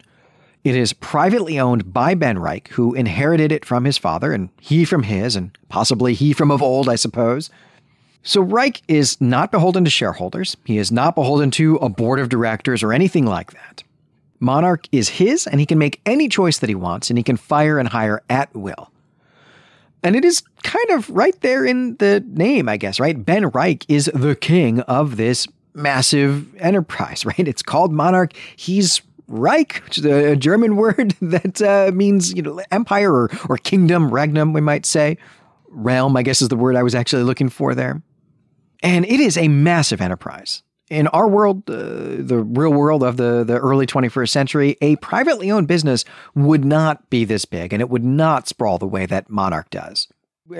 It 0.65 0.75
is 0.75 0.91
privately 0.91 1.57
owned 1.57 1.93
by 1.93 2.15
Ben 2.15 2.37
Reich, 2.37 2.67
who 2.69 2.93
inherited 2.93 3.53
it 3.53 3.63
from 3.63 3.85
his 3.85 3.97
father, 3.97 4.33
and 4.33 4.49
he 4.59 4.83
from 4.83 5.03
his, 5.03 5.37
and 5.37 5.57
possibly 5.69 6.13
he 6.13 6.33
from 6.33 6.51
of 6.51 6.61
old, 6.61 6.89
I 6.89 6.95
suppose. 6.95 7.49
So 8.23 8.41
Reich 8.41 8.81
is 8.87 9.19
not 9.19 9.51
beholden 9.51 9.83
to 9.83 9.89
shareholders. 9.89 10.55
He 10.63 10.77
is 10.77 10.91
not 10.91 11.13
beholden 11.13 11.51
to 11.51 11.75
a 11.77 11.89
board 11.89 12.19
of 12.19 12.29
directors 12.29 12.81
or 12.81 12.93
anything 12.93 13.25
like 13.25 13.51
that. 13.51 13.83
Monarch 14.39 14.87
is 14.91 15.09
his, 15.09 15.45
and 15.45 15.59
he 15.59 15.65
can 15.65 15.77
make 15.77 16.01
any 16.05 16.29
choice 16.29 16.59
that 16.59 16.69
he 16.69 16.75
wants, 16.75 17.09
and 17.09 17.17
he 17.17 17.23
can 17.23 17.37
fire 17.37 17.77
and 17.79 17.89
hire 17.89 18.23
at 18.29 18.53
will. 18.55 18.91
And 20.03 20.15
it 20.15 20.25
is 20.25 20.41
kind 20.63 20.89
of 20.91 21.09
right 21.09 21.39
there 21.41 21.65
in 21.65 21.95
the 21.97 22.23
name, 22.27 22.67
I 22.67 22.77
guess, 22.77 22.99
right? 22.99 23.25
Ben 23.25 23.47
Reich 23.49 23.85
is 23.89 24.11
the 24.13 24.35
king 24.35 24.81
of 24.81 25.15
this 25.17 25.47
massive 25.73 26.53
enterprise, 26.55 27.25
right? 27.25 27.47
It's 27.47 27.63
called 27.63 27.91
Monarch. 27.91 28.33
He's 28.55 29.01
Reich, 29.27 29.81
which 29.85 29.97
is 29.97 30.05
a 30.05 30.35
German 30.35 30.75
word 30.77 31.15
that 31.21 31.61
uh, 31.61 31.91
means 31.93 32.33
you 32.33 32.41
know 32.41 32.61
empire 32.71 33.13
or, 33.13 33.31
or 33.49 33.57
kingdom, 33.57 34.09
regnum, 34.09 34.53
we 34.53 34.61
might 34.61 34.85
say. 34.85 35.17
Realm, 35.69 36.15
I 36.15 36.21
guess, 36.21 36.41
is 36.41 36.49
the 36.49 36.55
word 36.55 36.75
I 36.75 36.83
was 36.83 36.93
actually 36.93 37.23
looking 37.23 37.49
for 37.49 37.73
there. 37.73 38.01
And 38.83 39.05
it 39.05 39.19
is 39.19 39.37
a 39.37 39.47
massive 39.47 40.01
enterprise. 40.01 40.61
In 40.89 41.07
our 41.07 41.27
world, 41.27 41.67
uh, 41.69 41.73
the 42.19 42.45
real 42.45 42.73
world 42.73 43.01
of 43.01 43.17
the, 43.17 43.43
the 43.43 43.57
early 43.57 43.87
21st 43.87 44.29
century, 44.29 44.77
a 44.81 44.97
privately 44.97 45.49
owned 45.49 45.67
business 45.67 46.05
would 46.35 46.63
not 46.63 47.09
be 47.09 47.25
this 47.25 47.45
big 47.45 47.73
and 47.73 47.81
it 47.81 47.89
would 47.89 48.03
not 48.03 48.47
sprawl 48.47 48.77
the 48.77 48.85
way 48.85 49.07
that 49.07 49.29
Monarch 49.29 49.69
does 49.71 50.07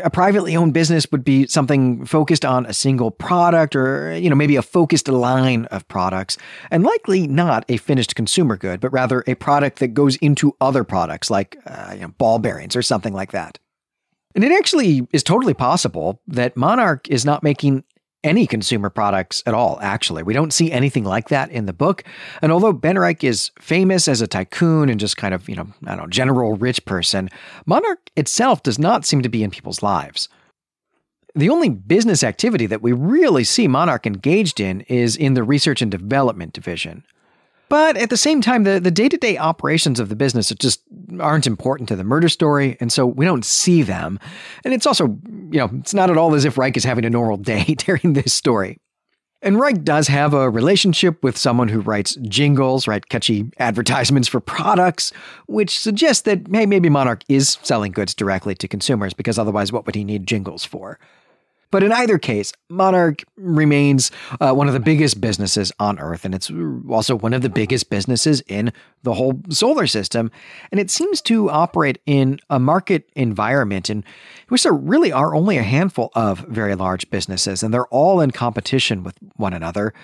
a 0.01 0.09
privately 0.09 0.55
owned 0.55 0.73
business 0.73 1.05
would 1.11 1.23
be 1.23 1.45
something 1.47 2.05
focused 2.05 2.45
on 2.45 2.65
a 2.65 2.73
single 2.73 3.11
product 3.11 3.75
or 3.75 4.17
you 4.17 4.29
know 4.29 4.35
maybe 4.35 4.55
a 4.55 4.61
focused 4.61 5.07
line 5.07 5.65
of 5.65 5.87
products 5.87 6.37
and 6.71 6.83
likely 6.83 7.27
not 7.27 7.65
a 7.67 7.77
finished 7.77 8.15
consumer 8.15 8.55
good 8.55 8.79
but 8.79 8.91
rather 8.93 9.23
a 9.27 9.35
product 9.35 9.79
that 9.79 9.89
goes 9.89 10.15
into 10.17 10.55
other 10.61 10.83
products 10.83 11.29
like 11.29 11.57
uh, 11.67 11.91
you 11.93 12.01
know, 12.01 12.07
ball 12.17 12.39
bearings 12.39 12.75
or 12.75 12.81
something 12.81 13.13
like 13.13 13.31
that 13.31 13.59
and 14.35 14.43
it 14.43 14.51
actually 14.51 15.05
is 15.11 15.21
totally 15.21 15.53
possible 15.53 16.21
that 16.27 16.55
monarch 16.55 17.09
is 17.09 17.25
not 17.25 17.43
making 17.43 17.83
any 18.23 18.47
consumer 18.47 18.89
products 18.89 19.43
at 19.45 19.53
all, 19.53 19.79
actually. 19.81 20.23
We 20.23 20.33
don't 20.33 20.53
see 20.53 20.71
anything 20.71 21.03
like 21.03 21.29
that 21.29 21.51
in 21.51 21.65
the 21.65 21.73
book. 21.73 22.03
And 22.41 22.51
although 22.51 22.73
Ben 22.73 22.97
Reich 22.97 23.23
is 23.23 23.51
famous 23.59 24.07
as 24.07 24.21
a 24.21 24.27
tycoon 24.27 24.89
and 24.89 24.99
just 24.99 25.17
kind 25.17 25.33
of, 25.33 25.49
you 25.49 25.55
know, 25.55 25.67
I 25.85 25.95
don't 25.95 26.05
know, 26.05 26.07
general 26.07 26.55
rich 26.55 26.85
person, 26.85 27.29
Monarch 27.65 28.09
itself 28.15 28.63
does 28.63 28.79
not 28.79 29.05
seem 29.05 29.21
to 29.21 29.29
be 29.29 29.43
in 29.43 29.51
people's 29.51 29.83
lives. 29.83 30.29
The 31.35 31.49
only 31.49 31.69
business 31.69 32.23
activity 32.23 32.67
that 32.67 32.83
we 32.83 32.91
really 32.93 33.43
see 33.43 33.67
Monarch 33.67 34.05
engaged 34.05 34.59
in 34.59 34.81
is 34.81 35.15
in 35.15 35.33
the 35.33 35.43
research 35.43 35.81
and 35.81 35.89
development 35.89 36.53
division. 36.53 37.03
But 37.69 37.97
at 37.97 38.11
the 38.11 38.17
same 38.17 38.39
time, 38.39 38.65
the, 38.65 38.79
the 38.79 38.91
day-to-day 38.91 39.39
operations 39.39 39.99
of 39.99 40.09
the 40.09 40.15
business 40.15 40.49
just 40.59 40.83
aren't 41.19 41.47
important 41.47 41.89
to 41.89 41.95
the 41.95 42.03
murder 42.03 42.29
story, 42.29 42.77
and 42.79 42.91
so 42.91 43.07
we 43.07 43.25
don't 43.25 43.43
see 43.43 43.81
them. 43.81 44.19
And 44.63 44.75
it's 44.75 44.85
also, 44.85 45.17
you 45.53 45.59
know, 45.59 45.69
it's 45.79 45.93
not 45.93 46.09
at 46.09 46.17
all 46.17 46.33
as 46.33 46.45
if 46.45 46.57
Reich 46.57 46.75
is 46.75 46.83
having 46.83 47.05
a 47.05 47.11
normal 47.11 47.37
day 47.37 47.63
during 47.77 48.13
this 48.13 48.33
story. 48.33 48.79
And 49.43 49.59
Reich 49.59 49.83
does 49.83 50.07
have 50.07 50.33
a 50.33 50.49
relationship 50.49 51.21
with 51.21 51.37
someone 51.37 51.67
who 51.67 51.81
writes 51.81 52.15
jingles, 52.23 52.87
right, 52.87 53.07
catchy 53.07 53.51
advertisements 53.59 54.27
for 54.27 54.39
products, 54.39 55.11
which 55.47 55.77
suggests 55.77 56.23
that, 56.23 56.47
hey, 56.51 56.65
maybe 56.65 56.89
Monarch 56.89 57.23
is 57.27 57.59
selling 57.61 57.91
goods 57.91 58.15
directly 58.15 58.55
to 58.55 58.67
consumers, 58.67 59.13
because 59.13 59.37
otherwise, 59.37 59.71
what 59.71 59.85
would 59.85 59.95
he 59.95 60.03
need 60.03 60.25
jingles 60.25 60.65
for? 60.65 60.97
But 61.73 61.81
in 61.81 61.91
either 61.91 62.19
case, 62.19 62.53
Monarch 62.69 63.23
remains 63.35 64.11
uh, 64.39 64.53
one 64.53 64.67
of 64.67 64.75
the 64.75 64.79
biggest 64.79 65.19
businesses 65.19 65.71
on 65.79 65.97
Earth, 65.97 66.23
and 66.23 66.35
it's 66.35 66.51
also 66.87 67.15
one 67.15 67.33
of 67.33 67.41
the 67.41 67.49
biggest 67.49 67.89
businesses 67.89 68.41
in 68.41 68.71
the 69.01 69.15
whole 69.15 69.41
solar 69.49 69.87
system. 69.87 70.29
And 70.71 70.79
it 70.79 70.91
seems 70.91 71.19
to 71.23 71.49
operate 71.49 71.97
in 72.05 72.39
a 72.47 72.59
market 72.59 73.09
environment 73.15 73.89
in 73.89 74.03
which 74.49 74.61
there 74.61 74.71
really 74.71 75.11
are 75.11 75.33
only 75.33 75.57
a 75.57 75.63
handful 75.63 76.11
of 76.13 76.41
very 76.41 76.75
large 76.75 77.09
businesses, 77.09 77.63
and 77.63 77.73
they're 77.73 77.87
all 77.87 78.21
in 78.21 78.29
competition 78.29 79.01
with 79.01 79.17
one 79.37 79.53
another. 79.53 79.95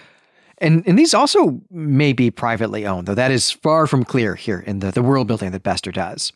And, 0.57 0.81
and 0.87 0.97
these 0.97 1.13
also 1.13 1.61
may 1.69 2.13
be 2.13 2.31
privately 2.31 2.87
owned, 2.87 3.05
though 3.07 3.13
that 3.13 3.29
is 3.29 3.51
far 3.51 3.85
from 3.85 4.05
clear 4.05 4.33
here 4.33 4.63
in 4.65 4.79
the, 4.79 4.89
the 4.89 5.03
world 5.03 5.27
building 5.27 5.51
that 5.51 5.61
Bester 5.61 5.91
does. 5.91 6.33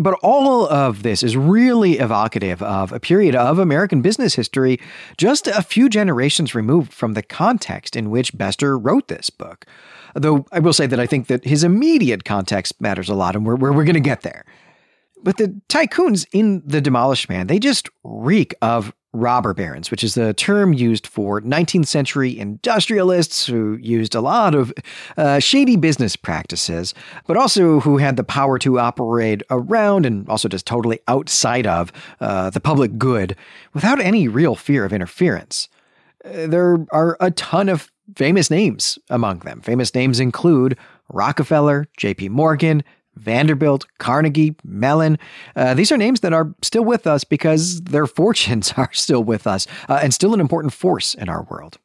But 0.00 0.18
all 0.22 0.66
of 0.66 1.02
this 1.02 1.22
is 1.22 1.36
really 1.36 1.98
evocative 1.98 2.62
of 2.62 2.90
a 2.90 2.98
period 2.98 3.36
of 3.36 3.58
American 3.58 4.00
business 4.00 4.34
history 4.34 4.80
just 5.18 5.46
a 5.46 5.60
few 5.60 5.90
generations 5.90 6.54
removed 6.54 6.90
from 6.90 7.12
the 7.12 7.22
context 7.22 7.94
in 7.94 8.08
which 8.08 8.36
Bester 8.36 8.78
wrote 8.78 9.08
this 9.08 9.28
book. 9.28 9.66
Though 10.14 10.46
I 10.52 10.58
will 10.58 10.72
say 10.72 10.86
that 10.86 10.98
I 10.98 11.04
think 11.04 11.26
that 11.26 11.44
his 11.44 11.64
immediate 11.64 12.24
context 12.24 12.80
matters 12.80 13.10
a 13.10 13.14
lot, 13.14 13.36
and 13.36 13.44
we're, 13.44 13.56
we're, 13.56 13.72
we're 13.72 13.84
going 13.84 13.92
to 13.92 14.00
get 14.00 14.22
there. 14.22 14.46
But 15.22 15.36
the 15.36 15.60
tycoons 15.68 16.26
in 16.32 16.62
The 16.64 16.80
Demolished 16.80 17.28
Man, 17.28 17.46
they 17.46 17.58
just 17.58 17.90
reek 18.02 18.54
of 18.62 18.94
robber 19.12 19.52
barons, 19.52 19.90
which 19.90 20.04
is 20.04 20.14
the 20.14 20.32
term 20.34 20.72
used 20.72 21.06
for 21.06 21.40
19th 21.40 21.86
century 21.86 22.38
industrialists 22.38 23.46
who 23.46 23.76
used 23.80 24.14
a 24.14 24.20
lot 24.20 24.54
of 24.54 24.72
uh, 25.16 25.38
shady 25.38 25.76
business 25.76 26.16
practices, 26.16 26.94
but 27.26 27.36
also 27.36 27.80
who 27.80 27.98
had 27.98 28.16
the 28.16 28.24
power 28.24 28.58
to 28.58 28.78
operate 28.78 29.42
around 29.50 30.06
and 30.06 30.28
also 30.28 30.48
just 30.48 30.66
totally 30.66 31.00
outside 31.08 31.66
of 31.66 31.92
uh, 32.20 32.50
the 32.50 32.60
public 32.60 32.98
good 32.98 33.34
without 33.74 34.00
any 34.00 34.28
real 34.28 34.54
fear 34.54 34.84
of 34.84 34.92
interference. 34.92 35.68
Uh, 36.24 36.46
there 36.46 36.86
are 36.92 37.16
a 37.20 37.30
ton 37.32 37.68
of 37.68 37.90
famous 38.16 38.50
names 38.50 38.98
among 39.08 39.40
them. 39.40 39.60
Famous 39.60 39.94
names 39.94 40.20
include 40.20 40.76
Rockefeller, 41.08 41.88
J.P. 41.96 42.28
Morgan, 42.28 42.84
Vanderbilt, 43.16 43.86
Carnegie, 43.98 44.56
Mellon. 44.64 45.18
Uh, 45.54 45.74
these 45.74 45.92
are 45.92 45.96
names 45.96 46.20
that 46.20 46.32
are 46.32 46.54
still 46.62 46.84
with 46.84 47.06
us 47.06 47.24
because 47.24 47.82
their 47.82 48.06
fortunes 48.20 48.72
are 48.76 48.92
still 48.92 49.22
with 49.22 49.46
us 49.46 49.66
uh, 49.88 50.00
and 50.02 50.14
still 50.14 50.34
an 50.34 50.40
important 50.40 50.72
force 50.72 51.14
in 51.14 51.28
our 51.28 51.42
world. 51.44 51.78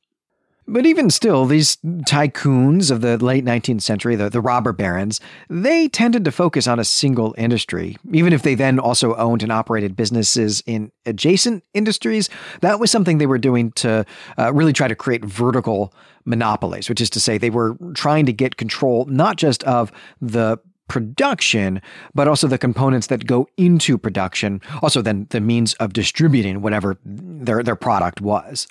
But 0.68 0.88
even 0.88 1.12
still, 1.12 1.46
these 1.46 1.78
tycoons 2.10 2.90
of 2.90 3.02
the 3.02 3.24
late 3.24 3.46
19th 3.46 3.84
century, 3.84 4.16
the, 4.16 4.32
the 4.32 4.42
robber 4.42 4.74
barons, 4.74 5.22
they 5.48 5.88
tended 5.88 6.26
to 6.26 6.32
focus 6.32 6.66
on 6.66 6.80
a 6.80 6.84
single 6.84 7.36
industry. 7.38 7.98
Even 8.12 8.34
if 8.34 8.42
they 8.42 8.56
then 8.56 8.80
also 8.80 9.16
owned 9.16 9.44
and 9.44 9.52
operated 9.52 9.96
businesses 9.96 10.64
in 10.66 10.92
adjacent 11.06 11.64
industries, 11.76 12.32
that 12.62 12.80
was 12.80 12.90
something 12.90 13.20
they 13.20 13.28
were 13.28 13.38
doing 13.38 13.74
to 13.74 14.06
uh, 14.40 14.52
really 14.54 14.74
try 14.74 14.88
to 14.88 14.96
create 14.96 15.24
vertical 15.24 15.94
monopolies, 16.26 16.90
which 16.90 17.02
is 17.02 17.12
to 17.12 17.20
say, 17.20 17.38
they 17.38 17.52
were 17.52 17.78
trying 17.94 18.26
to 18.26 18.34
get 18.34 18.58
control 18.58 19.06
not 19.06 19.38
just 19.38 19.64
of 19.66 19.92
the 20.20 20.58
production, 20.88 21.82
but 22.14 22.28
also 22.28 22.48
the 22.48 22.58
components 22.58 23.08
that 23.08 23.26
go 23.26 23.48
into 23.58 23.98
production, 23.98 24.62
also 24.82 25.02
then 25.02 25.28
the 25.30 25.42
means 25.42 25.74
of 25.76 25.94
distributing 25.94 26.62
whatever 26.62 26.98
their, 27.04 27.64
their 27.64 27.76
product 27.76 28.22
was. 28.22 28.68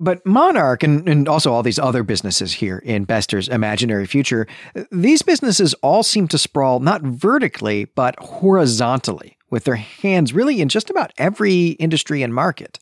But 0.00 0.26
Monarch 0.26 0.82
and, 0.82 1.08
and 1.08 1.28
also 1.28 1.52
all 1.52 1.62
these 1.62 1.78
other 1.78 2.02
businesses 2.02 2.54
here 2.54 2.78
in 2.78 3.04
Bester's 3.04 3.48
imaginary 3.48 4.06
future, 4.06 4.46
these 4.90 5.22
businesses 5.22 5.72
all 5.74 6.02
seem 6.02 6.26
to 6.28 6.38
sprawl 6.38 6.80
not 6.80 7.02
vertically, 7.02 7.84
but 7.84 8.16
horizontally, 8.18 9.38
with 9.50 9.64
their 9.64 9.76
hands 9.76 10.32
really 10.32 10.60
in 10.60 10.68
just 10.68 10.90
about 10.90 11.12
every 11.16 11.68
industry 11.68 12.22
and 12.22 12.34
market. 12.34 12.78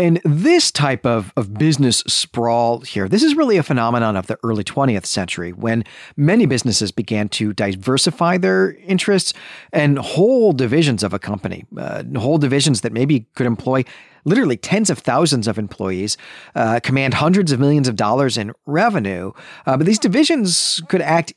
And 0.00 0.18
this 0.24 0.70
type 0.70 1.04
of, 1.04 1.30
of 1.36 1.52
business 1.52 1.98
sprawl 2.06 2.80
here, 2.80 3.06
this 3.06 3.22
is 3.22 3.34
really 3.34 3.58
a 3.58 3.62
phenomenon 3.62 4.16
of 4.16 4.28
the 4.28 4.38
early 4.42 4.64
20th 4.64 5.04
century 5.04 5.52
when 5.52 5.84
many 6.16 6.46
businesses 6.46 6.90
began 6.90 7.28
to 7.28 7.52
diversify 7.52 8.38
their 8.38 8.72
interests 8.86 9.34
and 9.74 9.98
whole 9.98 10.54
divisions 10.54 11.02
of 11.02 11.12
a 11.12 11.18
company, 11.18 11.66
uh, 11.76 12.02
whole 12.16 12.38
divisions 12.38 12.80
that 12.80 12.94
maybe 12.94 13.26
could 13.34 13.46
employ 13.46 13.84
literally 14.24 14.56
tens 14.56 14.88
of 14.88 15.00
thousands 15.00 15.46
of 15.46 15.58
employees, 15.58 16.16
uh, 16.54 16.80
command 16.82 17.12
hundreds 17.12 17.52
of 17.52 17.60
millions 17.60 17.86
of 17.86 17.94
dollars 17.94 18.38
in 18.38 18.52
revenue. 18.64 19.32
Uh, 19.66 19.76
but 19.76 19.84
these 19.84 19.98
divisions 19.98 20.80
could 20.88 21.02
act 21.02 21.34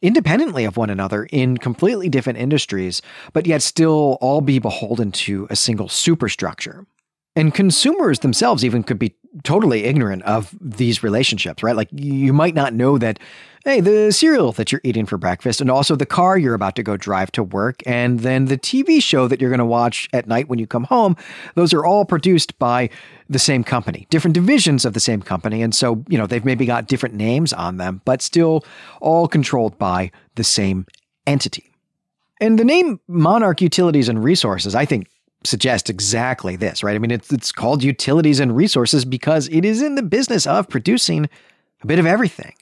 independently 0.00 0.64
of 0.64 0.78
one 0.78 0.88
another 0.88 1.24
in 1.32 1.58
completely 1.58 2.08
different 2.08 2.38
industries, 2.38 3.02
but 3.34 3.46
yet 3.46 3.60
still 3.60 4.16
all 4.22 4.40
be 4.40 4.58
beholden 4.58 5.12
to 5.12 5.46
a 5.50 5.56
single 5.56 5.90
superstructure. 5.90 6.86
And 7.36 7.52
consumers 7.52 8.20
themselves 8.20 8.64
even 8.64 8.82
could 8.82 8.98
be 8.98 9.14
totally 9.44 9.84
ignorant 9.84 10.22
of 10.22 10.56
these 10.60 11.02
relationships, 11.02 11.62
right? 11.62 11.76
Like 11.76 11.90
you 11.92 12.32
might 12.32 12.54
not 12.54 12.72
know 12.72 12.96
that, 12.96 13.18
hey, 13.66 13.80
the 13.80 14.10
cereal 14.10 14.52
that 14.52 14.72
you're 14.72 14.80
eating 14.82 15.04
for 15.04 15.18
breakfast, 15.18 15.60
and 15.60 15.70
also 15.70 15.94
the 15.94 16.06
car 16.06 16.38
you're 16.38 16.54
about 16.54 16.74
to 16.76 16.82
go 16.82 16.96
drive 16.96 17.30
to 17.32 17.42
work, 17.42 17.82
and 17.84 18.20
then 18.20 18.46
the 18.46 18.56
TV 18.56 19.02
show 19.02 19.28
that 19.28 19.40
you're 19.40 19.50
going 19.50 19.58
to 19.58 19.66
watch 19.66 20.08
at 20.14 20.26
night 20.26 20.48
when 20.48 20.58
you 20.58 20.66
come 20.66 20.84
home, 20.84 21.14
those 21.54 21.74
are 21.74 21.84
all 21.84 22.06
produced 22.06 22.58
by 22.58 22.88
the 23.28 23.38
same 23.38 23.62
company, 23.62 24.06
different 24.08 24.34
divisions 24.34 24.86
of 24.86 24.94
the 24.94 25.00
same 25.00 25.20
company. 25.20 25.62
And 25.62 25.74
so, 25.74 26.02
you 26.08 26.16
know, 26.16 26.26
they've 26.26 26.44
maybe 26.44 26.64
got 26.64 26.88
different 26.88 27.16
names 27.16 27.52
on 27.52 27.76
them, 27.76 28.00
but 28.06 28.22
still 28.22 28.64
all 29.02 29.28
controlled 29.28 29.76
by 29.78 30.10
the 30.36 30.44
same 30.44 30.86
entity. 31.26 31.70
And 32.40 32.58
the 32.58 32.64
name 32.64 33.00
Monarch 33.08 33.60
Utilities 33.60 34.08
and 34.08 34.22
Resources, 34.22 34.74
I 34.74 34.84
think, 34.84 35.08
suggest 35.46 35.88
exactly 35.88 36.56
this, 36.56 36.82
right? 36.82 36.94
I 36.94 36.98
mean, 36.98 37.10
it's, 37.10 37.32
it's 37.32 37.52
called 37.52 37.82
utilities 37.82 38.40
and 38.40 38.54
resources 38.54 39.04
because 39.04 39.48
it 39.48 39.64
is 39.64 39.82
in 39.82 39.94
the 39.94 40.02
business 40.02 40.46
of 40.46 40.68
producing 40.68 41.28
a 41.82 41.86
bit 41.86 41.98
of 41.98 42.06
everything. 42.06 42.54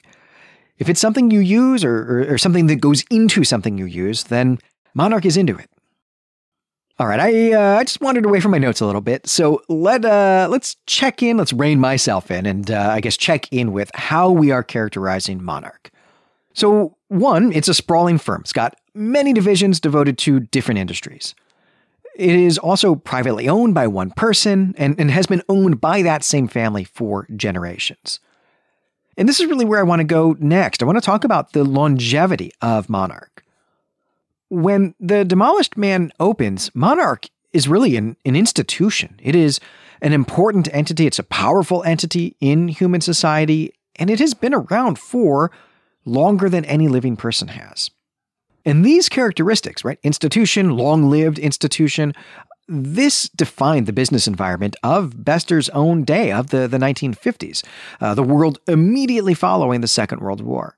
If 0.77 0.89
it's 0.89 0.99
something 0.99 1.31
you 1.31 1.39
use 1.39 1.83
or, 1.83 1.95
or, 1.95 2.33
or 2.33 2.37
something 2.37 2.67
that 2.67 2.77
goes 2.77 3.03
into 3.09 3.43
something 3.43 3.77
you 3.77 3.85
use, 3.85 4.25
then 4.25 4.59
Monarch 4.93 5.25
is 5.25 5.37
into 5.37 5.57
it. 5.57 5.69
All 6.97 7.07
right, 7.07 7.19
I 7.19 7.51
uh, 7.51 7.79
I 7.79 7.83
just 7.83 7.99
wandered 7.99 8.25
away 8.25 8.39
from 8.39 8.51
my 8.51 8.57
notes 8.57 8.79
a 8.79 8.85
little 8.85 9.01
bit, 9.01 9.27
so 9.27 9.61
let 9.67 10.05
uh, 10.05 10.47
let's 10.49 10.77
check 10.85 11.21
in. 11.21 11.35
Let's 11.35 11.51
rein 11.51 11.77
myself 11.77 12.31
in, 12.31 12.45
and 12.45 12.71
uh, 12.71 12.87
I 12.89 13.01
guess 13.01 13.17
check 13.17 13.51
in 13.51 13.73
with 13.73 13.91
how 13.95 14.31
we 14.31 14.51
are 14.51 14.63
characterizing 14.63 15.43
Monarch. 15.43 15.91
So 16.53 16.95
one, 17.09 17.51
it's 17.51 17.67
a 17.67 17.73
sprawling 17.73 18.17
firm. 18.17 18.41
It's 18.41 18.53
got 18.53 18.77
many 18.93 19.33
divisions 19.33 19.81
devoted 19.81 20.17
to 20.19 20.39
different 20.39 20.79
industries 20.79 21.35
It 22.15 22.35
is 22.35 22.57
also 22.57 22.95
privately 22.95 23.49
owned 23.49 23.73
by 23.73 23.87
one 23.87 24.11
person 24.11 24.73
and, 24.77 24.97
and 24.99 25.11
has 25.11 25.27
been 25.27 25.43
owned 25.49 25.81
by 25.81 26.01
that 26.01 26.23
same 26.23 26.47
family 26.47 26.85
for 26.85 27.27
generations. 27.35 28.19
And 29.17 29.27
this 29.27 29.39
is 29.39 29.47
really 29.47 29.65
where 29.65 29.79
I 29.79 29.83
want 29.83 29.99
to 29.99 30.05
go 30.05 30.35
next. 30.39 30.81
I 30.81 30.85
want 30.85 30.97
to 30.97 31.05
talk 31.05 31.23
about 31.23 31.53
the 31.53 31.63
longevity 31.63 32.51
of 32.61 32.89
Monarch. 32.89 33.43
When 34.49 34.95
the 34.99 35.25
Demolished 35.25 35.75
Man 35.75 36.11
opens, 36.19 36.73
Monarch 36.73 37.27
is 37.51 37.67
really 37.67 37.97
an, 37.97 38.15
an 38.25 38.35
institution. 38.35 39.19
It 39.21 39.35
is 39.35 39.59
an 40.01 40.13
important 40.13 40.67
entity, 40.73 41.07
it's 41.07 41.19
a 41.19 41.23
powerful 41.23 41.83
entity 41.83 42.35
in 42.39 42.67
human 42.67 43.01
society, 43.01 43.73
and 43.95 44.09
it 44.09 44.19
has 44.19 44.33
been 44.33 44.53
around 44.53 44.99
for 44.99 45.51
longer 46.03 46.49
than 46.49 46.65
any 46.65 46.87
living 46.87 47.15
person 47.15 47.47
has. 47.47 47.89
And 48.65 48.83
these 48.83 49.09
characteristics, 49.09 49.85
right, 49.85 49.99
institution, 50.03 50.71
long 50.71 51.09
lived 51.09 51.37
institution, 51.37 52.13
this 52.67 53.29
defined 53.29 53.85
the 53.85 53.93
business 53.93 54.27
environment 54.27 54.75
of 54.81 55.23
Bester's 55.23 55.69
own 55.69 56.03
day, 56.03 56.31
of 56.31 56.49
the, 56.49 56.67
the 56.67 56.77
1950s, 56.77 57.63
uh, 58.01 58.15
the 58.15 58.23
world 58.23 58.59
immediately 58.67 59.35
following 59.35 59.81
the 59.81 59.87
Second 59.87 60.19
World 60.19 60.41
War. 60.41 60.75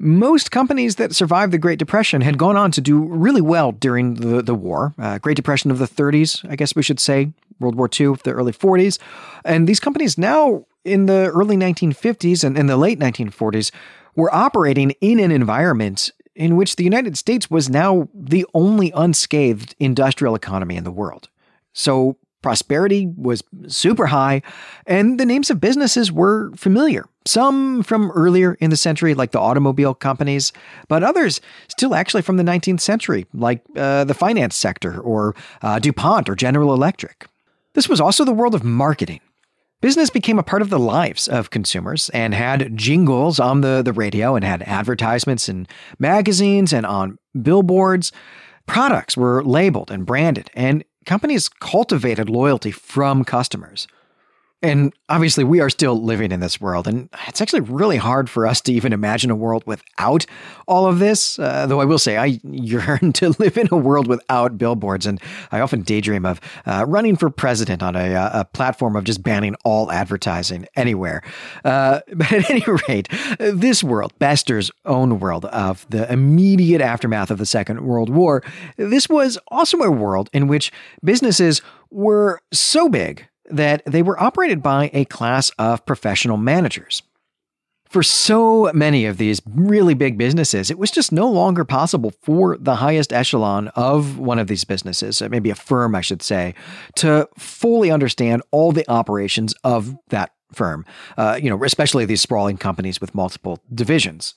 Most 0.00 0.50
companies 0.50 0.96
that 0.96 1.14
survived 1.14 1.52
the 1.52 1.58
Great 1.58 1.78
Depression 1.78 2.20
had 2.20 2.38
gone 2.38 2.56
on 2.56 2.70
to 2.70 2.80
do 2.80 2.98
really 3.00 3.40
well 3.40 3.72
during 3.72 4.14
the, 4.14 4.42
the 4.42 4.54
war. 4.54 4.94
Uh, 4.96 5.18
Great 5.18 5.36
Depression 5.36 5.70
of 5.70 5.78
the 5.78 5.88
30s, 5.88 6.48
I 6.48 6.56
guess 6.56 6.76
we 6.76 6.82
should 6.82 7.00
say, 7.00 7.32
World 7.58 7.74
War 7.74 7.90
II, 7.92 8.14
the 8.22 8.32
early 8.32 8.52
40s. 8.52 8.98
And 9.44 9.68
these 9.68 9.80
companies 9.80 10.16
now, 10.16 10.64
in 10.84 11.06
the 11.06 11.30
early 11.34 11.56
1950s 11.56 12.44
and 12.44 12.56
in 12.56 12.68
the 12.68 12.76
late 12.76 13.00
1940s, 13.00 13.72
were 14.14 14.32
operating 14.34 14.90
in 15.00 15.20
an 15.20 15.30
environment 15.30 16.10
in 16.38 16.56
which 16.56 16.76
the 16.76 16.84
United 16.84 17.18
States 17.18 17.50
was 17.50 17.68
now 17.68 18.08
the 18.14 18.46
only 18.54 18.92
unscathed 18.94 19.74
industrial 19.80 20.36
economy 20.36 20.76
in 20.76 20.84
the 20.84 20.90
world. 20.92 21.28
So 21.72 22.16
prosperity 22.42 23.08
was 23.16 23.42
super 23.66 24.06
high, 24.06 24.42
and 24.86 25.18
the 25.18 25.26
names 25.26 25.50
of 25.50 25.60
businesses 25.60 26.12
were 26.12 26.52
familiar. 26.54 27.06
Some 27.26 27.82
from 27.82 28.12
earlier 28.12 28.54
in 28.54 28.70
the 28.70 28.76
century, 28.76 29.14
like 29.14 29.32
the 29.32 29.40
automobile 29.40 29.94
companies, 29.94 30.52
but 30.86 31.02
others 31.02 31.40
still 31.66 31.94
actually 31.94 32.22
from 32.22 32.36
the 32.36 32.44
19th 32.44 32.80
century, 32.80 33.26
like 33.34 33.60
uh, 33.76 34.04
the 34.04 34.14
finance 34.14 34.54
sector 34.54 35.00
or 35.00 35.34
uh, 35.60 35.80
DuPont 35.80 36.28
or 36.28 36.36
General 36.36 36.72
Electric. 36.72 37.26
This 37.74 37.88
was 37.88 38.00
also 38.00 38.24
the 38.24 38.32
world 38.32 38.54
of 38.54 38.62
marketing. 38.62 39.20
Business 39.80 40.10
became 40.10 40.40
a 40.40 40.42
part 40.42 40.60
of 40.60 40.70
the 40.70 40.78
lives 40.78 41.28
of 41.28 41.50
consumers 41.50 42.08
and 42.10 42.34
had 42.34 42.76
jingles 42.76 43.38
on 43.38 43.60
the, 43.60 43.80
the 43.80 43.92
radio 43.92 44.34
and 44.34 44.44
had 44.44 44.62
advertisements 44.62 45.48
in 45.48 45.68
magazines 46.00 46.72
and 46.72 46.84
on 46.84 47.16
billboards. 47.40 48.10
Products 48.66 49.16
were 49.16 49.44
labeled 49.44 49.92
and 49.92 50.04
branded, 50.04 50.50
and 50.52 50.82
companies 51.06 51.48
cultivated 51.48 52.28
loyalty 52.28 52.72
from 52.72 53.22
customers. 53.22 53.86
And 54.60 54.92
obviously, 55.08 55.44
we 55.44 55.60
are 55.60 55.70
still 55.70 56.02
living 56.02 56.32
in 56.32 56.40
this 56.40 56.60
world, 56.60 56.88
and 56.88 57.08
it's 57.28 57.40
actually 57.40 57.60
really 57.60 57.96
hard 57.96 58.28
for 58.28 58.44
us 58.44 58.60
to 58.62 58.72
even 58.72 58.92
imagine 58.92 59.30
a 59.30 59.36
world 59.36 59.62
without 59.66 60.26
all 60.66 60.86
of 60.86 60.98
this. 60.98 61.38
Uh, 61.38 61.66
though 61.66 61.80
I 61.80 61.84
will 61.84 61.98
say, 61.98 62.16
I 62.16 62.40
yearn 62.42 63.12
to 63.14 63.36
live 63.38 63.56
in 63.56 63.68
a 63.70 63.76
world 63.76 64.08
without 64.08 64.58
billboards, 64.58 65.06
and 65.06 65.20
I 65.52 65.60
often 65.60 65.82
daydream 65.82 66.26
of 66.26 66.40
uh, 66.66 66.84
running 66.88 67.16
for 67.16 67.30
president 67.30 67.84
on 67.84 67.94
a, 67.94 68.14
uh, 68.14 68.40
a, 68.40 68.44
platform 68.46 68.96
of 68.96 69.04
just 69.04 69.22
banning 69.22 69.54
all 69.62 69.92
advertising 69.92 70.66
anywhere. 70.74 71.22
Uh, 71.64 72.00
but 72.16 72.32
at 72.32 72.50
any 72.50 72.64
rate, 72.88 73.08
this 73.38 73.84
world, 73.84 74.12
Bester's 74.18 74.72
own 74.84 75.20
world 75.20 75.44
of 75.44 75.86
the 75.90 76.12
immediate 76.12 76.80
aftermath 76.80 77.30
of 77.30 77.38
the 77.38 77.46
Second 77.46 77.82
World 77.82 78.10
War, 78.10 78.42
this 78.76 79.08
was 79.08 79.38
also 79.48 79.78
a 79.82 79.90
world 79.90 80.30
in 80.32 80.48
which 80.48 80.72
businesses 81.04 81.62
were 81.90 82.40
so 82.52 82.88
big 82.88 83.27
that 83.50 83.82
they 83.84 84.02
were 84.02 84.20
operated 84.20 84.62
by 84.62 84.90
a 84.92 85.04
class 85.04 85.50
of 85.58 85.84
professional 85.86 86.36
managers. 86.36 87.02
For 87.88 88.02
so 88.02 88.70
many 88.74 89.06
of 89.06 89.16
these 89.16 89.40
really 89.46 89.94
big 89.94 90.18
businesses, 90.18 90.70
it 90.70 90.78
was 90.78 90.90
just 90.90 91.10
no 91.10 91.30
longer 91.30 91.64
possible 91.64 92.12
for 92.22 92.58
the 92.58 92.76
highest 92.76 93.14
echelon 93.14 93.68
of 93.68 94.18
one 94.18 94.38
of 94.38 94.46
these 94.46 94.64
businesses, 94.64 95.22
uh, 95.22 95.28
maybe 95.30 95.48
a 95.48 95.54
firm, 95.54 95.94
I 95.94 96.02
should 96.02 96.22
say, 96.22 96.54
to 96.96 97.26
fully 97.38 97.90
understand 97.90 98.42
all 98.50 98.72
the 98.72 98.88
operations 98.90 99.54
of 99.64 99.96
that 100.08 100.32
firm, 100.52 100.84
uh, 101.16 101.38
you 101.42 101.48
know, 101.48 101.64
especially 101.64 102.04
these 102.04 102.20
sprawling 102.20 102.58
companies 102.58 103.00
with 103.00 103.14
multiple 103.14 103.62
divisions. 103.74 104.34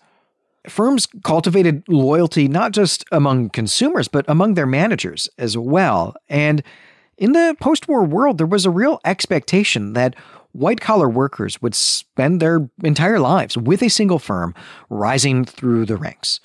Firms 0.67 1.08
cultivated 1.24 1.84
loyalty 1.89 2.47
not 2.47 2.71
just 2.71 3.04
among 3.12 3.50
consumers, 3.50 4.08
but 4.08 4.24
among 4.30 4.54
their 4.54 4.67
managers 4.67 5.30
as 5.38 5.58
well. 5.58 6.15
And 6.30 6.63
in 7.21 7.34
the 7.34 7.55
post 7.62 7.88
war 7.88 8.03
world, 8.03 8.39
there 8.39 8.47
was 8.47 8.65
a 8.65 8.71
real 8.71 8.99
expectation 9.05 9.93
that 9.93 10.15
white 10.53 10.81
collar 10.81 11.07
workers 11.07 11.62
would 11.62 11.75
spend 11.75 12.39
their 12.39 12.67
entire 12.84 13.19
lives 13.19 13.55
with 13.55 13.84
a 13.84 13.89
single 13.89 14.17
firm, 14.17 14.55
rising 14.89 15.45
through 15.45 15.86
the 15.86 15.97
ranks. 15.97 16.39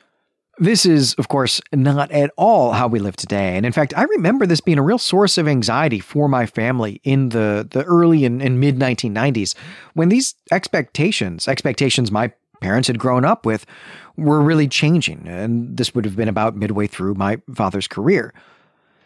This 0.59 0.85
is, 0.85 1.15
of 1.15 1.29
course, 1.29 1.63
not 1.73 2.11
at 2.13 2.31
all 2.37 2.73
how 2.73 2.89
we 2.89 2.99
live 2.99 3.17
today. 3.17 3.57
And 3.57 3.65
in 3.65 3.73
fact, 3.73 3.97
I 3.97 4.03
remember 4.03 4.45
this 4.45 4.61
being 4.61 4.79
a 4.79 4.83
real 4.83 4.99
source 4.99 5.39
of 5.39 5.49
anxiety 5.49 5.99
for 5.99 6.29
my 6.29 6.45
family 6.45 7.01
in 7.05 7.31
the, 7.31 7.67
the 7.71 7.83
early 7.85 8.27
and, 8.27 8.43
and 8.43 8.61
mid 8.61 8.79
1990s 8.79 9.55
when 9.95 10.11
these 10.11 10.35
expectations, 10.53 11.49
expectations 11.49 12.11
my 12.11 12.33
parents 12.61 12.89
had 12.89 12.99
grown 12.99 13.25
up 13.25 13.47
with, 13.47 13.65
were 14.19 14.43
really 14.43 14.69
changing. 14.69 15.27
And 15.27 15.75
this 15.75 15.95
would 15.95 16.05
have 16.05 16.17
been 16.17 16.29
about 16.29 16.55
midway 16.55 16.87
through 16.87 17.15
my 17.15 17.39
father's 17.55 17.89
career. 17.89 18.35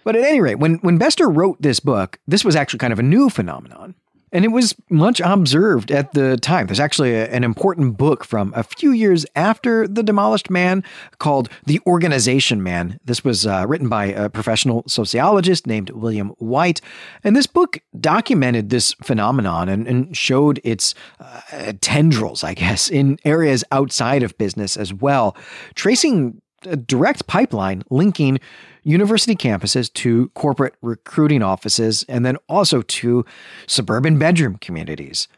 But 0.05 0.17
at 0.17 0.25
any 0.25 0.41
rate, 0.41 0.59
when, 0.59 0.77
when 0.77 0.99
Bester 0.99 1.29
wrote 1.29 1.61
this 1.61 1.81
book, 1.81 2.19
this 2.27 2.45
was 2.45 2.57
actually 2.57 2.79
kind 2.79 2.93
of 2.93 2.99
a 2.99 3.05
new 3.05 3.29
phenomenon. 3.29 3.95
And 4.33 4.45
it 4.45 4.49
was 4.49 4.75
much 4.89 5.21
observed 5.21 5.91
at 5.91 6.13
the 6.13 6.37
time. 6.37 6.67
There's 6.67 6.79
actually 6.79 7.15
a, 7.15 7.29
an 7.31 7.43
important 7.43 7.97
book 7.97 8.25
from 8.25 8.53
a 8.55 8.63
few 8.63 8.93
years 8.93 9.27
after 9.35 9.89
The 9.89 10.03
Demolished 10.03 10.49
Man 10.51 10.85
called 11.19 11.49
The 11.67 11.81
Organization 11.87 12.63
Man. 12.63 13.01
This 13.05 13.25
was 13.25 13.47
uh, 13.47 13.65
written 13.67 13.89
by 13.89 14.07
a 14.07 14.31
professional 14.31 14.85
sociologist 14.87 15.67
named 15.67 15.91
William 15.91 16.29
Whyte. 16.39 16.81
And 17.25 17.35
this 17.35 17.49
book 17.49 17.81
documented 17.99 18.71
this 18.71 18.95
phenomenon 19.03 19.69
and, 19.69 19.89
and 19.89 20.17
showed 20.17 20.61
its 20.63 20.95
uh, 21.19 21.73
tendrils, 21.81 22.45
I 22.45 22.55
guess, 22.55 22.89
in 22.89 23.19
areas 23.25 23.65
outside 23.73 24.23
of 24.23 24.39
business 24.39 24.77
as 24.77 24.95
well, 24.95 25.37
tracing 25.75 26.40
a 26.67 26.77
direct 26.77 27.27
pipeline 27.27 27.83
linking 27.91 28.39
university 28.83 29.35
campuses 29.35 29.93
to 29.93 30.29
corporate 30.31 30.75
recruiting 30.83 31.43
offices 31.43 32.05
and 32.09 32.25
then 32.25 32.37
also 32.49 32.83
to 32.83 33.25
suburban 33.67 34.19
bedroom 34.19 34.57
communities. 34.57 35.29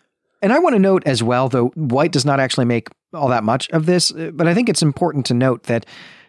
And 0.40 0.52
I 0.52 0.58
want 0.58 0.74
to 0.74 0.78
note 0.78 1.02
as 1.06 1.22
well, 1.22 1.48
though 1.48 1.68
Whyte 1.76 2.12
does 2.12 2.24
not 2.24 2.40
actually 2.40 2.64
make 2.64 2.88
all 3.14 3.28
that 3.28 3.44
much 3.44 3.70
of 3.70 3.86
this, 3.86 4.12
uh, 4.12 4.30
but 4.32 4.46
I 4.46 4.54
think 4.54 4.68
it's 4.68 4.82
important 4.82 5.26
to 5.26 5.34
note 5.34 5.64
that 5.64 5.86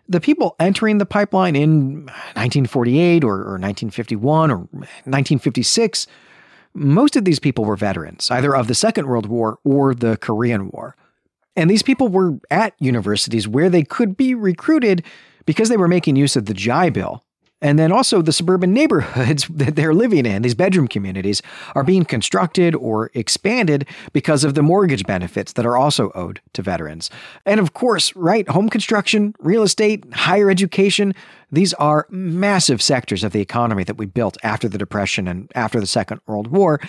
the 0.08 0.20
people 0.20 0.56
entering 0.60 0.98
the 0.98 1.06
pipeline 1.06 1.56
in 1.56 2.06
1948 2.36 3.24
or, 3.24 3.30
or 3.30 3.58
1951 3.58 4.52
or 4.52 4.58
1956, 4.58 6.08
most 6.74 7.16
of 7.16 7.26
these 7.26 7.40
people 7.40 7.66
were 7.66 7.76
veterans, 7.76 8.30
either 8.30 8.56
of 8.56 8.68
the 8.68 8.76
Second 8.76 9.08
World 9.08 9.28
War 9.28 9.60
or 9.64 9.96
the 9.96 10.18
Korean 10.18 10.70
War. 10.70 10.96
And 11.56 11.70
these 11.70 11.84
people 11.84 12.08
were 12.08 12.40
at 12.50 12.74
universities 12.80 13.48
where 13.48 13.70
they 13.70 13.84
could 13.84 14.18
be 14.18 14.34
recruited 14.34 15.04
because 15.46 15.70
they 15.70 15.78
were 15.78 15.88
making 15.88 16.16
use 16.16 16.36
of 16.36 16.46
the 16.46 16.54
GI 16.54 16.92
Bill. 16.92 17.24
And 17.64 17.80
then 17.80 17.94
also 17.94 18.22
the 18.22 18.34
suburban 18.34 18.74
neighborhoods 18.74 19.48
that 19.50 19.76
they're 19.76 19.94
living 19.94 20.26
in, 20.26 20.42
these 20.42 20.54
bedroom 20.54 20.88
communities, 20.88 21.42
are 21.74 21.84
being 21.84 22.06
constructed 22.06 22.76
or 22.76 23.10
expanded 23.14 23.88
because 24.12 24.44
of 24.44 24.54
the 24.54 24.62
mortgage 24.62 25.06
benefits 25.06 25.54
that 25.54 25.66
are 25.66 25.78
also 25.78 26.12
owed 26.14 26.42
to 26.52 26.62
veterans. 26.62 27.10
And 27.46 27.60
of 27.60 27.74
course, 27.74 28.16
right, 28.16 28.48
home 28.50 28.70
construction, 28.70 29.34
real 29.40 29.64
estate, 29.64 30.04
higher 30.14 30.50
education, 30.50 31.16
these 31.52 31.74
are 31.76 32.08
massive 32.10 32.82
sectors 32.82 33.24
of 33.24 33.32
the 33.32 33.40
economy 33.40 33.84
that 33.84 33.98
we 33.98 34.08
built 34.08 34.38
after 34.44 34.68
the 34.68 34.78
Depression 34.78 35.28
and 35.28 35.52
after 35.56 35.80
the 35.80 35.88
Second 35.88 36.20
World 36.26 36.48
War, 36.48 36.82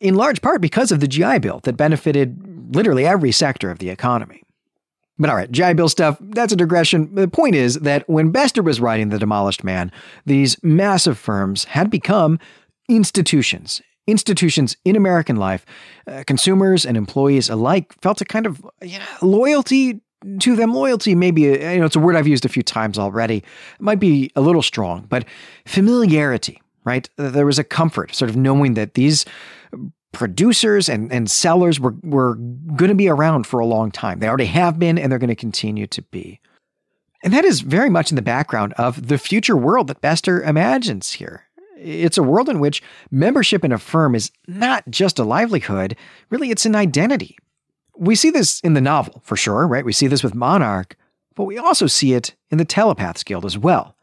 in 0.00 0.14
large 0.14 0.42
part 0.42 0.60
because 0.60 0.92
of 0.92 1.00
the 1.00 1.08
GI 1.08 1.38
Bill 1.38 1.60
that 1.64 1.78
benefited 1.78 2.51
literally 2.74 3.06
every 3.06 3.32
sector 3.32 3.70
of 3.70 3.78
the 3.78 3.90
economy. 3.90 4.42
But 5.18 5.30
all 5.30 5.36
right, 5.36 5.50
GI 5.50 5.74
Bill 5.74 5.88
stuff, 5.88 6.16
that's 6.20 6.52
a 6.52 6.56
digression. 6.56 7.14
The 7.14 7.28
point 7.28 7.54
is 7.54 7.76
that 7.80 8.08
when 8.08 8.30
Bester 8.30 8.62
was 8.62 8.80
writing 8.80 9.10
The 9.10 9.18
Demolished 9.18 9.62
Man, 9.62 9.92
these 10.26 10.56
massive 10.62 11.18
firms 11.18 11.64
had 11.64 11.90
become 11.90 12.38
institutions. 12.88 13.82
Institutions 14.06 14.76
in 14.84 14.96
American 14.96 15.36
life, 15.36 15.64
uh, 16.08 16.24
consumers 16.26 16.84
and 16.84 16.96
employees 16.96 17.48
alike 17.48 17.94
felt 18.00 18.20
a 18.20 18.24
kind 18.24 18.46
of 18.46 18.66
loyalty 19.20 20.00
to 20.40 20.56
them. 20.56 20.72
Loyalty, 20.72 21.14
maybe, 21.14 21.42
you 21.42 21.78
know, 21.78 21.84
it's 21.84 21.94
a 21.94 22.00
word 22.00 22.16
I've 22.16 22.26
used 22.26 22.44
a 22.44 22.48
few 22.48 22.62
times 22.62 22.98
already. 22.98 23.36
It 23.38 23.80
might 23.80 24.00
be 24.00 24.32
a 24.34 24.40
little 24.40 24.62
strong, 24.62 25.06
but 25.08 25.24
familiarity, 25.66 26.60
right? 26.84 27.08
There 27.16 27.46
was 27.46 27.60
a 27.60 27.64
comfort, 27.64 28.14
sort 28.14 28.28
of 28.28 28.36
knowing 28.36 28.74
that 28.74 28.94
these 28.94 29.24
producers 30.12 30.88
and, 30.88 31.10
and 31.12 31.30
sellers 31.30 31.80
were, 31.80 31.94
were 32.02 32.34
going 32.34 32.90
to 32.90 32.94
be 32.94 33.08
around 33.08 33.46
for 33.46 33.60
a 33.60 33.66
long 33.66 33.90
time. 33.90 34.20
They 34.20 34.28
already 34.28 34.46
have 34.46 34.78
been, 34.78 34.98
and 34.98 35.10
they're 35.10 35.18
going 35.18 35.28
to 35.28 35.34
continue 35.34 35.86
to 35.88 36.02
be. 36.02 36.40
And 37.24 37.32
that 37.32 37.44
is 37.44 37.60
very 37.60 37.88
much 37.88 38.10
in 38.10 38.16
the 38.16 38.22
background 38.22 38.74
of 38.74 39.08
the 39.08 39.18
future 39.18 39.56
world 39.56 39.86
that 39.86 40.00
Bester 40.00 40.42
imagines 40.42 41.12
here. 41.12 41.44
It's 41.76 42.18
a 42.18 42.22
world 42.22 42.48
in 42.48 42.60
which 42.60 42.82
membership 43.10 43.64
in 43.64 43.72
a 43.72 43.78
firm 43.78 44.14
is 44.14 44.30
not 44.46 44.84
just 44.90 45.18
a 45.18 45.24
livelihood, 45.24 45.96
really, 46.30 46.50
it's 46.50 46.66
an 46.66 46.76
identity. 46.76 47.36
We 47.96 48.14
see 48.14 48.30
this 48.30 48.60
in 48.60 48.74
the 48.74 48.80
novel, 48.80 49.22
for 49.24 49.36
sure, 49.36 49.66
right? 49.66 49.84
We 49.84 49.92
see 49.92 50.06
this 50.06 50.22
with 50.22 50.34
Monarch, 50.34 50.96
but 51.34 51.44
we 51.44 51.58
also 51.58 51.86
see 51.86 52.14
it 52.14 52.34
in 52.50 52.58
the 52.58 52.64
Telepaths 52.64 53.24
Guild 53.24 53.44
as 53.44 53.58
well. 53.58 53.96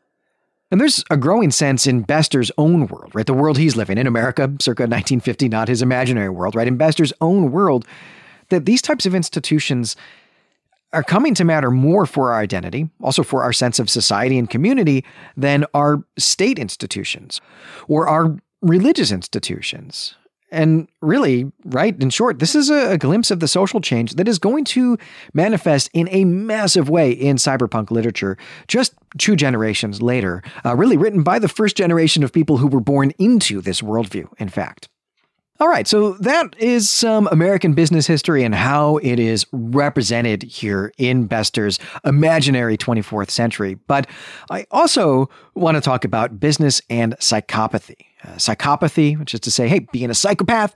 And 0.71 0.79
there's 0.79 1.03
a 1.09 1.17
growing 1.17 1.49
sense 1.51 1.87
in 1.87 2.01
Bester's 2.01 2.51
own 2.57 2.87
world, 2.87 3.15
right? 3.15 3.25
The 3.25 3.33
world 3.33 3.57
he's 3.57 3.75
living 3.75 3.97
in, 3.97 4.05
America, 4.05 4.43
circa 4.59 4.83
1950, 4.83 5.49
not 5.49 5.67
his 5.67 5.81
imaginary 5.81 6.29
world, 6.29 6.55
right? 6.55 6.67
In 6.67 6.77
Bester's 6.77 7.13
own 7.21 7.51
world, 7.51 7.85
that 8.49 8.65
these 8.65 8.81
types 8.81 9.05
of 9.05 9.15
institutions 9.15 9.95
are 10.93 11.03
coming 11.03 11.33
to 11.35 11.43
matter 11.43 11.71
more 11.71 12.05
for 12.05 12.31
our 12.31 12.39
identity, 12.39 12.89
also 13.01 13.23
for 13.23 13.43
our 13.43 13.53
sense 13.53 13.79
of 13.79 13.89
society 13.89 14.37
and 14.37 14.49
community, 14.49 15.03
than 15.35 15.65
our 15.73 16.03
state 16.17 16.59
institutions 16.59 17.41
or 17.87 18.07
our 18.07 18.37
religious 18.61 19.11
institutions. 19.11 20.15
And 20.51 20.87
really, 21.01 21.51
right, 21.65 21.99
in 22.01 22.09
short, 22.09 22.39
this 22.39 22.55
is 22.55 22.69
a, 22.69 22.93
a, 22.93 22.97
glimpse 22.97 23.29
of 23.29 23.39
the 23.39 23.47
social 23.47 23.81
change 23.81 24.15
that 24.15 24.27
is 24.27 24.39
going 24.39 24.65
to 24.65 24.97
manifest 25.33 25.89
in 25.93 26.09
a 26.11 26.25
massive 26.25 26.89
way 26.89 27.11
in 27.11 27.35
cyberpunk 27.37 27.91
literature 27.91 28.37
just 28.67 28.93
two 29.17 29.35
generations 29.35 30.01
later, 30.01 30.41
uh, 30.65 30.75
really 30.75 30.97
written 30.97 31.23
by 31.23 31.39
the 31.39 31.47
first 31.47 31.77
generation 31.77 32.23
of 32.23 32.33
people 32.33 32.57
who 32.57 32.67
were 32.67 32.79
born 32.79 33.11
into 33.19 33.61
this 33.61 33.81
worldview, 33.81 34.27
in 34.39 34.49
fact. 34.49 34.89
All 35.61 35.67
right, 35.67 35.85
so 35.85 36.13
that 36.13 36.55
is 36.57 36.89
some 36.89 37.27
American 37.33 37.73
business 37.73 38.07
history 38.07 38.45
and 38.45 38.55
how 38.55 38.95
it 38.97 39.19
is 39.19 39.45
represented 39.51 40.41
here 40.41 40.93
in 40.97 41.25
Bester's 41.25 41.79
imaginary 42.05 42.77
24th 42.77 43.29
century. 43.29 43.73
But 43.73 44.07
I 44.49 44.65
also 44.71 45.29
want 45.55 45.75
to 45.75 45.81
talk 45.81 46.05
about 46.05 46.39
business 46.39 46.81
and 46.89 47.17
psychopathy. 47.17 48.08
Uh, 48.23 48.31
psychopathy, 48.31 49.17
which 49.17 49.33
is 49.33 49.39
to 49.39 49.51
say, 49.51 49.67
hey, 49.67 49.79
being 49.93 50.09
a 50.09 50.13
psychopath, 50.13 50.75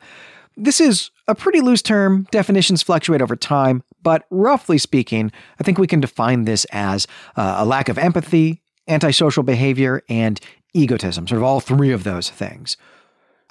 this 0.55 0.79
is 0.79 1.11
a 1.27 1.35
pretty 1.35 1.59
loose 1.59 1.81
term. 1.81 2.27
Definitions 2.31 2.81
fluctuate 2.81 3.21
over 3.21 3.35
time, 3.35 3.83
but 4.01 4.25
roughly 4.29 4.77
speaking, 4.77 5.31
I 5.59 5.63
think 5.63 5.77
we 5.77 5.87
can 5.87 5.99
define 5.99 6.45
this 6.45 6.65
as 6.71 7.07
uh, 7.35 7.55
a 7.57 7.65
lack 7.65 7.89
of 7.89 7.97
empathy, 7.97 8.61
antisocial 8.87 9.43
behavior, 9.43 10.03
and 10.07 10.39
egotism, 10.73 11.27
sort 11.27 11.37
of 11.37 11.43
all 11.43 11.59
three 11.59 11.91
of 11.91 12.03
those 12.03 12.29
things. 12.29 12.77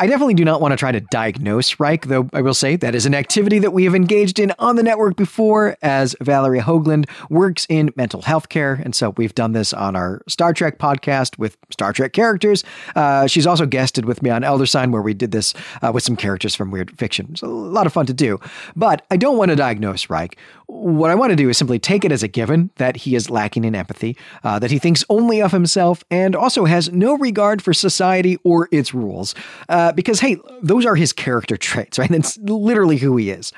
I 0.03 0.07
definitely 0.07 0.35
do 0.35 0.45
not 0.45 0.61
want 0.61 0.73
to 0.73 0.77
try 0.77 0.91
to 0.91 0.99
diagnose 0.99 1.79
Reich, 1.79 2.07
though 2.07 2.29
I 2.33 2.43
will 2.43 2.55
say 2.55 2.75
that 2.75 2.93
is 2.93 3.07
an 3.07 3.15
activity 3.15 3.61
that 3.61 3.73
we 3.73 3.85
have 3.85 3.95
engaged 3.95 4.41
in 4.41 4.53
on 4.59 4.75
the 4.75 4.83
network 4.83 5.15
before, 5.15 5.77
as 5.81 6.17
Valeria 6.21 6.61
Hoagland 6.61 7.09
works 7.31 7.69
in 7.69 7.93
mental 7.95 8.21
health 8.23 8.49
care. 8.49 8.81
And 8.83 8.97
so 8.97 9.11
we've 9.11 9.33
done 9.33 9.53
this 9.53 9.73
on 9.73 9.95
our 9.95 10.21
Star 10.27 10.53
Trek 10.53 10.79
podcast 10.81 11.39
with 11.39 11.57
Star 11.71 11.93
Trek 11.93 12.15
characters. 12.15 12.65
Uh, 12.97 13.29
she's 13.29 13.47
also 13.47 13.65
guested 13.65 14.05
with 14.05 14.25
me 14.25 14.31
on 14.31 14.43
Elder 14.43 14.67
Sign, 14.67 14.91
where 14.91 15.03
we 15.03 15.15
did 15.15 15.31
this 15.31 15.55
uh, 15.83 15.93
with 15.95 16.03
some 16.03 16.17
characters 16.17 16.57
from 16.57 16.73
Weird 16.73 16.99
Fiction. 16.99 17.29
It's 17.31 17.43
a 17.43 17.47
lot 17.47 17.87
of 17.87 17.93
fun 17.93 18.07
to 18.07 18.13
do. 18.13 18.41
But 18.75 19.07
I 19.09 19.17
don't 19.17 19.39
want 19.39 19.51
to 19.51 19.57
diagnose 19.57 20.11
Reich. 20.11 20.37
What 20.75 21.11
I 21.11 21.15
want 21.15 21.31
to 21.31 21.37
do 21.37 21.51
is 21.51 21.59
simply 21.59 21.79
take 21.79 22.03
it 22.03 22.11
as 22.13 22.23
a 22.23 22.29
given 22.29 22.71
that 22.77 22.97
he 22.97 23.15
is 23.15 23.29
lacking 23.29 23.65
in 23.65 23.75
empathy, 23.75 24.17
uh, 24.43 24.59
that 24.59 24.71
he 24.71 24.79
thinks 24.79 25.05
only 25.11 25.43
of 25.43 25.53
himself, 25.53 26.03
and 26.11 26.35
also 26.35 26.65
has 26.65 26.91
no 26.91 27.15
regard 27.19 27.61
for 27.61 27.75
society 27.75 28.39
or 28.43 28.71
its 28.73 28.95
rules. 28.95 29.35
Uh, 29.69 29.93
because, 29.93 30.21
hey, 30.21 30.39
those 30.63 30.87
are 30.87 30.95
his 30.95 31.13
character 31.13 31.57
traits, 31.59 31.99
right? 31.99 32.09
That's 32.09 32.39
literally 32.39 32.97
who 32.97 33.19
he 33.19 33.29
is. 33.29 33.53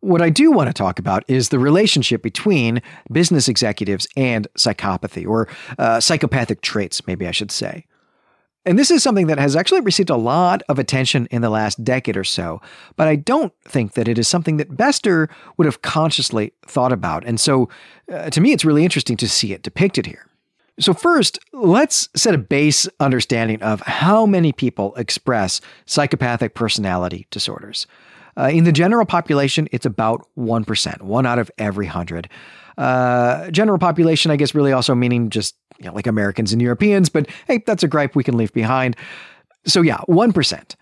What 0.00 0.22
I 0.22 0.28
do 0.28 0.50
want 0.50 0.68
to 0.68 0.72
talk 0.72 0.98
about 0.98 1.22
is 1.28 1.50
the 1.50 1.58
relationship 1.60 2.20
between 2.20 2.82
business 3.12 3.46
executives 3.46 4.08
and 4.16 4.48
psychopathy, 4.58 5.24
or 5.24 5.46
uh, 5.78 6.00
psychopathic 6.00 6.62
traits, 6.62 7.06
maybe 7.06 7.28
I 7.28 7.30
should 7.30 7.52
say. 7.52 7.86
And 8.66 8.78
this 8.78 8.90
is 8.90 9.02
something 9.02 9.26
that 9.28 9.38
has 9.38 9.56
actually 9.56 9.80
received 9.80 10.10
a 10.10 10.16
lot 10.16 10.62
of 10.68 10.78
attention 10.78 11.26
in 11.30 11.40
the 11.40 11.48
last 11.48 11.82
decade 11.82 12.16
or 12.16 12.24
so, 12.24 12.60
but 12.96 13.08
I 13.08 13.16
don't 13.16 13.54
think 13.64 13.94
that 13.94 14.06
it 14.06 14.18
is 14.18 14.28
something 14.28 14.58
that 14.58 14.76
Bester 14.76 15.30
would 15.56 15.64
have 15.64 15.80
consciously 15.80 16.52
thought 16.66 16.92
about. 16.92 17.24
And 17.24 17.40
so, 17.40 17.70
uh, 18.12 18.28
to 18.28 18.40
me, 18.40 18.52
it's 18.52 18.64
really 18.64 18.84
interesting 18.84 19.16
to 19.16 19.28
see 19.28 19.54
it 19.54 19.62
depicted 19.62 20.04
here. 20.04 20.26
So, 20.78 20.92
first, 20.92 21.38
let's 21.52 22.10
set 22.14 22.34
a 22.34 22.38
base 22.38 22.86
understanding 23.00 23.62
of 23.62 23.80
how 23.80 24.26
many 24.26 24.52
people 24.52 24.94
express 24.94 25.60
psychopathic 25.86 26.54
personality 26.54 27.26
disorders. 27.30 27.86
Uh, 28.36 28.50
in 28.52 28.64
the 28.64 28.72
general 28.72 29.04
population, 29.06 29.68
it's 29.72 29.86
about 29.86 30.26
1%, 30.38 31.02
one 31.02 31.26
out 31.26 31.38
of 31.38 31.50
every 31.58 31.86
hundred. 31.86 32.28
Uh, 32.80 33.50
general 33.50 33.78
population, 33.78 34.30
I 34.30 34.36
guess, 34.36 34.54
really 34.54 34.72
also 34.72 34.94
meaning 34.94 35.28
just 35.28 35.54
you 35.78 35.86
know, 35.86 35.94
like 35.94 36.06
Americans 36.06 36.52
and 36.52 36.62
Europeans, 36.62 37.10
but 37.10 37.28
hey, 37.46 37.62
that's 37.66 37.82
a 37.82 37.88
gripe 37.88 38.16
we 38.16 38.24
can 38.24 38.36
leave 38.36 38.52
behind. 38.54 38.96
So, 39.66 39.82
yeah, 39.82 39.98
1%. 40.08 40.74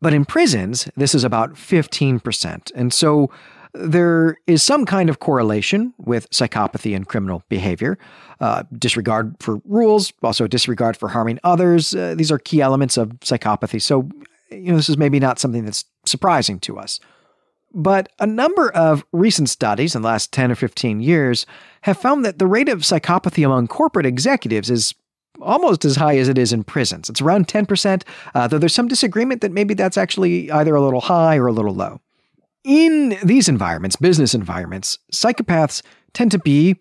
But 0.00 0.14
in 0.14 0.24
prisons, 0.24 0.88
this 0.96 1.14
is 1.14 1.24
about 1.24 1.54
15%. 1.54 2.72
And 2.76 2.92
so 2.92 3.28
there 3.74 4.36
is 4.46 4.62
some 4.62 4.86
kind 4.86 5.10
of 5.10 5.18
correlation 5.18 5.94
with 5.98 6.30
psychopathy 6.30 6.94
and 6.94 7.08
criminal 7.08 7.42
behavior. 7.48 7.98
Uh, 8.40 8.62
disregard 8.78 9.34
for 9.40 9.60
rules, 9.64 10.12
also 10.22 10.46
disregard 10.46 10.96
for 10.96 11.08
harming 11.08 11.40
others. 11.44 11.92
Uh, 11.92 12.14
these 12.16 12.30
are 12.30 12.38
key 12.38 12.60
elements 12.60 12.96
of 12.96 13.08
psychopathy. 13.20 13.82
So, 13.82 14.08
you 14.50 14.70
know, 14.70 14.76
this 14.76 14.88
is 14.88 14.96
maybe 14.96 15.18
not 15.18 15.40
something 15.40 15.64
that's 15.64 15.84
surprising 16.06 16.60
to 16.60 16.78
us. 16.78 17.00
But 17.72 18.10
a 18.18 18.26
number 18.26 18.70
of 18.72 19.04
recent 19.12 19.48
studies 19.48 19.94
in 19.94 20.02
the 20.02 20.08
last 20.08 20.32
10 20.32 20.50
or 20.50 20.54
15 20.56 21.00
years 21.00 21.46
have 21.82 21.98
found 21.98 22.24
that 22.24 22.38
the 22.38 22.46
rate 22.46 22.68
of 22.68 22.80
psychopathy 22.80 23.46
among 23.46 23.68
corporate 23.68 24.06
executives 24.06 24.70
is 24.70 24.94
almost 25.40 25.84
as 25.84 25.96
high 25.96 26.18
as 26.18 26.28
it 26.28 26.38
is 26.38 26.52
in 26.52 26.64
prisons. 26.64 27.08
It's 27.08 27.20
around 27.20 27.48
10%, 27.48 28.02
uh, 28.34 28.46
though 28.48 28.58
there's 28.58 28.74
some 28.74 28.88
disagreement 28.88 29.40
that 29.40 29.52
maybe 29.52 29.74
that's 29.74 29.96
actually 29.96 30.50
either 30.50 30.74
a 30.74 30.82
little 30.82 31.00
high 31.00 31.36
or 31.36 31.46
a 31.46 31.52
little 31.52 31.74
low. 31.74 32.00
In 32.64 33.16
these 33.22 33.48
environments, 33.48 33.96
business 33.96 34.34
environments, 34.34 34.98
psychopaths 35.12 35.82
tend 36.12 36.30
to 36.32 36.38
be 36.38 36.76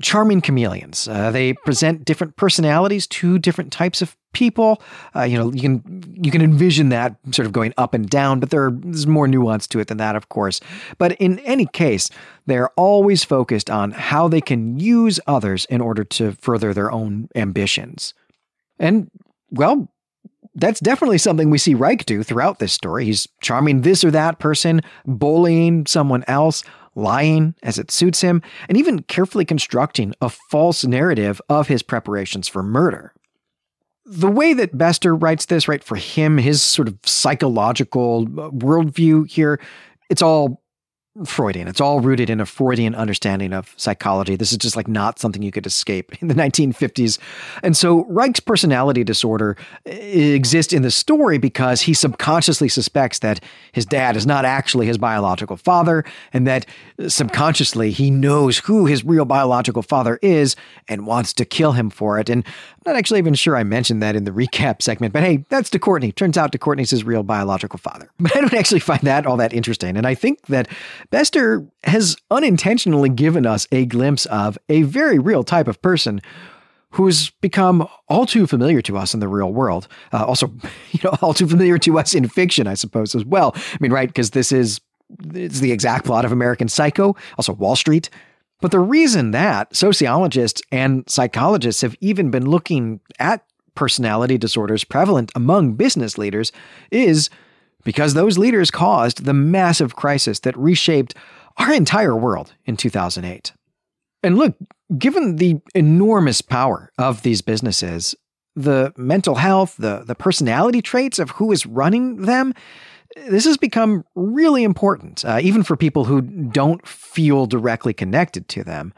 charming 0.00 0.40
chameleons. 0.40 1.08
Uh, 1.08 1.30
they 1.30 1.52
present 1.52 2.04
different 2.04 2.36
personalities 2.36 3.06
to 3.06 3.38
different 3.38 3.72
types 3.72 4.02
of 4.02 4.16
people. 4.32 4.80
Uh, 5.14 5.22
you 5.22 5.36
know, 5.36 5.52
you 5.52 5.60
can 5.60 6.14
you 6.22 6.30
can 6.30 6.42
envision 6.42 6.88
that 6.90 7.16
sort 7.32 7.46
of 7.46 7.52
going 7.52 7.74
up 7.76 7.94
and 7.94 8.08
down, 8.08 8.40
but 8.40 8.50
there, 8.50 8.70
there's 8.72 9.06
more 9.06 9.28
nuance 9.28 9.66
to 9.68 9.80
it 9.80 9.88
than 9.88 9.98
that, 9.98 10.16
of 10.16 10.28
course. 10.28 10.60
But 10.98 11.12
in 11.12 11.38
any 11.40 11.66
case, 11.66 12.10
they're 12.46 12.70
always 12.70 13.24
focused 13.24 13.70
on 13.70 13.92
how 13.92 14.28
they 14.28 14.40
can 14.40 14.78
use 14.78 15.20
others 15.26 15.64
in 15.66 15.80
order 15.80 16.04
to 16.04 16.32
further 16.32 16.72
their 16.72 16.90
own 16.90 17.28
ambitions. 17.34 18.14
And 18.78 19.10
well, 19.50 19.88
that's 20.54 20.80
definitely 20.80 21.18
something 21.18 21.50
we 21.50 21.58
see 21.58 21.74
Reich 21.74 22.04
do 22.06 22.22
throughout 22.22 22.58
this 22.58 22.72
story. 22.72 23.04
He's 23.04 23.28
charming 23.40 23.82
this 23.82 24.04
or 24.04 24.10
that 24.10 24.38
person, 24.38 24.80
bullying 25.06 25.86
someone 25.86 26.24
else, 26.26 26.64
lying 27.00 27.54
as 27.62 27.78
it 27.78 27.90
suits 27.90 28.20
him, 28.20 28.42
and 28.68 28.76
even 28.78 29.02
carefully 29.02 29.44
constructing 29.44 30.14
a 30.20 30.28
false 30.28 30.84
narrative 30.84 31.40
of 31.48 31.68
his 31.68 31.82
preparations 31.82 32.48
for 32.48 32.62
murder. 32.62 33.12
The 34.04 34.30
way 34.30 34.54
that 34.54 34.76
Bester 34.76 35.14
writes 35.14 35.46
this, 35.46 35.68
right, 35.68 35.84
for 35.84 35.96
him, 35.96 36.38
his 36.38 36.62
sort 36.62 36.88
of 36.88 36.98
psychological 37.04 38.22
uh, 38.22 38.50
worldview 38.50 39.30
here, 39.30 39.60
it's 40.08 40.22
all 40.22 40.62
Freudian. 41.24 41.66
It's 41.66 41.80
all 41.80 42.00
rooted 42.00 42.30
in 42.30 42.40
a 42.40 42.46
Freudian 42.46 42.94
understanding 42.94 43.52
of 43.52 43.74
psychology. 43.76 44.36
This 44.36 44.52
is 44.52 44.58
just 44.58 44.76
like 44.76 44.86
not 44.86 45.18
something 45.18 45.42
you 45.42 45.50
could 45.50 45.66
escape 45.66 46.12
in 46.22 46.28
the 46.28 46.34
1950s. 46.34 47.18
And 47.64 47.76
so 47.76 48.04
Reich's 48.04 48.38
personality 48.38 49.02
disorder 49.02 49.56
eh, 49.86 49.90
exists 50.34 50.72
in 50.72 50.82
the 50.82 50.90
story 50.90 51.38
because 51.38 51.82
he 51.82 51.94
subconsciously 51.94 52.68
suspects 52.68 53.18
that 53.20 53.42
his 53.72 53.84
dad 53.84 54.16
is 54.16 54.24
not 54.24 54.44
actually 54.44 54.86
his 54.86 54.98
biological 54.98 55.56
father, 55.56 56.04
and 56.32 56.46
that 56.46 56.64
subconsciously 57.08 57.90
he 57.90 58.10
knows 58.10 58.58
who 58.58 58.86
his 58.86 59.04
real 59.04 59.24
biological 59.24 59.82
father 59.82 60.18
is 60.22 60.54
and 60.88 61.06
wants 61.06 61.32
to 61.32 61.44
kill 61.44 61.72
him 61.72 61.90
for 61.90 62.20
it. 62.20 62.30
And 62.30 62.44
I'm 62.46 62.92
not 62.92 62.96
actually 62.96 63.18
even 63.18 63.34
sure 63.34 63.56
I 63.56 63.64
mentioned 63.64 64.00
that 64.02 64.14
in 64.14 64.24
the 64.24 64.30
recap 64.30 64.80
segment, 64.80 65.12
but 65.12 65.24
hey, 65.24 65.44
that's 65.48 65.70
DeCourtney. 65.70 66.14
Turns 66.14 66.38
out 66.38 66.52
DeCourtney's 66.52 66.90
his 66.90 67.02
real 67.02 67.24
biological 67.24 67.78
father. 67.78 68.10
But 68.20 68.36
I 68.36 68.40
don't 68.42 68.54
actually 68.54 68.80
find 68.80 69.00
that 69.02 69.26
all 69.26 69.36
that 69.38 69.52
interesting. 69.52 69.96
And 69.96 70.06
I 70.06 70.14
think 70.14 70.42
that 70.46 70.68
Bester 71.10 71.66
has 71.84 72.16
unintentionally 72.30 73.08
given 73.08 73.46
us 73.46 73.66
a 73.72 73.86
glimpse 73.86 74.26
of 74.26 74.58
a 74.68 74.82
very 74.82 75.18
real 75.18 75.44
type 75.44 75.68
of 75.68 75.80
person 75.80 76.20
who's 76.92 77.30
become 77.40 77.86
all 78.08 78.26
too 78.26 78.46
familiar 78.46 78.82
to 78.82 78.96
us 78.96 79.14
in 79.14 79.20
the 79.20 79.28
real 79.28 79.52
world. 79.52 79.86
Uh, 80.12 80.24
also, 80.24 80.52
you 80.92 81.00
know, 81.04 81.16
all 81.22 81.34
too 81.34 81.48
familiar 81.48 81.78
to 81.78 81.98
us 81.98 82.14
in 82.14 82.28
fiction, 82.28 82.66
I 82.66 82.74
suppose, 82.74 83.14
as 83.14 83.24
well. 83.24 83.52
I 83.56 83.76
mean, 83.80 83.92
right? 83.92 84.08
Because 84.08 84.30
this 84.30 84.52
is 84.52 84.80
it's 85.34 85.60
the 85.60 85.72
exact 85.72 86.04
plot 86.04 86.24
of 86.24 86.32
American 86.32 86.68
Psycho, 86.68 87.16
also 87.36 87.52
Wall 87.52 87.76
Street. 87.76 88.10
But 88.60 88.70
the 88.70 88.78
reason 88.78 89.30
that 89.30 89.74
sociologists 89.74 90.62
and 90.70 91.08
psychologists 91.08 91.82
have 91.82 91.96
even 92.00 92.30
been 92.30 92.48
looking 92.48 93.00
at 93.18 93.44
personality 93.74 94.36
disorders 94.36 94.84
prevalent 94.84 95.32
among 95.34 95.74
business 95.74 96.18
leaders 96.18 96.52
is 96.90 97.30
because 97.84 98.14
those 98.14 98.38
leaders 98.38 98.70
caused 98.70 99.24
the 99.24 99.34
massive 99.34 99.96
crisis 99.96 100.40
that 100.40 100.56
reshaped 100.56 101.14
our 101.56 101.72
entire 101.72 102.16
world 102.16 102.54
in 102.64 102.76
2008. 102.76 103.52
And 104.22 104.36
look, 104.36 104.54
given 104.98 105.36
the 105.36 105.60
enormous 105.74 106.40
power 106.40 106.90
of 106.98 107.22
these 107.22 107.42
businesses, 107.42 108.14
the 108.56 108.92
mental 108.96 109.36
health, 109.36 109.76
the, 109.78 110.02
the 110.06 110.14
personality 110.14 110.82
traits 110.82 111.18
of 111.18 111.30
who 111.30 111.52
is 111.52 111.66
running 111.66 112.22
them, 112.22 112.52
this 113.28 113.44
has 113.44 113.56
become 113.56 114.04
really 114.14 114.62
important, 114.62 115.24
uh, 115.24 115.38
even 115.42 115.62
for 115.62 115.76
people 115.76 116.04
who 116.04 116.20
don't 116.20 116.86
feel 116.86 117.46
directly 117.46 117.92
connected 117.92 118.48
to 118.48 118.62
them. 118.62 118.92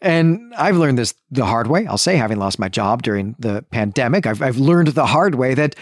And 0.00 0.52
I've 0.56 0.76
learned 0.76 0.98
this 0.98 1.14
the 1.30 1.46
hard 1.46 1.68
way. 1.68 1.86
I'll 1.86 1.96
say, 1.96 2.16
having 2.16 2.38
lost 2.38 2.58
my 2.58 2.68
job 2.68 3.02
during 3.02 3.36
the 3.38 3.64
pandemic, 3.70 4.26
I've, 4.26 4.42
I've 4.42 4.56
learned 4.56 4.88
the 4.88 5.06
hard 5.06 5.36
way 5.36 5.54
that 5.54 5.76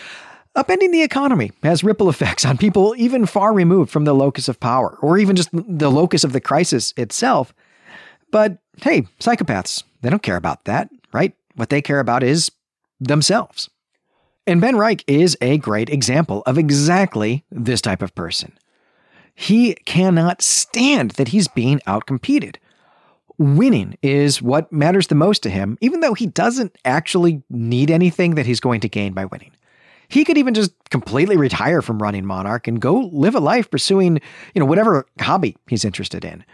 upending 0.57 0.93
the 0.93 1.03
economy 1.03 1.53
has 1.63 1.85
ripple 1.85 2.09
effects 2.09 2.45
on 2.45 2.59
people 2.59 2.95
even 2.97 3.27
far 3.27 3.53
removed 3.53 3.91
from 3.91 4.05
the 4.05 4.15
locus 4.15 4.49
of 4.49 4.61
power, 4.61 4.99
or 5.01 5.19
even 5.19 5.37
just 5.37 5.51
the 5.53 5.91
locus 5.91 6.25
of 6.25 6.33
the 6.33 6.41
crisis 6.41 6.93
itself. 6.97 7.55
But 8.31 8.59
hey, 8.83 9.03
psychopaths, 9.19 9.83
they 10.03 10.11
don't 10.11 10.23
care 10.23 10.37
about 10.37 10.65
that, 10.65 10.91
right? 11.13 11.35
What 11.55 11.71
they 11.71 11.83
care 11.83 12.01
about 12.01 12.23
is 12.23 12.51
themselves. 13.01 13.69
And 14.47 14.61
Ben 14.61 14.77
Reich 14.77 15.05
is 15.07 15.37
a 15.41 15.59
great 15.59 15.91
example 15.91 16.43
of 16.47 16.59
exactly 16.59 17.45
this 17.51 17.81
type 17.81 18.03
of 18.03 18.15
person. 18.15 18.57
He 19.35 19.75
cannot 19.85 20.43
stand 20.43 21.13
that 21.13 21.29
he's 21.29 21.49
being 21.49 21.81
outcompeted. 21.87 22.57
Winning 23.39 23.97
is 24.03 24.43
what 24.43 24.73
matters 24.73 25.07
the 25.07 25.15
most 25.15 25.43
to 25.45 25.51
him, 25.51 25.79
even 25.81 26.01
though 26.01 26.15
he 26.15 26.27
doesn't 26.27 26.77
actually 26.85 27.43
need 27.49 27.91
anything 27.91 28.35
that 28.35 28.47
he's 28.47 28.61
going 28.61 28.81
to 28.81 28.89
gain 28.89 29.13
by 29.13 29.25
winning. 29.25 29.53
He 30.11 30.25
could 30.25 30.37
even 30.37 30.55
just 30.55 30.73
completely 30.91 31.37
retire 31.37 31.83
from 31.83 32.03
running 32.03 32.27
Monarch 32.27 32.67
and 32.67 32.81
go 32.81 33.11
live 33.13 33.35
a 33.35 33.41
life 33.41 33.71
pursuing, 33.71 34.21
you 34.55 34.61
know, 34.61 34.67
whatever 34.67 35.07
hobby 35.21 35.57
he's 35.69 35.85
interested 35.85 36.25
in. 36.25 36.45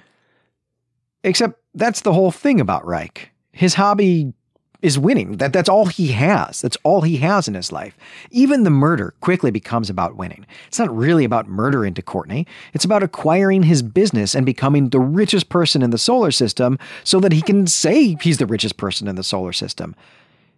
Except 1.25 1.59
that's 1.75 2.03
the 2.03 2.13
whole 2.13 2.31
thing 2.31 2.61
about 2.61 2.87
Reich. 2.87 3.31
His 3.53 3.75
hobby 3.75 4.35
is 4.83 4.99
winning. 4.99 5.39
That 5.39 5.55
that's 5.55 5.71
all 5.71 5.87
he 5.87 6.09
has. 6.09 6.61
That's 6.61 6.77
all 6.83 7.01
he 7.01 7.17
has 7.17 7.49
in 7.49 7.55
his 7.55 7.73
life. 7.73 7.97
Even 8.31 8.63
the 8.63 8.71
murder 8.71 9.15
quickly 9.21 9.51
becomes 9.51 9.89
about 9.89 10.17
winning. 10.17 10.47
It's 10.69 10.79
not 10.79 10.95
really 10.95 11.25
about 11.25 11.49
murdering 11.49 11.95
de 11.95 12.03
Courtney. 12.03 12.47
It's 12.75 12.85
about 12.85 13.03
acquiring 13.03 13.63
his 13.63 13.83
business 13.83 14.35
and 14.35 14.45
becoming 14.45 14.91
the 14.91 15.01
richest 15.01 15.49
person 15.49 15.83
in 15.83 15.91
the 15.91 15.99
solar 15.99 16.31
system 16.31 16.79
so 17.05 17.21
that 17.21 17.33
he 17.33 17.41
can 17.41 17.67
say 17.67 18.17
he's 18.21 18.39
the 18.39 18.47
richest 18.47 18.77
person 18.77 19.09
in 19.09 19.17
the 19.17 19.25
solar 19.25 19.55
system. 19.55 19.97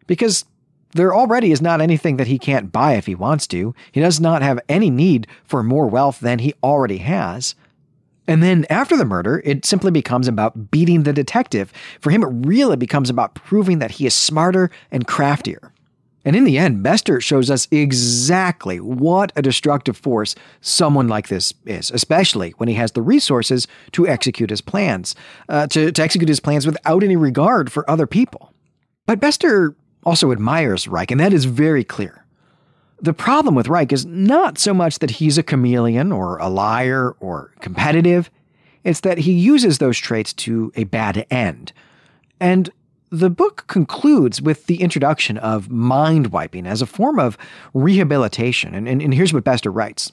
Because 0.08 0.44
there 0.92 1.14
already 1.14 1.52
is 1.52 1.60
not 1.60 1.80
anything 1.80 2.16
that 2.16 2.26
he 2.26 2.38
can't 2.38 2.72
buy 2.72 2.94
if 2.94 3.06
he 3.06 3.14
wants 3.14 3.46
to. 3.48 3.74
He 3.92 4.00
does 4.00 4.20
not 4.20 4.42
have 4.42 4.60
any 4.68 4.90
need 4.90 5.26
for 5.44 5.62
more 5.62 5.86
wealth 5.86 6.20
than 6.20 6.38
he 6.38 6.54
already 6.62 6.98
has. 6.98 7.54
And 8.26 8.42
then 8.42 8.66
after 8.68 8.96
the 8.96 9.06
murder, 9.06 9.42
it 9.44 9.64
simply 9.64 9.90
becomes 9.90 10.28
about 10.28 10.70
beating 10.70 11.02
the 11.02 11.12
detective. 11.12 11.72
For 12.00 12.10
him, 12.10 12.22
it 12.22 12.46
really 12.46 12.76
becomes 12.76 13.08
about 13.08 13.34
proving 13.34 13.78
that 13.78 13.92
he 13.92 14.06
is 14.06 14.14
smarter 14.14 14.70
and 14.90 15.06
craftier. 15.06 15.72
And 16.24 16.36
in 16.36 16.44
the 16.44 16.58
end, 16.58 16.82
Bester 16.82 17.22
shows 17.22 17.50
us 17.50 17.68
exactly 17.70 18.80
what 18.80 19.32
a 19.34 19.40
destructive 19.40 19.96
force 19.96 20.34
someone 20.60 21.08
like 21.08 21.28
this 21.28 21.54
is, 21.64 21.90
especially 21.90 22.50
when 22.58 22.68
he 22.68 22.74
has 22.74 22.92
the 22.92 23.00
resources 23.00 23.66
to 23.92 24.06
execute 24.06 24.50
his 24.50 24.60
plans, 24.60 25.14
uh, 25.48 25.66
to, 25.68 25.90
to 25.90 26.02
execute 26.02 26.28
his 26.28 26.40
plans 26.40 26.66
without 26.66 27.02
any 27.02 27.16
regard 27.16 27.72
for 27.72 27.88
other 27.88 28.06
people. 28.06 28.52
But 29.06 29.20
Bester 29.20 29.74
also 30.08 30.32
admires 30.32 30.88
Reich, 30.88 31.10
and 31.10 31.20
that 31.20 31.34
is 31.34 31.44
very 31.44 31.84
clear. 31.84 32.24
The 33.00 33.12
problem 33.12 33.54
with 33.54 33.68
Reich 33.68 33.92
is 33.92 34.06
not 34.06 34.56
so 34.56 34.72
much 34.72 35.00
that 35.00 35.10
he's 35.12 35.36
a 35.36 35.42
chameleon 35.42 36.10
or 36.10 36.38
a 36.38 36.48
liar 36.48 37.14
or 37.20 37.52
competitive, 37.60 38.30
it's 38.84 39.00
that 39.00 39.18
he 39.18 39.32
uses 39.32 39.78
those 39.78 39.98
traits 39.98 40.32
to 40.32 40.72
a 40.76 40.84
bad 40.84 41.26
end. 41.30 41.74
And 42.40 42.70
the 43.10 43.28
book 43.28 43.64
concludes 43.66 44.40
with 44.40 44.64
the 44.66 44.80
introduction 44.80 45.36
of 45.36 45.68
mind 45.70 46.28
wiping 46.28 46.66
as 46.66 46.80
a 46.80 46.86
form 46.86 47.18
of 47.18 47.36
rehabilitation. 47.74 48.74
And, 48.74 48.88
and, 48.88 49.02
and, 49.02 49.12
here's 49.12 49.34
what 49.34 49.44
Bester 49.44 49.70
writes 49.70 50.12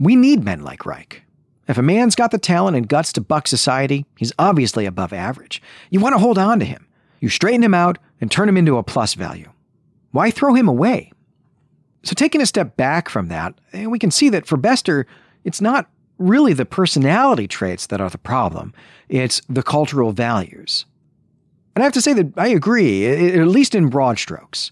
We 0.00 0.16
need 0.16 0.44
men 0.44 0.62
like 0.62 0.84
Reich. 0.84 1.22
If 1.68 1.78
a 1.78 1.82
man's 1.82 2.16
got 2.16 2.32
the 2.32 2.38
talent 2.38 2.76
and 2.76 2.88
guts 2.88 3.12
to 3.12 3.20
buck 3.20 3.46
society, 3.46 4.06
he's 4.18 4.32
obviously 4.38 4.86
above 4.86 5.12
average. 5.12 5.62
You 5.90 6.00
want 6.00 6.14
to 6.14 6.18
hold 6.18 6.36
on 6.36 6.58
to 6.58 6.64
him. 6.64 6.86
You 7.24 7.30
straighten 7.30 7.64
him 7.64 7.72
out 7.72 7.96
and 8.20 8.30
turn 8.30 8.50
him 8.50 8.58
into 8.58 8.76
a 8.76 8.82
plus 8.82 9.14
value. 9.14 9.50
Why 10.10 10.30
throw 10.30 10.52
him 10.52 10.68
away? 10.68 11.10
So, 12.02 12.12
taking 12.12 12.42
a 12.42 12.46
step 12.46 12.76
back 12.76 13.08
from 13.08 13.28
that, 13.28 13.54
eh, 13.72 13.86
we 13.86 13.98
can 13.98 14.10
see 14.10 14.28
that 14.28 14.46
for 14.46 14.58
Bester, 14.58 15.06
it's 15.42 15.62
not 15.62 15.88
really 16.18 16.52
the 16.52 16.66
personality 16.66 17.48
traits 17.48 17.86
that 17.86 17.98
are 17.98 18.10
the 18.10 18.18
problem, 18.18 18.74
it's 19.08 19.40
the 19.48 19.62
cultural 19.62 20.12
values. 20.12 20.84
And 21.74 21.82
I 21.82 21.86
have 21.86 21.94
to 21.94 22.02
say 22.02 22.12
that 22.12 22.34
I 22.36 22.48
agree, 22.48 23.06
at 23.06 23.46
least 23.46 23.74
in 23.74 23.88
broad 23.88 24.18
strokes. 24.18 24.70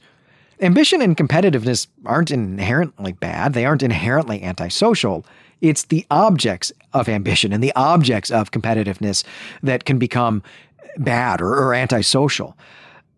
Ambition 0.60 1.00
and 1.00 1.16
competitiveness 1.16 1.86
aren't 2.04 2.30
inherently 2.30 3.12
bad, 3.12 3.54
they 3.54 3.64
aren't 3.64 3.82
inherently 3.82 4.42
antisocial. 4.42 5.24
It's 5.62 5.84
the 5.84 6.04
objects 6.10 6.70
of 6.92 7.08
ambition 7.08 7.52
and 7.52 7.62
the 7.62 7.72
objects 7.76 8.30
of 8.30 8.50
competitiveness 8.50 9.24
that 9.62 9.86
can 9.86 9.98
become 9.98 10.42
bad 10.98 11.40
or, 11.40 11.54
or 11.54 11.74
antisocial. 11.74 12.56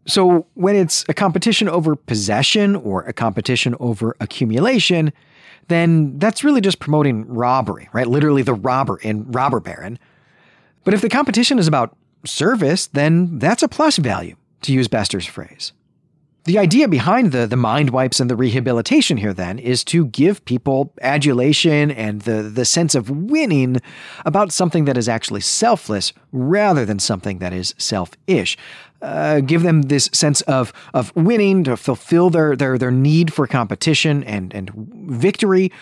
So 0.07 0.47
when 0.55 0.77
it's 0.77 1.05
a 1.09 1.15
competition 1.15 1.69
over 1.69 1.97
possession 1.97 2.77
or 2.77 3.03
a 3.05 3.13
competition 3.13 3.75
over 3.81 4.17
accumulation, 4.21 5.13
then 5.69 6.19
that's 6.19 6.45
really 6.45 6.61
just 6.61 6.79
promoting 6.79 7.27
robbery, 7.27 7.89
right? 7.93 8.07
Literally 8.07 8.43
the 8.43 8.55
robber 8.55 8.99
in 8.99 9.31
Robber 9.31 9.61
Baron. 9.61 9.99
But 10.85 10.93
if 10.93 11.01
the 11.01 11.09
competition 11.09 11.59
is 11.59 11.67
about 11.67 11.97
service, 12.27 12.87
then 12.89 13.39
that's 13.39 13.63
a 13.63 13.69
plus 13.69 13.97
value, 13.97 14.37
to 14.63 14.73
use 14.73 14.89
Bester's 14.89 15.27
phrase. 15.27 15.73
The 16.45 16.59
idea 16.59 16.89
behind 16.89 17.33
the, 17.33 17.47
the 17.47 17.57
mind 17.57 17.89
wipes 17.89 18.21
and 18.21 18.29
the 18.29 18.37
rehabilitation 18.37 19.17
here, 19.17 19.33
then, 19.33 19.59
is 19.59 19.83
to 19.85 20.07
give 20.07 20.45
people 20.45 20.93
adulation 21.01 21.91
and 21.91 22.21
the, 22.23 22.43
the 22.43 22.67
sense 22.67 22.95
of 22.95 23.09
winning 23.09 23.81
about 24.27 24.53
something 24.53 24.85
that 24.85 24.99
is 24.99 25.09
actually 25.09 25.41
selfless 25.41 26.13
rather 26.33 26.85
than 26.85 26.99
something 26.99 27.39
that 27.39 27.55
is 27.55 27.75
selfish. 27.79 28.59
Uh, 29.01 29.41
give 29.41 29.63
them 29.63 29.83
this 29.83 30.11
sense 30.13 30.43
of, 30.43 30.75
of 30.93 31.17
winning 31.17 31.65
to 31.65 31.79
fulfill 31.79 32.29
their, 32.29 32.55
their, 32.55 32.77
their 32.77 32.91
need 32.91 33.33
for 33.33 33.47
competition 33.47 34.23
and, 34.25 34.55
and 34.55 34.71
victory 34.75 35.73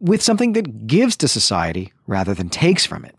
with 0.00 0.22
something 0.22 0.52
that 0.52 0.86
gives 0.86 1.16
to 1.16 1.26
society 1.26 1.90
rather 2.06 2.34
than 2.34 2.50
takes 2.50 2.84
from 2.84 3.02
it. 3.06 3.14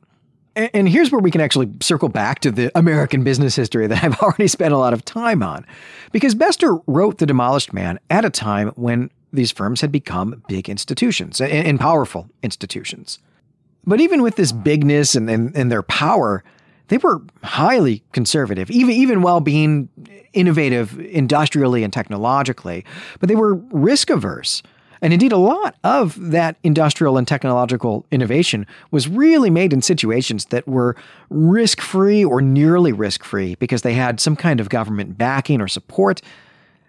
And 0.58 0.90
here's 0.90 1.12
where 1.12 1.22
we 1.22 1.30
can 1.30 1.40
actually 1.40 1.72
circle 1.82 2.10
back 2.10 2.40
to 2.40 2.50
the 2.50 2.76
American 2.76 3.24
business 3.24 3.56
history 3.56 3.86
that 3.86 4.04
I've 4.04 4.20
already 4.22 4.48
spent 4.48 4.74
a 4.74 4.78
lot 4.78 4.92
of 4.92 5.06
time 5.06 5.44
on. 5.44 5.66
Because 6.12 6.34
Bester 6.34 6.78
wrote 6.88 7.20
The 7.20 7.28
Demolished 7.28 7.74
Man 7.74 8.00
at 8.10 8.26
a 8.26 8.32
time 8.32 8.70
when 8.70 9.12
these 9.32 9.52
firms 9.52 9.82
had 9.82 9.92
become 9.92 10.42
big 10.48 10.68
institutions 10.68 11.40
and, 11.40 11.80
powerful 11.80 12.28
institutions. 12.42 13.20
But 13.86 14.02
even 14.02 14.24
with 14.24 14.36
this 14.36 14.52
bigness 14.52 15.16
and, 15.16 15.30
and, 15.30 15.56
and 15.56 15.72
their 15.72 15.84
power, 15.84 16.44
they 16.88 16.98
were 16.98 17.22
highly 17.44 18.04
conservative, 18.12 18.72
even, 18.72 18.96
even 18.96 19.22
while 19.22 19.42
being 19.42 19.90
innovative 20.34 21.00
industrially 21.00 21.84
and 21.84 21.94
technologically. 21.94 22.84
But 23.20 23.30
they 23.30 23.36
were 23.36 23.56
risk 23.56 24.10
averse. 24.10 24.64
And 25.02 25.14
indeed, 25.14 25.32
a 25.32 25.38
lot 25.38 25.76
of 25.84 26.20
that 26.32 26.58
industrial 26.64 27.18
and 27.18 27.28
technological 27.28 28.06
innovation 28.12 28.66
was 28.92 29.08
really 29.08 29.50
made 29.50 29.74
in 29.74 29.82
situations 29.82 30.46
that 30.46 30.68
were 30.68 30.96
risk 31.30 31.82
free 31.82 32.24
or 32.24 32.42
nearly 32.42 32.92
risk 32.92 33.24
free 33.24 33.56
because 33.56 33.82
they 33.82 33.94
had 33.94 34.20
some 34.20 34.36
kind 34.36 34.60
of 34.60 34.70
government 34.70 35.18
backing 35.18 35.62
or 35.62 35.68
support. 35.68 36.22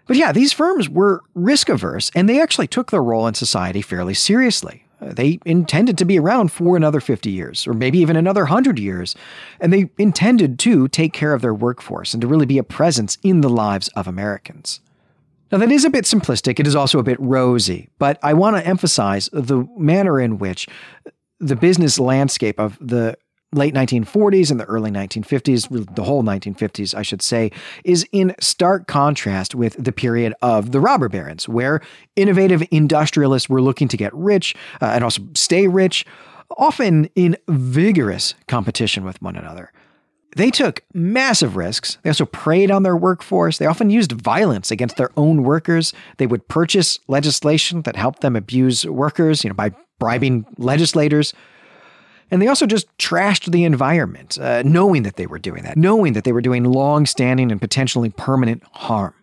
But 0.07 0.17
yeah, 0.17 0.31
these 0.31 0.53
firms 0.53 0.89
were 0.89 1.21
risk 1.35 1.69
averse 1.69 2.09
and 2.15 2.27
they 2.27 2.41
actually 2.41 2.67
took 2.67 2.91
their 2.91 3.03
role 3.03 3.27
in 3.27 3.35
society 3.35 3.81
fairly 3.81 4.15
seriously. 4.15 4.85
Uh, 5.01 5.13
they 5.13 5.39
intended 5.45 5.97
to 5.97 6.05
be 6.05 6.19
around 6.19 6.51
for 6.51 6.75
another 6.75 6.99
50 6.99 7.29
years, 7.29 7.65
or 7.65 7.73
maybe 7.73 7.99
even 7.99 8.15
another 8.15 8.41
100 8.41 8.79
years. 8.79 9.15
And 9.59 9.71
they 9.71 9.89
intended 9.97 10.59
to 10.59 10.87
take 10.87 11.13
care 11.13 11.33
of 11.33 11.41
their 11.41 11.53
workforce 11.53 12.13
and 12.13 12.21
to 12.21 12.27
really 12.27 12.45
be 12.45 12.57
a 12.57 12.63
presence 12.63 13.17
in 13.23 13.41
the 13.41 13.49
lives 13.49 13.87
of 13.89 14.07
Americans. 14.07 14.81
Now, 15.51 15.57
that 15.57 15.71
is 15.71 15.85
a 15.85 15.89
bit 15.89 16.05
simplistic. 16.05 16.59
It 16.59 16.67
is 16.67 16.75
also 16.75 16.99
a 16.99 17.03
bit 17.03 17.19
rosy, 17.19 17.89
but 17.97 18.19
I 18.21 18.33
want 18.33 18.57
to 18.57 18.65
emphasize 18.65 19.29
the 19.33 19.67
manner 19.75 20.19
in 20.19 20.37
which 20.37 20.67
the 21.39 21.55
business 21.55 21.97
landscape 21.97 22.59
of 22.59 22.77
the 22.79 23.17
late 23.51 23.73
1940s 23.73 24.51
and 24.51 24.59
the 24.59 24.65
early 24.65 24.91
1950s, 24.91 25.95
the 25.95 26.03
whole 26.03 26.23
1950s, 26.23 26.93
I 26.93 27.01
should 27.01 27.21
say, 27.21 27.51
is 27.83 28.05
in 28.11 28.35
stark 28.39 28.87
contrast 28.87 29.55
with 29.55 29.83
the 29.83 29.91
period 29.91 30.35
of 30.41 30.71
the 30.71 30.79
robber 30.79 31.09
barons, 31.09 31.49
where 31.49 31.81
innovative 32.15 32.63
industrialists 32.69 33.49
were 33.49 33.61
looking 33.61 33.87
to 33.87 33.97
get 33.97 34.13
rich 34.13 34.55
uh, 34.81 34.91
and 34.93 35.03
also 35.03 35.23
stay 35.33 35.67
rich, 35.67 36.05
often 36.57 37.05
in 37.15 37.37
vigorous 37.47 38.35
competition 38.47 39.03
with 39.03 39.19
one 39.21 39.35
another. 39.35 39.71
They 40.35 40.51
took 40.51 40.83
massive 40.93 41.55
risks. 41.55 41.97
They 42.03 42.09
also 42.09 42.25
preyed 42.25 42.69
on 42.71 42.83
their 42.83 42.95
workforce. 42.95 43.57
They 43.57 43.65
often 43.65 43.89
used 43.89 44.11
violence 44.11 44.69
against 44.71 44.97
their 44.97 45.09
own 45.17 45.43
workers. 45.43 45.91
They 46.17 46.27
would 46.27 46.47
purchase 46.47 46.99
legislation 47.07 47.81
that 47.83 47.95
helped 47.95 48.21
them 48.21 48.35
abuse 48.35 48.85
workers, 48.85 49.43
you 49.43 49.49
know, 49.49 49.55
by 49.55 49.71
bribing 49.97 50.45
legislators. 50.57 51.33
And 52.31 52.41
they 52.41 52.47
also 52.47 52.67
just 52.67 52.95
trashed 52.99 53.51
the 53.51 53.63
environment, 53.63 54.37
uh, 54.39 54.61
knowing 54.63 55.01
that 55.03 55.15
they 55.15 55.25
were 55.25 55.39
doing 55.39 55.63
that, 55.63 55.77
knowing 55.77 56.13
that 56.13 56.25
they 56.25 56.31
were 56.31 56.41
doing 56.41 56.63
long 56.63 57.07
standing 57.07 57.51
and 57.51 57.59
potentially 57.59 58.11
permanent 58.11 58.61
harm. 58.71 59.15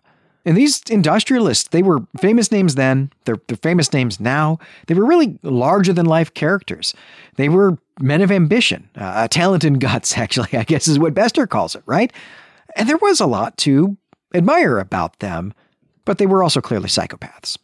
And 0.47 0.57
these 0.57 0.81
industrialists, 0.89 1.69
they 1.71 1.83
were 1.83 2.07
famous 2.19 2.53
names 2.53 2.77
then, 2.77 3.11
they're, 3.25 3.41
they're 3.49 3.57
famous 3.57 3.93
names 3.93 4.21
now. 4.21 4.59
They 4.87 4.95
were 4.95 5.05
really 5.05 5.41
larger 5.43 5.93
than 5.93 6.07
life 6.07 6.33
characters. 6.35 6.95
They 7.35 7.49
were 7.49 7.79
men 8.01 8.23
of 8.23 8.31
ambition, 8.31 8.89
uh, 8.95 9.27
talent 9.27 9.65
and 9.65 9.81
guts, 9.81 10.17
actually, 10.19 10.57
I 10.57 10.63
guess 10.63 10.87
is 10.87 11.01
what 11.01 11.15
Bester 11.15 11.49
calls 11.49 11.75
it, 11.75 11.83
right? 11.85 12.13
And 12.77 12.89
there 12.89 12.97
was 12.99 13.21
a 13.21 13.27
lot 13.27 13.57
to 13.59 13.97
admire 14.35 14.79
about 14.79 15.19
them, 15.19 15.53
but 16.05 16.19
they 16.19 16.27
were 16.27 16.45
also 16.45 16.61
clearly 16.61 16.89
psychopaths. 16.89 17.59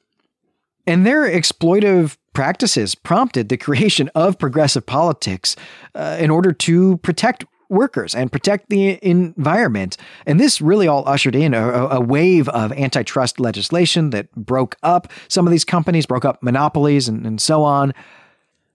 And 0.85 1.07
their 1.07 1.23
exploitive 1.23 2.17
practices 2.33 2.97
prompted 2.97 3.49
the 3.49 3.57
creation 3.57 4.11
of 4.17 4.39
progressive 4.39 4.87
politics 4.87 5.55
uh, 5.95 6.17
in 6.19 6.31
order 6.31 6.53
to 6.53 6.97
protect 6.99 7.45
workers 7.73 8.15
and 8.15 8.31
protect 8.31 8.69
the 8.69 8.99
environment. 9.03 9.97
And 10.27 10.39
this 10.39 10.61
really 10.61 10.87
all 10.87 11.09
ushered 11.09 11.35
in 11.35 11.55
a, 11.55 11.89
a, 11.89 12.01
wave 12.01 12.49
of 12.51 12.73
antitrust 12.73 13.41
legislation 13.41 14.11
that 14.11 14.31
broke 14.35 14.77
up 14.83 15.11
some 15.29 15.47
of 15.47 15.51
these 15.51 15.65
companies, 15.65 16.07
broke 16.07 16.25
up 16.25 16.43
monopolies, 16.43 17.09
and, 17.09 17.27
and 17.27 17.41
so 17.41 17.65
on. 17.65 17.93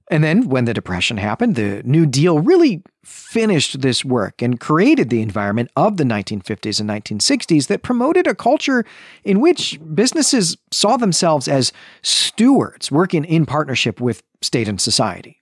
And 0.10 0.24
then 0.24 0.48
when 0.50 0.66
the 0.66 0.74
Depression 0.74 1.18
happened, 1.18 1.56
the 1.56 1.82
New 1.84 2.06
Deal 2.06 2.40
really 2.40 2.82
finished 3.04 3.82
this 3.82 4.06
work 4.06 4.42
and 4.42 4.60
created 4.60 5.10
the 5.10 5.22
environment 5.22 5.70
of 5.76 5.98
the 5.98 6.04
1950s 6.04 6.80
and 6.80 6.90
1960s 6.90 7.68
that 7.68 7.84
promoted 7.84 8.26
a 8.26 8.36
culture 8.36 8.86
in 9.24 9.40
which 9.42 9.80
businesses 9.94 10.58
saw 10.72 10.98
themselves 10.98 11.48
as 11.48 11.74
stewards 12.02 12.92
working 12.92 13.26
in 13.26 13.46
partnership 13.46 14.00
with 14.00 14.24
state 14.42 14.68
and 14.68 14.80
society. 14.80 15.42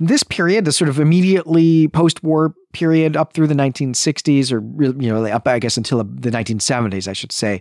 This 0.00 0.24
period, 0.24 0.64
the 0.64 0.72
sort 0.72 0.88
of 0.88 0.98
immediately 0.98 1.86
post-war 1.88 2.52
period 2.72 3.16
up 3.16 3.32
through 3.32 3.46
the 3.46 3.54
1960s, 3.54 4.50
or 4.50 4.60
you 5.00 5.08
know, 5.08 5.24
up 5.26 5.46
I 5.46 5.60
guess 5.60 5.76
until 5.76 6.02
the 6.02 6.30
1970s, 6.30 7.06
I 7.06 7.12
should 7.12 7.30
say, 7.30 7.60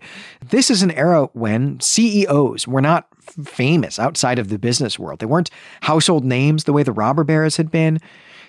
this 0.50 0.72
is 0.72 0.82
an 0.82 0.92
era 0.92 1.30
when 1.34 1.80
CEOs 1.80 2.68
were 2.68 2.82
not 2.82 3.08
famous 3.22 4.00
outside 4.00 4.40
of 4.40 4.50
the 4.50 4.58
business 4.58 4.98
world. 4.98 5.20
They 5.20 5.28
weren't 5.28 5.52
household 5.82 6.26
names 6.26 6.64
the 6.64 6.74
way 6.74 6.82
the 6.82 6.92
robber 6.92 7.24
barons 7.24 7.58
had 7.58 7.70
been. 7.70 8.00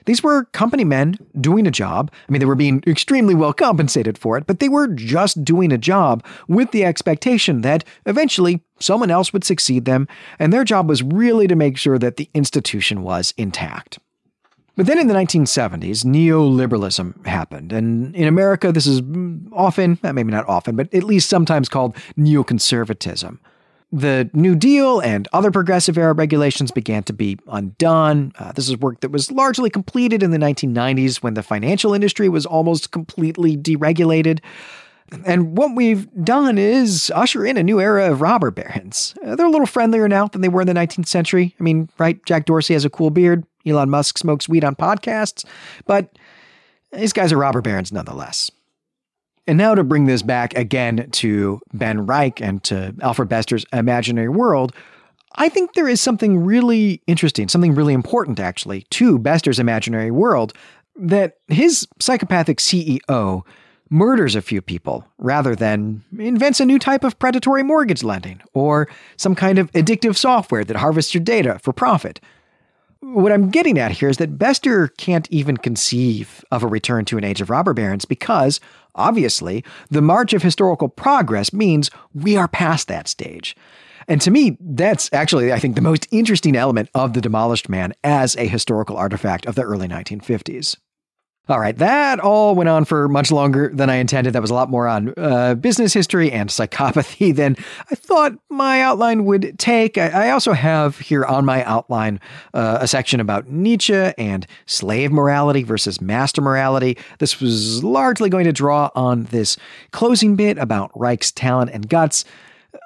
These 0.06 0.22
were 0.22 0.44
company 0.46 0.84
men 0.84 1.16
doing 1.40 1.66
a 1.66 1.70
job. 1.70 2.10
I 2.28 2.32
mean, 2.32 2.40
they 2.40 2.46
were 2.46 2.54
being 2.54 2.82
extremely 2.86 3.34
well 3.34 3.52
compensated 3.52 4.18
for 4.18 4.36
it, 4.36 4.46
but 4.46 4.60
they 4.60 4.68
were 4.68 4.88
just 4.88 5.44
doing 5.44 5.72
a 5.72 5.78
job 5.78 6.24
with 6.48 6.70
the 6.72 6.84
expectation 6.84 7.62
that 7.62 7.84
eventually 8.06 8.62
someone 8.80 9.10
else 9.10 9.32
would 9.32 9.44
succeed 9.44 9.84
them, 9.84 10.06
and 10.38 10.52
their 10.52 10.64
job 10.64 10.88
was 10.88 11.02
really 11.02 11.46
to 11.46 11.56
make 11.56 11.78
sure 11.78 11.98
that 11.98 12.16
the 12.16 12.28
institution 12.34 13.02
was 13.02 13.32
intact. 13.36 13.98
But 14.76 14.86
then 14.86 14.98
in 14.98 15.06
the 15.06 15.14
1970s, 15.14 16.04
neoliberalism 16.04 17.24
happened. 17.26 17.72
And 17.72 18.14
in 18.16 18.26
America, 18.26 18.72
this 18.72 18.86
is 18.86 19.02
often, 19.52 19.98
uh, 20.02 20.12
maybe 20.12 20.32
not 20.32 20.48
often, 20.48 20.74
but 20.74 20.92
at 20.92 21.04
least 21.04 21.28
sometimes 21.28 21.68
called 21.68 21.94
neoconservatism. 22.18 23.38
The 23.94 24.28
New 24.32 24.56
Deal 24.56 24.98
and 24.98 25.28
other 25.32 25.52
progressive 25.52 25.96
era 25.96 26.14
regulations 26.14 26.72
began 26.72 27.04
to 27.04 27.12
be 27.12 27.38
undone. 27.46 28.32
Uh, 28.36 28.50
this 28.50 28.68
is 28.68 28.76
work 28.76 28.98
that 29.02 29.12
was 29.12 29.30
largely 29.30 29.70
completed 29.70 30.20
in 30.20 30.32
the 30.32 30.36
1990s 30.36 31.18
when 31.18 31.34
the 31.34 31.44
financial 31.44 31.94
industry 31.94 32.28
was 32.28 32.44
almost 32.44 32.90
completely 32.90 33.56
deregulated. 33.56 34.40
And 35.24 35.56
what 35.56 35.76
we've 35.76 36.08
done 36.24 36.58
is 36.58 37.12
usher 37.14 37.46
in 37.46 37.56
a 37.56 37.62
new 37.62 37.80
era 37.80 38.10
of 38.10 38.20
robber 38.20 38.50
barons. 38.50 39.14
Uh, 39.24 39.36
they're 39.36 39.46
a 39.46 39.50
little 39.50 39.64
friendlier 39.64 40.08
now 40.08 40.26
than 40.26 40.40
they 40.40 40.48
were 40.48 40.62
in 40.62 40.66
the 40.66 40.74
19th 40.74 41.06
century. 41.06 41.54
I 41.60 41.62
mean, 41.62 41.88
right? 41.96 42.18
Jack 42.26 42.46
Dorsey 42.46 42.74
has 42.74 42.84
a 42.84 42.90
cool 42.90 43.10
beard. 43.10 43.46
Elon 43.64 43.90
Musk 43.90 44.18
smokes 44.18 44.48
weed 44.48 44.64
on 44.64 44.74
podcasts. 44.74 45.44
But 45.86 46.18
these 46.92 47.12
guys 47.12 47.32
are 47.32 47.38
robber 47.38 47.62
barons 47.62 47.92
nonetheless. 47.92 48.50
And 49.46 49.58
now 49.58 49.74
to 49.74 49.84
bring 49.84 50.06
this 50.06 50.22
back 50.22 50.54
again 50.56 51.08
to 51.12 51.60
Ben 51.72 52.06
Reich 52.06 52.40
and 52.40 52.62
to 52.64 52.94
Alfred 53.02 53.28
Bester's 53.28 53.66
imaginary 53.72 54.28
world, 54.28 54.74
I 55.36 55.48
think 55.48 55.74
there 55.74 55.88
is 55.88 56.00
something 56.00 56.44
really 56.44 57.02
interesting, 57.06 57.48
something 57.48 57.74
really 57.74 57.92
important 57.92 58.40
actually, 58.40 58.82
to 58.90 59.18
Bester's 59.18 59.58
imaginary 59.58 60.10
world 60.10 60.54
that 60.96 61.38
his 61.48 61.86
psychopathic 62.00 62.58
CEO 62.58 63.42
murders 63.90 64.34
a 64.34 64.42
few 64.42 64.62
people 64.62 65.06
rather 65.18 65.54
than 65.54 66.02
invents 66.18 66.60
a 66.60 66.64
new 66.64 66.78
type 66.78 67.04
of 67.04 67.18
predatory 67.18 67.62
mortgage 67.62 68.02
lending 68.02 68.40
or 68.54 68.88
some 69.16 69.34
kind 69.34 69.58
of 69.58 69.70
addictive 69.72 70.16
software 70.16 70.64
that 70.64 70.76
harvests 70.76 71.14
your 71.14 71.22
data 71.22 71.58
for 71.62 71.72
profit. 71.72 72.20
What 73.00 73.32
I'm 73.32 73.50
getting 73.50 73.78
at 73.78 73.92
here 73.92 74.08
is 74.08 74.16
that 74.16 74.38
Bester 74.38 74.88
can't 74.88 75.30
even 75.30 75.58
conceive 75.58 76.42
of 76.50 76.62
a 76.62 76.66
return 76.66 77.04
to 77.06 77.18
an 77.18 77.24
age 77.24 77.42
of 77.42 77.50
robber 77.50 77.74
barons 77.74 78.06
because, 78.06 78.60
obviously, 78.94 79.64
the 79.90 80.02
march 80.02 80.32
of 80.32 80.42
historical 80.42 80.88
progress 80.88 81.52
means 81.52 81.90
we 82.12 82.36
are 82.36 82.48
past 82.48 82.88
that 82.88 83.08
stage. 83.08 83.56
And 84.06 84.20
to 84.20 84.30
me, 84.30 84.56
that's 84.60 85.10
actually, 85.12 85.52
I 85.52 85.58
think, 85.58 85.76
the 85.76 85.80
most 85.80 86.06
interesting 86.10 86.56
element 86.56 86.90
of 86.94 87.14
The 87.14 87.20
Demolished 87.20 87.68
Man 87.68 87.94
as 88.04 88.36
a 88.36 88.46
historical 88.46 88.96
artifact 88.96 89.46
of 89.46 89.54
the 89.54 89.62
early 89.62 89.88
1950s. 89.88 90.76
All 91.46 91.60
right, 91.60 91.76
that 91.76 92.20
all 92.20 92.54
went 92.54 92.70
on 92.70 92.86
for 92.86 93.06
much 93.06 93.30
longer 93.30 93.70
than 93.70 93.90
I 93.90 93.96
intended. 93.96 94.32
That 94.32 94.40
was 94.40 94.50
a 94.50 94.54
lot 94.54 94.70
more 94.70 94.88
on 94.88 95.12
uh, 95.18 95.54
business 95.54 95.92
history 95.92 96.32
and 96.32 96.48
psychopathy 96.48 97.36
than 97.36 97.56
I 97.90 97.94
thought 97.96 98.32
my 98.48 98.80
outline 98.80 99.26
would 99.26 99.58
take. 99.58 99.98
I, 99.98 100.28
I 100.28 100.30
also 100.30 100.54
have 100.54 100.98
here 100.98 101.22
on 101.22 101.44
my 101.44 101.62
outline 101.64 102.18
uh, 102.54 102.78
a 102.80 102.88
section 102.88 103.20
about 103.20 103.46
Nietzsche 103.48 103.92
and 103.92 104.46
slave 104.64 105.12
morality 105.12 105.64
versus 105.64 106.00
master 106.00 106.40
morality. 106.40 106.96
This 107.18 107.38
was 107.42 107.84
largely 107.84 108.30
going 108.30 108.46
to 108.46 108.52
draw 108.52 108.90
on 108.94 109.24
this 109.24 109.58
closing 109.90 110.36
bit 110.36 110.56
about 110.56 110.90
Reich's 110.94 111.30
talent 111.30 111.72
and 111.74 111.90
guts. 111.90 112.24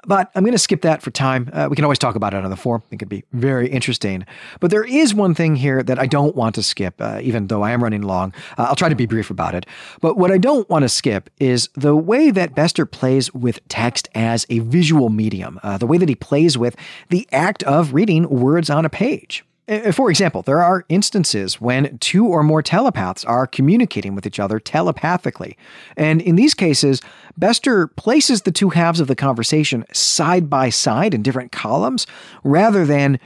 But 0.06 0.30
I'm 0.34 0.42
going 0.42 0.52
to 0.52 0.58
skip 0.58 0.82
that 0.82 1.02
for 1.02 1.10
time. 1.10 1.50
Uh, 1.52 1.68
we 1.70 1.76
can 1.76 1.84
always 1.84 1.98
talk 1.98 2.14
about 2.14 2.34
it 2.34 2.44
on 2.44 2.50
the 2.50 2.56
forum. 2.56 2.82
It 2.90 2.98
could 2.98 3.08
be 3.08 3.24
very 3.32 3.68
interesting. 3.68 4.24
But 4.60 4.70
there 4.70 4.84
is 4.84 5.14
one 5.14 5.34
thing 5.34 5.56
here 5.56 5.82
that 5.82 5.98
I 5.98 6.06
don't 6.06 6.34
want 6.34 6.54
to 6.56 6.62
skip, 6.62 6.94
uh, 7.00 7.20
even 7.22 7.48
though 7.48 7.62
I 7.62 7.72
am 7.72 7.82
running 7.82 8.02
long. 8.02 8.32
Uh, 8.56 8.66
I'll 8.68 8.76
try 8.76 8.88
to 8.88 8.94
be 8.94 9.06
brief 9.06 9.30
about 9.30 9.54
it. 9.54 9.66
But 10.00 10.16
what 10.16 10.30
I 10.30 10.38
don't 10.38 10.68
want 10.70 10.82
to 10.82 10.88
skip 10.88 11.30
is 11.38 11.68
the 11.74 11.96
way 11.96 12.30
that 12.30 12.54
Bester 12.54 12.86
plays 12.86 13.32
with 13.34 13.66
text 13.68 14.08
as 14.14 14.46
a 14.48 14.60
visual 14.60 15.08
medium, 15.08 15.60
uh, 15.62 15.78
the 15.78 15.86
way 15.86 15.98
that 15.98 16.08
he 16.08 16.14
plays 16.14 16.56
with 16.56 16.76
the 17.08 17.28
act 17.32 17.62
of 17.64 17.92
reading 17.92 18.28
words 18.28 18.70
on 18.70 18.84
a 18.84 18.90
page. 18.90 19.44
Uh, 19.68 19.92
for 19.92 20.10
example, 20.10 20.42
there 20.42 20.62
are 20.62 20.84
instances 20.88 21.60
when 21.60 21.98
two 21.98 22.26
or 22.26 22.42
more 22.42 22.62
telepaths 22.62 23.24
are 23.24 23.46
communicating 23.46 24.14
with 24.14 24.26
each 24.26 24.40
other 24.40 24.58
telepathically. 24.58 25.56
And 25.96 26.22
in 26.22 26.36
these 26.36 26.54
cases, 26.54 27.02
Bester 27.36 27.86
places 27.86 28.42
the 28.42 28.52
two 28.52 28.70
halves 28.70 29.00
of 29.00 29.08
the 29.08 29.14
conversation 29.14 29.84
side 29.92 30.48
by 30.48 30.70
side 30.70 31.14
in 31.14 31.22
different 31.22 31.52
columns 31.52 32.06
rather 32.42 32.84
than 32.84 33.20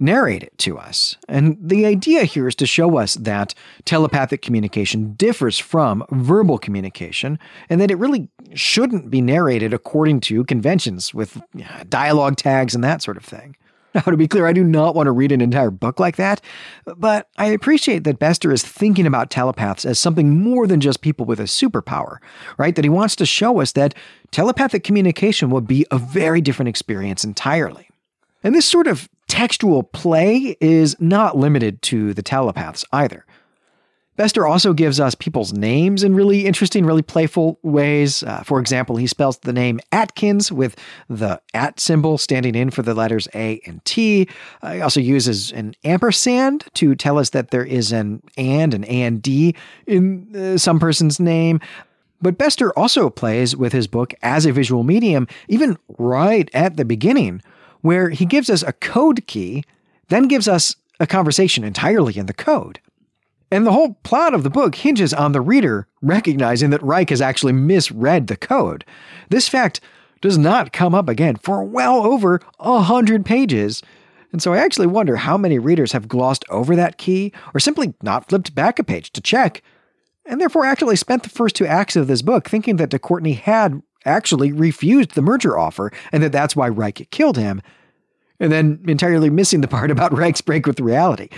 narrate 0.00 0.44
it 0.44 0.56
to 0.58 0.78
us. 0.78 1.16
And 1.28 1.56
the 1.60 1.84
idea 1.84 2.22
here 2.22 2.46
is 2.46 2.54
to 2.56 2.66
show 2.66 2.98
us 2.98 3.14
that 3.14 3.52
telepathic 3.84 4.42
communication 4.42 5.14
differs 5.14 5.58
from 5.58 6.04
verbal 6.10 6.56
communication 6.56 7.38
and 7.68 7.80
that 7.80 7.90
it 7.90 7.96
really 7.96 8.28
shouldn't 8.54 9.10
be 9.10 9.20
narrated 9.20 9.74
according 9.74 10.20
to 10.20 10.44
conventions 10.44 11.12
with 11.12 11.40
dialogue 11.88 12.36
tags 12.36 12.76
and 12.76 12.84
that 12.84 13.02
sort 13.02 13.16
of 13.16 13.24
thing. 13.24 13.56
Now, 13.94 14.02
to 14.02 14.16
be 14.16 14.28
clear, 14.28 14.46
I 14.46 14.52
do 14.52 14.62
not 14.62 14.94
want 14.94 15.06
to 15.06 15.12
read 15.12 15.32
an 15.32 15.40
entire 15.40 15.70
book 15.70 15.98
like 15.98 16.16
that, 16.16 16.42
but 16.84 17.28
I 17.38 17.46
appreciate 17.46 18.04
that 18.04 18.18
Bester 18.18 18.52
is 18.52 18.62
thinking 18.62 19.06
about 19.06 19.30
telepaths 19.30 19.86
as 19.86 19.98
something 19.98 20.42
more 20.42 20.66
than 20.66 20.80
just 20.80 21.00
people 21.00 21.24
with 21.24 21.40
a 21.40 21.44
superpower, 21.44 22.18
right? 22.58 22.76
That 22.76 22.84
he 22.84 22.90
wants 22.90 23.16
to 23.16 23.26
show 23.26 23.60
us 23.60 23.72
that 23.72 23.94
telepathic 24.30 24.84
communication 24.84 25.48
will 25.48 25.62
be 25.62 25.86
a 25.90 25.98
very 25.98 26.42
different 26.42 26.68
experience 26.68 27.24
entirely. 27.24 27.88
And 28.44 28.54
this 28.54 28.66
sort 28.66 28.86
of 28.86 29.08
textual 29.26 29.82
play 29.82 30.56
is 30.60 30.94
not 31.00 31.36
limited 31.36 31.80
to 31.82 32.14
the 32.14 32.22
telepaths 32.22 32.84
either. 32.92 33.24
Bester 34.18 34.48
also 34.48 34.72
gives 34.72 34.98
us 34.98 35.14
people's 35.14 35.52
names 35.52 36.02
in 36.02 36.12
really 36.12 36.44
interesting, 36.44 36.84
really 36.84 37.02
playful 37.02 37.56
ways. 37.62 38.24
Uh, 38.24 38.42
for 38.42 38.58
example, 38.58 38.96
he 38.96 39.06
spells 39.06 39.38
the 39.38 39.52
name 39.52 39.78
Atkins 39.92 40.50
with 40.50 40.74
the 41.08 41.40
at 41.54 41.78
symbol 41.78 42.18
standing 42.18 42.56
in 42.56 42.70
for 42.70 42.82
the 42.82 42.94
letters 42.94 43.28
A 43.32 43.60
and 43.64 43.82
T. 43.84 44.28
Uh, 44.60 44.72
he 44.72 44.80
also 44.80 44.98
uses 44.98 45.52
an 45.52 45.72
ampersand 45.84 46.64
to 46.74 46.96
tell 46.96 47.16
us 47.16 47.30
that 47.30 47.52
there 47.52 47.64
is 47.64 47.92
an 47.92 48.20
and, 48.36 48.74
an 48.74 48.82
and 48.82 49.24
in 49.86 50.36
uh, 50.36 50.58
some 50.58 50.80
person's 50.80 51.20
name. 51.20 51.60
But 52.20 52.38
Bester 52.38 52.76
also 52.76 53.10
plays 53.10 53.54
with 53.54 53.72
his 53.72 53.86
book 53.86 54.14
as 54.20 54.46
a 54.46 54.52
visual 54.52 54.82
medium, 54.82 55.28
even 55.46 55.78
right 55.96 56.50
at 56.52 56.76
the 56.76 56.84
beginning, 56.84 57.40
where 57.82 58.10
he 58.10 58.26
gives 58.26 58.50
us 58.50 58.64
a 58.64 58.72
code 58.72 59.28
key, 59.28 59.62
then 60.08 60.26
gives 60.26 60.48
us 60.48 60.74
a 60.98 61.06
conversation 61.06 61.62
entirely 61.62 62.18
in 62.18 62.26
the 62.26 62.34
code. 62.34 62.80
And 63.50 63.66
the 63.66 63.72
whole 63.72 63.94
plot 64.02 64.34
of 64.34 64.42
the 64.42 64.50
book 64.50 64.74
hinges 64.74 65.14
on 65.14 65.32
the 65.32 65.40
reader 65.40 65.88
recognizing 66.02 66.70
that 66.70 66.82
Reich 66.82 67.10
has 67.10 67.20
actually 67.20 67.54
misread 67.54 68.26
the 68.26 68.36
code. 68.36 68.84
This 69.30 69.48
fact 69.48 69.80
does 70.20 70.36
not 70.36 70.72
come 70.72 70.94
up 70.94 71.08
again 71.08 71.36
for 71.36 71.64
well 71.64 72.04
over 72.06 72.40
a 72.58 72.80
hundred 72.80 73.24
pages. 73.24 73.82
And 74.32 74.42
so 74.42 74.52
I 74.52 74.58
actually 74.58 74.86
wonder 74.86 75.16
how 75.16 75.38
many 75.38 75.58
readers 75.58 75.92
have 75.92 76.08
glossed 76.08 76.44
over 76.50 76.76
that 76.76 76.98
key 76.98 77.32
or 77.54 77.60
simply 77.60 77.94
not 78.02 78.28
flipped 78.28 78.54
back 78.54 78.78
a 78.78 78.84
page 78.84 79.12
to 79.12 79.22
check, 79.22 79.62
and 80.26 80.40
therefore 80.40 80.66
actually 80.66 80.96
spent 80.96 81.22
the 81.22 81.30
first 81.30 81.56
two 81.56 81.66
acts 81.66 81.96
of 81.96 82.06
this 82.06 82.20
book 82.20 82.48
thinking 82.48 82.76
that 82.76 82.90
de 82.90 82.98
Courtney 82.98 83.32
had 83.32 83.80
actually 84.04 84.52
refused 84.52 85.14
the 85.14 85.22
merger 85.22 85.58
offer 85.58 85.90
and 86.12 86.22
that 86.22 86.32
that's 86.32 86.54
why 86.54 86.68
Reich 86.68 87.08
killed 87.10 87.36
him. 87.36 87.62
And 88.40 88.52
then 88.52 88.80
entirely 88.86 89.30
missing 89.30 89.62
the 89.62 89.68
part 89.68 89.90
about 89.90 90.16
Reich's 90.16 90.40
break 90.40 90.66
with 90.66 90.78
reality. 90.78 91.28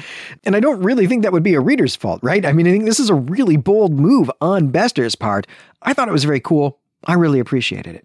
And 0.45 0.55
I 0.55 0.61
don't 0.61 0.83
really 0.83 1.07
think 1.07 1.23
that 1.23 1.33
would 1.33 1.43
be 1.43 1.55
a 1.55 1.61
reader's 1.61 1.97
fault, 1.97 2.21
right? 2.23 2.45
I 2.45 2.53
mean, 2.53 2.67
I 2.67 2.73
think 2.73 2.85
this 2.85 3.01
is 3.01 3.09
a 3.09 3.15
really 3.15 3.57
bold 3.57 3.99
move 3.99 4.31
on 4.41 4.69
Bester's 4.69 5.15
part. 5.15 5.47
I 5.83 5.95
thought 5.95 6.09
it 6.09 6.13
was 6.13 6.25
very 6.25 6.41
cool. 6.41 6.79
I 7.05 7.15
really 7.15 7.41
appreciated 7.41 7.97
it. 7.97 8.05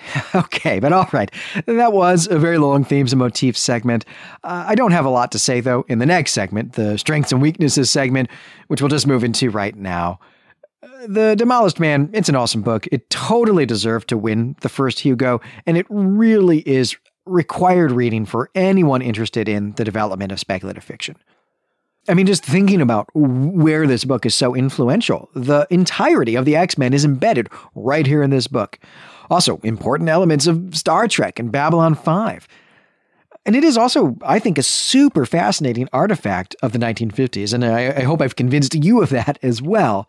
Okay, 0.34 0.78
but 0.80 0.92
all 0.92 1.08
right. 1.12 1.30
That 1.66 1.92
was 1.92 2.28
a 2.28 2.38
very 2.38 2.58
long 2.58 2.84
themes 2.84 3.12
and 3.12 3.18
motifs 3.18 3.60
segment. 3.60 4.04
Uh, 4.44 4.64
I 4.66 4.74
don't 4.74 4.92
have 4.92 5.04
a 5.04 5.10
lot 5.10 5.32
to 5.32 5.38
say, 5.38 5.60
though, 5.60 5.84
in 5.88 5.98
the 5.98 6.06
next 6.06 6.32
segment, 6.32 6.74
the 6.74 6.98
strengths 6.98 7.32
and 7.32 7.40
weaknesses 7.40 7.90
segment, 7.90 8.28
which 8.68 8.80
we'll 8.80 8.88
just 8.88 9.06
move 9.06 9.24
into 9.24 9.50
right 9.50 9.74
now. 9.74 10.20
Uh, 10.82 11.06
the 11.08 11.34
Demolished 11.36 11.80
Man, 11.80 12.10
it's 12.12 12.28
an 12.28 12.36
awesome 12.36 12.62
book. 12.62 12.86
It 12.92 13.08
totally 13.10 13.66
deserved 13.66 14.08
to 14.08 14.18
win 14.18 14.56
the 14.60 14.68
first 14.68 15.00
Hugo, 15.00 15.40
and 15.66 15.76
it 15.76 15.86
really 15.88 16.58
is 16.68 16.96
required 17.26 17.92
reading 17.92 18.24
for 18.24 18.50
anyone 18.54 19.02
interested 19.02 19.48
in 19.48 19.72
the 19.72 19.84
development 19.84 20.32
of 20.32 20.40
speculative 20.40 20.84
fiction. 20.84 21.16
I 22.08 22.14
mean, 22.14 22.26
just 22.26 22.44
thinking 22.44 22.80
about 22.80 23.08
where 23.14 23.86
this 23.86 24.04
book 24.04 24.24
is 24.24 24.34
so 24.34 24.54
influential, 24.54 25.28
the 25.34 25.66
entirety 25.70 26.36
of 26.36 26.44
the 26.44 26.56
X 26.56 26.78
Men 26.78 26.92
is 26.92 27.04
embedded 27.04 27.48
right 27.74 28.06
here 28.06 28.22
in 28.22 28.30
this 28.30 28.46
book. 28.46 28.78
Also, 29.28 29.58
important 29.58 30.08
elements 30.08 30.46
of 30.46 30.76
Star 30.76 31.08
Trek 31.08 31.38
and 31.40 31.50
Babylon 31.50 31.94
5. 31.96 32.46
And 33.44 33.54
it 33.54 33.64
is 33.64 33.76
also, 33.76 34.16
I 34.22 34.38
think, 34.38 34.58
a 34.58 34.62
super 34.62 35.24
fascinating 35.24 35.88
artifact 35.92 36.56
of 36.62 36.72
the 36.72 36.78
1950s, 36.78 37.52
and 37.52 37.64
I, 37.64 37.88
I 37.88 38.02
hope 38.02 38.20
I've 38.20 38.36
convinced 38.36 38.74
you 38.74 39.02
of 39.02 39.10
that 39.10 39.38
as 39.42 39.62
well. 39.62 40.08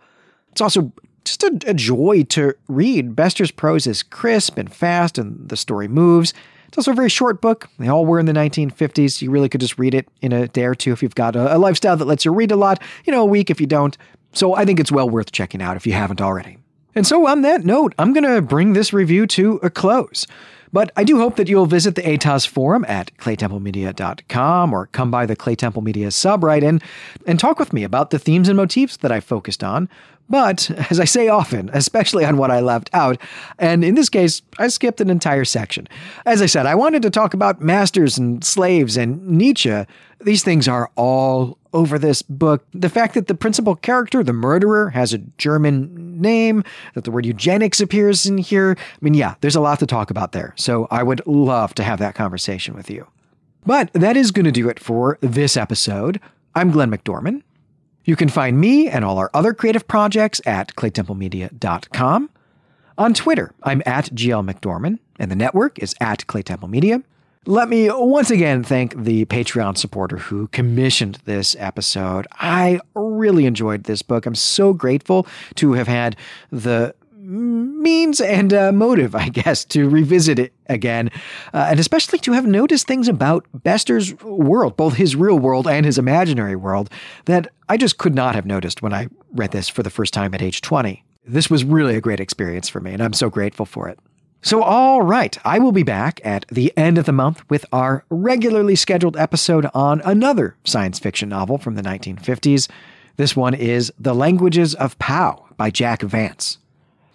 It's 0.51 0.61
also 0.61 0.91
just 1.23 1.43
a, 1.43 1.59
a 1.67 1.73
joy 1.73 2.23
to 2.29 2.55
read. 2.67 3.15
Bester's 3.15 3.51
prose 3.51 3.85
is 3.85 4.01
crisp 4.01 4.57
and 4.57 4.73
fast, 4.73 5.17
and 5.17 5.49
the 5.49 5.57
story 5.57 5.87
moves. 5.87 6.33
It's 6.67 6.77
also 6.77 6.91
a 6.91 6.95
very 6.95 7.09
short 7.09 7.41
book. 7.41 7.69
They 7.79 7.87
all 7.87 8.05
were 8.05 8.19
in 8.19 8.25
the 8.25 8.33
1950s. 8.33 9.21
You 9.21 9.31
really 9.31 9.49
could 9.49 9.61
just 9.61 9.79
read 9.79 9.93
it 9.93 10.07
in 10.21 10.33
a 10.33 10.47
day 10.47 10.65
or 10.65 10.75
two 10.75 10.91
if 10.91 11.01
you've 11.01 11.15
got 11.15 11.35
a, 11.35 11.55
a 11.55 11.57
lifestyle 11.57 11.97
that 11.97 12.05
lets 12.05 12.25
you 12.25 12.33
read 12.33 12.51
a 12.51 12.55
lot, 12.55 12.81
you 13.05 13.11
know, 13.11 13.21
a 13.21 13.25
week 13.25 13.49
if 13.49 13.61
you 13.61 13.67
don't. 13.67 13.97
So 14.33 14.53
I 14.53 14.65
think 14.65 14.79
it's 14.79 14.91
well 14.91 15.09
worth 15.09 15.31
checking 15.31 15.61
out 15.61 15.77
if 15.77 15.87
you 15.87 15.93
haven't 15.93 16.21
already. 16.21 16.57
And 16.93 17.05
so, 17.05 17.27
on 17.27 17.43
that 17.43 17.63
note, 17.63 17.93
I'm 17.99 18.11
going 18.11 18.23
to 18.23 18.41
bring 18.41 18.73
this 18.73 18.91
review 18.91 19.27
to 19.27 19.59
a 19.61 19.69
close. 19.69 20.25
But 20.73 20.91
I 20.97 21.03
do 21.03 21.17
hope 21.17 21.35
that 21.37 21.47
you'll 21.47 21.65
visit 21.65 21.95
the 21.95 22.01
ATOS 22.01 22.47
forum 22.47 22.83
at 22.87 23.15
claytemplemedia.com 23.17 24.73
or 24.73 24.87
come 24.87 25.11
by 25.11 25.25
the 25.25 25.35
Clay 25.35 25.55
Temple 25.55 25.81
Media 25.81 26.07
subreddit 26.07 26.67
and, 26.67 26.83
and 27.25 27.39
talk 27.39 27.59
with 27.59 27.71
me 27.71 27.83
about 27.83 28.09
the 28.09 28.19
themes 28.19 28.49
and 28.49 28.57
motifs 28.57 28.97
that 28.97 29.11
I 29.11 29.19
focused 29.19 29.63
on. 29.63 29.87
But, 30.29 30.69
as 30.91 30.99
I 30.99 31.05
say 31.05 31.29
often, 31.29 31.69
especially 31.71 32.25
on 32.25 32.37
what 32.37 32.51
I 32.51 32.59
left 32.59 32.89
out, 32.91 33.17
and 33.57 33.83
in 33.83 33.95
this 33.95 34.09
case, 34.09 34.41
I 34.59 34.67
skipped 34.67 34.99
an 34.99 35.09
entire 35.09 35.45
section. 35.45 35.87
As 36.25 36.41
I 36.41 36.47
said, 36.47 36.65
I 36.65 36.75
wanted 36.75 37.01
to 37.03 37.09
talk 37.09 37.33
about 37.33 37.61
masters 37.61 38.17
and 38.17 38.43
slaves 38.43 38.97
and 38.97 39.25
Nietzsche. 39.25 39.85
These 40.19 40.43
things 40.43 40.67
are 40.67 40.91
all 40.95 41.57
over 41.73 41.97
this 41.97 42.21
book. 42.23 42.65
The 42.73 42.89
fact 42.89 43.13
that 43.13 43.27
the 43.27 43.35
principal 43.35 43.75
character, 43.75 44.21
the 44.23 44.33
murderer, 44.33 44.89
has 44.89 45.13
a 45.13 45.19
German 45.19 46.19
name, 46.19 46.63
that 46.93 47.05
the 47.05 47.11
word 47.11 47.25
eugenics 47.25 47.79
appears 47.79 48.25
in 48.25 48.37
here. 48.37 48.75
I 48.79 48.97
mean, 48.99 49.13
yeah, 49.13 49.35
there's 49.41 49.55
a 49.55 49.61
lot 49.61 49.79
to 49.79 49.85
talk 49.85 50.09
about 50.09 50.33
there. 50.33 50.53
So 50.57 50.87
I 50.91 51.03
would 51.03 51.25
love 51.25 51.73
to 51.75 51.83
have 51.83 51.99
that 51.99 52.15
conversation 52.15 52.75
with 52.75 52.89
you. 52.89 53.07
But 53.65 53.93
that 53.93 54.17
is 54.17 54.31
going 54.31 54.45
to 54.45 54.51
do 54.51 54.67
it 54.67 54.79
for 54.79 55.19
this 55.21 55.55
episode. 55.55 56.19
I'm 56.55 56.71
Glenn 56.71 56.91
McDorman. 56.91 57.43
You 58.07 58.15
can 58.15 58.29
find 58.29 58.57
me 58.57 58.87
and 58.87 59.03
all 59.03 59.17
our 59.17 59.29
other 59.33 59.53
creative 59.53 59.85
projects 59.85 60.39
at 60.45 60.73
claytemplemedia.com. 60.75 62.29
On 62.97 63.13
Twitter, 63.13 63.53
I'm 63.63 63.83
at 63.85 64.05
GL 64.05 64.49
McDorman, 64.49 64.99
and 65.19 65.29
the 65.29 65.35
network 65.35 65.77
is 65.77 65.93
at 65.99 66.25
Claytemple 66.25 66.69
Media. 66.69 67.03
Let 67.45 67.67
me 67.67 67.89
once 67.91 68.31
again 68.31 68.63
thank 68.63 68.95
the 68.95 69.25
Patreon 69.25 69.77
supporter 69.77 70.17
who 70.17 70.47
commissioned 70.47 71.19
this 71.25 71.53
episode. 71.59 72.27
I 72.33 72.79
really 72.95 73.45
enjoyed 73.45 73.83
this 73.83 74.01
book. 74.01 74.25
I'm 74.25 74.35
so 74.35 74.71
grateful 74.71 75.27
to 75.55 75.73
have 75.73 75.87
had 75.87 76.15
the 76.49 76.95
means 77.27 78.21
and 78.21 78.53
uh, 78.53 78.71
motive, 78.71 79.15
I 79.15 79.29
guess, 79.29 79.65
to 79.65 79.89
revisit 79.89 80.39
it 80.39 80.53
again, 80.67 81.09
uh, 81.53 81.67
and 81.69 81.79
especially 81.79 82.19
to 82.19 82.31
have 82.31 82.45
noticed 82.45 82.87
things 82.87 83.07
about 83.07 83.45
Bester's 83.53 84.13
world, 84.21 84.77
both 84.77 84.95
his 84.95 85.15
real 85.15 85.37
world 85.37 85.67
and 85.67 85.85
his 85.85 85.97
imaginary 85.97 86.55
world, 86.55 86.89
that 87.25 87.47
I 87.67 87.77
just 87.77 87.97
could 87.97 88.15
not 88.15 88.35
have 88.35 88.45
noticed 88.45 88.81
when 88.81 88.93
I 88.93 89.07
read 89.33 89.51
this 89.51 89.67
for 89.67 89.83
the 89.83 89.89
first 89.89 90.13
time 90.13 90.33
at 90.33 90.41
age 90.41 90.61
20. 90.61 91.03
This 91.25 91.49
was 91.49 91.65
really 91.65 91.95
a 91.95 92.01
great 92.01 92.21
experience 92.21 92.69
for 92.69 92.79
me, 92.79 92.93
and 92.93 93.03
I'm 93.03 93.13
so 93.13 93.29
grateful 93.29 93.65
for 93.65 93.89
it. 93.89 93.99
So, 94.41 94.63
all 94.63 95.01
right, 95.01 95.37
I 95.43 95.59
will 95.59 95.71
be 95.73 95.83
back 95.83 96.21
at 96.23 96.45
the 96.47 96.71
end 96.77 96.97
of 96.97 97.05
the 97.05 97.11
month 97.11 97.41
with 97.49 97.65
our 97.73 98.05
regularly 98.09 98.75
scheduled 98.75 99.17
episode 99.17 99.67
on 99.73 100.01
another 100.05 100.55
science 100.63 100.99
fiction 100.99 101.27
novel 101.27 101.57
from 101.57 101.75
the 101.75 101.81
1950s. 101.81 102.69
This 103.17 103.35
one 103.35 103.53
is 103.53 103.91
The 103.99 104.13
Languages 104.13 104.75
of 104.75 104.97
Pao 104.99 105.47
by 105.57 105.71
Jack 105.71 106.01
Vance. 106.01 106.59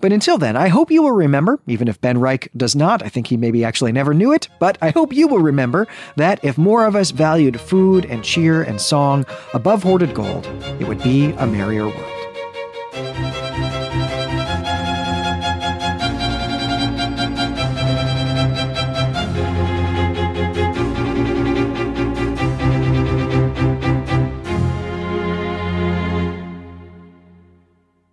But 0.02 0.12
until 0.12 0.36
then, 0.36 0.56
I 0.56 0.66
hope 0.66 0.90
you 0.90 1.00
will 1.00 1.12
remember, 1.12 1.60
even 1.68 1.86
if 1.86 2.00
Ben 2.00 2.18
Reich 2.18 2.50
does 2.56 2.74
not, 2.74 3.04
I 3.04 3.08
think 3.08 3.28
he 3.28 3.36
maybe 3.36 3.64
actually 3.64 3.92
never 3.92 4.12
knew 4.12 4.32
it, 4.32 4.48
but 4.58 4.76
I 4.82 4.90
hope 4.90 5.12
you 5.12 5.28
will 5.28 5.38
remember 5.38 5.86
that 6.16 6.44
if 6.44 6.58
more 6.58 6.84
of 6.84 6.96
us 6.96 7.12
valued 7.12 7.60
food 7.60 8.04
and 8.06 8.24
cheer 8.24 8.64
and 8.64 8.80
song 8.80 9.24
above 9.54 9.84
hoarded 9.84 10.12
gold, 10.12 10.44
it 10.80 10.88
would 10.88 11.02
be 11.04 11.30
a 11.38 11.46
merrier 11.46 11.86
world. 11.86 12.11